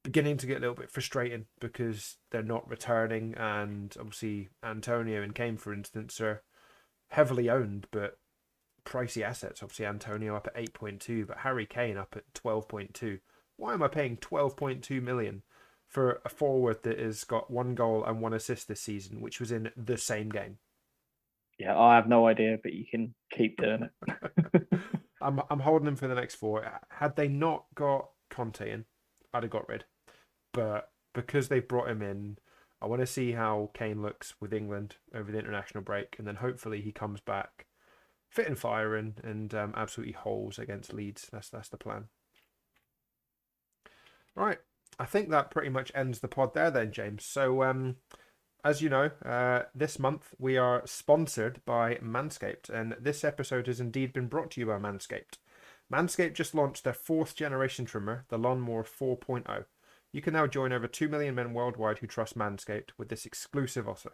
beginning 0.04 0.38
to 0.38 0.48
get 0.48 0.58
a 0.58 0.62
little 0.62 0.74
bit 0.74 0.90
frustrating 0.90 1.46
because 1.60 2.18
they're 2.32 2.42
not 2.42 2.68
returning, 2.68 3.36
and 3.36 3.96
obviously 4.00 4.50
Antonio 4.64 5.22
and 5.22 5.36
Kane, 5.36 5.58
for 5.58 5.72
instance, 5.72 6.20
are 6.20 6.42
heavily 7.12 7.52
owned 7.52 7.86
but 7.92 8.18
pricey 8.84 9.22
assets. 9.22 9.62
Obviously 9.62 9.86
Antonio 9.86 10.36
up 10.36 10.48
at 10.48 10.60
eight 10.60 10.74
point 10.74 11.02
two, 11.02 11.28
but 11.28 11.38
Harry 11.38 11.68
Kane 11.68 11.98
up 11.98 12.16
at 12.18 12.34
twelve 12.34 12.68
point 12.68 12.96
two. 12.96 13.20
Why 13.58 13.76
am 13.76 13.84
I 13.84 13.90
paying 13.90 14.18
twelve 14.18 14.58
point 14.58 14.84
two 14.84 15.02
million 15.02 15.44
for 15.88 16.20
a 16.26 16.30
forward 16.30 16.82
that 16.82 16.98
has 16.98 17.26
got 17.26 17.52
one 17.52 17.76
goal 17.76 18.04
and 18.04 18.22
one 18.22 18.34
assist 18.34 18.68
this 18.68 18.82
season, 18.82 19.22
which 19.22 19.40
was 19.40 19.52
in 19.52 19.70
the 19.78 19.98
same 19.98 20.30
game? 20.30 20.58
Yeah, 21.62 21.78
I 21.78 21.94
have 21.96 22.10
no 22.10 22.26
idea, 22.26 22.58
but 22.64 22.74
you 22.74 22.86
can 22.90 23.14
keep 23.32 23.62
doing 23.62 23.88
it. 23.88 24.68
I'm 25.22 25.40
I'm 25.48 25.60
holding 25.60 25.86
them 25.86 25.96
for 25.96 26.08
the 26.08 26.16
next 26.16 26.36
four. 26.36 26.66
Had 26.90 27.16
they 27.16 27.28
not 27.28 27.66
got 27.76 28.10
Conte 28.32 28.68
in, 28.68 28.86
I'd 29.32 29.44
have 29.44 29.52
got 29.52 29.70
rid. 29.70 29.86
But 30.54 30.90
because 31.14 31.50
they 31.50 31.60
brought 31.60 31.88
him 31.88 32.02
in, 32.02 32.40
I 32.82 32.88
want 32.88 33.02
to 33.02 33.06
see 33.06 33.34
how 33.34 33.70
Kane 33.76 34.02
looks 34.02 34.34
with 34.42 34.56
England 34.56 34.96
over 35.14 35.32
the 35.32 35.38
international 35.38 35.84
break, 35.84 36.16
and 36.18 36.28
then 36.28 36.38
hopefully 36.38 36.82
he 36.82 36.92
comes 36.92 37.20
back 37.20 37.68
fit 38.32 38.48
and 38.48 38.58
firing 38.58 39.14
and 39.24 39.54
um, 39.54 39.76
absolutely 39.78 40.14
holes 40.14 40.58
against 40.58 40.92
Leeds. 40.92 41.30
That's 41.32 41.50
that's 41.50 41.70
the 41.70 41.78
plan. 41.78 42.06
Right, 44.34 44.58
I 44.98 45.06
think 45.06 45.30
that 45.30 45.52
pretty 45.52 45.70
much 45.70 45.92
ends 45.94 46.22
the 46.22 46.28
pod 46.28 46.56
there, 46.56 46.72
then, 46.72 46.92
James. 46.92 47.24
So, 47.24 47.62
um, 47.62 47.98
as 48.64 48.82
you 48.82 48.90
know, 48.90 49.12
uh, 49.26 49.64
this 49.74 50.00
month 50.00 50.34
we 50.38 50.58
are 50.58 50.86
sponsored 50.86 51.62
by 51.66 51.96
Manscaped, 51.96 52.70
and 52.70 52.96
this 53.00 53.24
episode 53.24 53.68
has 53.68 53.80
indeed 53.80 54.14
been 54.14 54.28
brought 54.28 54.52
to 54.52 54.62
you 54.62 54.68
by 54.68 54.78
Manscaped. 54.78 55.38
Manscaped 55.92 56.34
just 56.34 56.56
launched 56.56 56.84
their 56.84 56.94
fourth 56.94 57.36
generation 57.36 57.86
trimmer, 57.86 58.26
the 58.30 58.38
Lawnmower 58.38 58.84
4.0. 58.84 59.66
You 60.14 60.22
can 60.22 60.34
now 60.34 60.48
join 60.48 60.74
over 60.74 60.88
2 60.88 61.10
million 61.10 61.36
men 61.36 61.54
worldwide 61.54 62.00
who 62.00 62.08
trust 62.08 62.38
Manscaped 62.38 62.92
with 62.98 63.10
this 63.10 63.26
exclusive 63.26 63.88
offer 63.88 64.14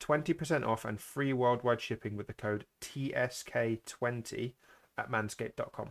20% 0.00 0.66
off 0.66 0.84
and 0.84 1.00
free 1.00 1.32
worldwide 1.32 1.80
shipping 1.80 2.16
with 2.16 2.26
the 2.26 2.32
code 2.32 2.66
TSK20 2.80 4.54
at 4.98 5.10
manscaped.com. 5.10 5.90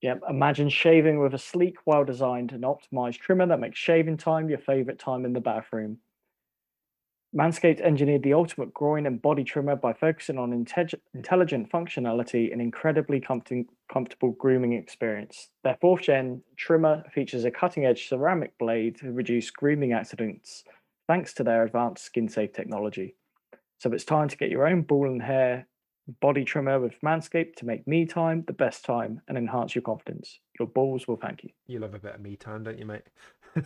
Yep, 0.00 0.22
imagine 0.28 0.68
shaving 0.68 1.18
with 1.18 1.34
a 1.34 1.38
sleek, 1.38 1.76
well 1.84 2.04
designed, 2.04 2.52
and 2.52 2.62
optimized 2.62 3.18
trimmer 3.18 3.46
that 3.46 3.60
makes 3.60 3.78
shaving 3.78 4.16
time 4.16 4.48
your 4.48 4.58
favorite 4.58 4.98
time 4.98 5.24
in 5.24 5.32
the 5.32 5.40
bathroom. 5.40 5.98
Manscaped 7.36 7.80
engineered 7.80 8.22
the 8.22 8.32
ultimate 8.32 8.72
groin 8.72 9.04
and 9.04 9.20
body 9.20 9.44
trimmer 9.44 9.76
by 9.76 9.92
focusing 9.92 10.38
on 10.38 10.52
inte- 10.52 10.98
intelligent 11.14 11.70
functionality 11.70 12.50
and 12.52 12.62
incredibly 12.62 13.20
comfort- 13.20 13.66
comfortable 13.92 14.30
grooming 14.32 14.72
experience. 14.72 15.50
Their 15.62 15.76
fourth 15.80 16.02
gen 16.02 16.42
trimmer 16.56 17.04
features 17.12 17.44
a 17.44 17.50
cutting 17.50 17.84
edge 17.84 18.08
ceramic 18.08 18.56
blade 18.56 18.96
to 19.00 19.12
reduce 19.12 19.50
grooming 19.50 19.92
accidents 19.92 20.64
thanks 21.06 21.34
to 21.34 21.44
their 21.44 21.64
advanced 21.64 22.04
skin 22.04 22.28
safe 22.28 22.52
technology. 22.52 23.16
So 23.78 23.92
it's 23.92 24.04
time 24.04 24.28
to 24.28 24.36
get 24.36 24.50
your 24.50 24.66
own 24.66 24.82
ball 24.82 25.06
and 25.06 25.22
hair 25.22 25.66
body 26.20 26.44
trimmer 26.44 26.80
with 26.80 27.00
Manscaped 27.04 27.56
to 27.56 27.66
make 27.66 27.86
me 27.86 28.06
time 28.06 28.44
the 28.46 28.52
best 28.52 28.84
time 28.84 29.20
and 29.28 29.36
enhance 29.36 29.74
your 29.74 29.82
confidence. 29.82 30.40
Your 30.58 30.68
balls 30.68 31.06
will 31.06 31.16
thank 31.16 31.44
you. 31.44 31.50
You 31.66 31.80
love 31.80 31.94
a 31.94 31.98
bit 31.98 32.14
of 32.14 32.20
me 32.20 32.36
time, 32.36 32.64
don't 32.64 32.78
you, 32.78 32.86
mate? 32.86 33.02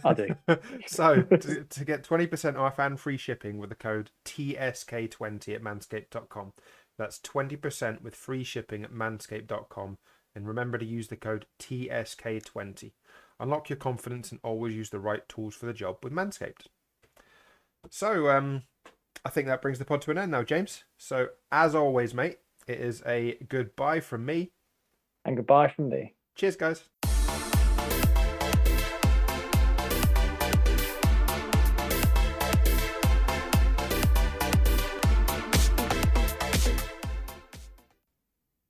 I 0.05 0.15
do. 0.15 0.29
so, 0.87 1.23
to, 1.23 1.65
to 1.65 1.85
get 1.85 2.03
20% 2.03 2.59
off 2.59 2.79
and 2.79 2.99
free 2.99 3.17
shipping 3.17 3.59
with 3.59 3.71
the 3.71 3.77
code 3.77 4.11
TSK20 4.25 5.55
at 5.55 5.63
manscaped.com. 5.63 6.53
That's 6.99 7.19
20% 7.21 8.03
with 8.03 8.15
free 8.15 8.45
shipping 8.45 8.85
at 8.85 8.93
manscaped.com. 8.93 9.99
And 10.35 10.49
remember 10.49 10.79
to 10.79 10.85
use 10.85 11.09
the 11.09 11.17
code 11.17 11.47
TSK20. 11.59 12.93
Unlock 13.39 13.69
your 13.69 13.77
confidence 13.77 14.31
and 14.31 14.41
always 14.43 14.75
use 14.75 14.91
the 14.91 15.01
right 15.01 15.29
tools 15.29 15.55
for 15.55 15.67
the 15.67 15.73
job 15.73 15.99
with 16.03 16.13
Manscaped. 16.13 16.67
So, 17.91 18.31
um, 18.31 18.63
I 19.25 19.31
think 19.31 19.47
that 19.47 19.63
brings 19.63 19.79
the 19.79 19.85
pod 19.85 20.03
to 20.03 20.11
an 20.11 20.19
end 20.19 20.33
now, 20.33 20.43
James. 20.43 20.85
So, 20.97 21.29
as 21.51 21.75
always, 21.75 22.13
mate, 22.13 22.39
it 22.67 22.81
is 22.81 23.03
a 23.07 23.39
goodbye 23.49 24.01
from 24.01 24.25
me. 24.27 24.51
And 25.25 25.37
goodbye 25.37 25.69
from 25.69 25.89
me. 25.89 26.15
Cheers, 26.35 26.57
guys. 26.57 26.89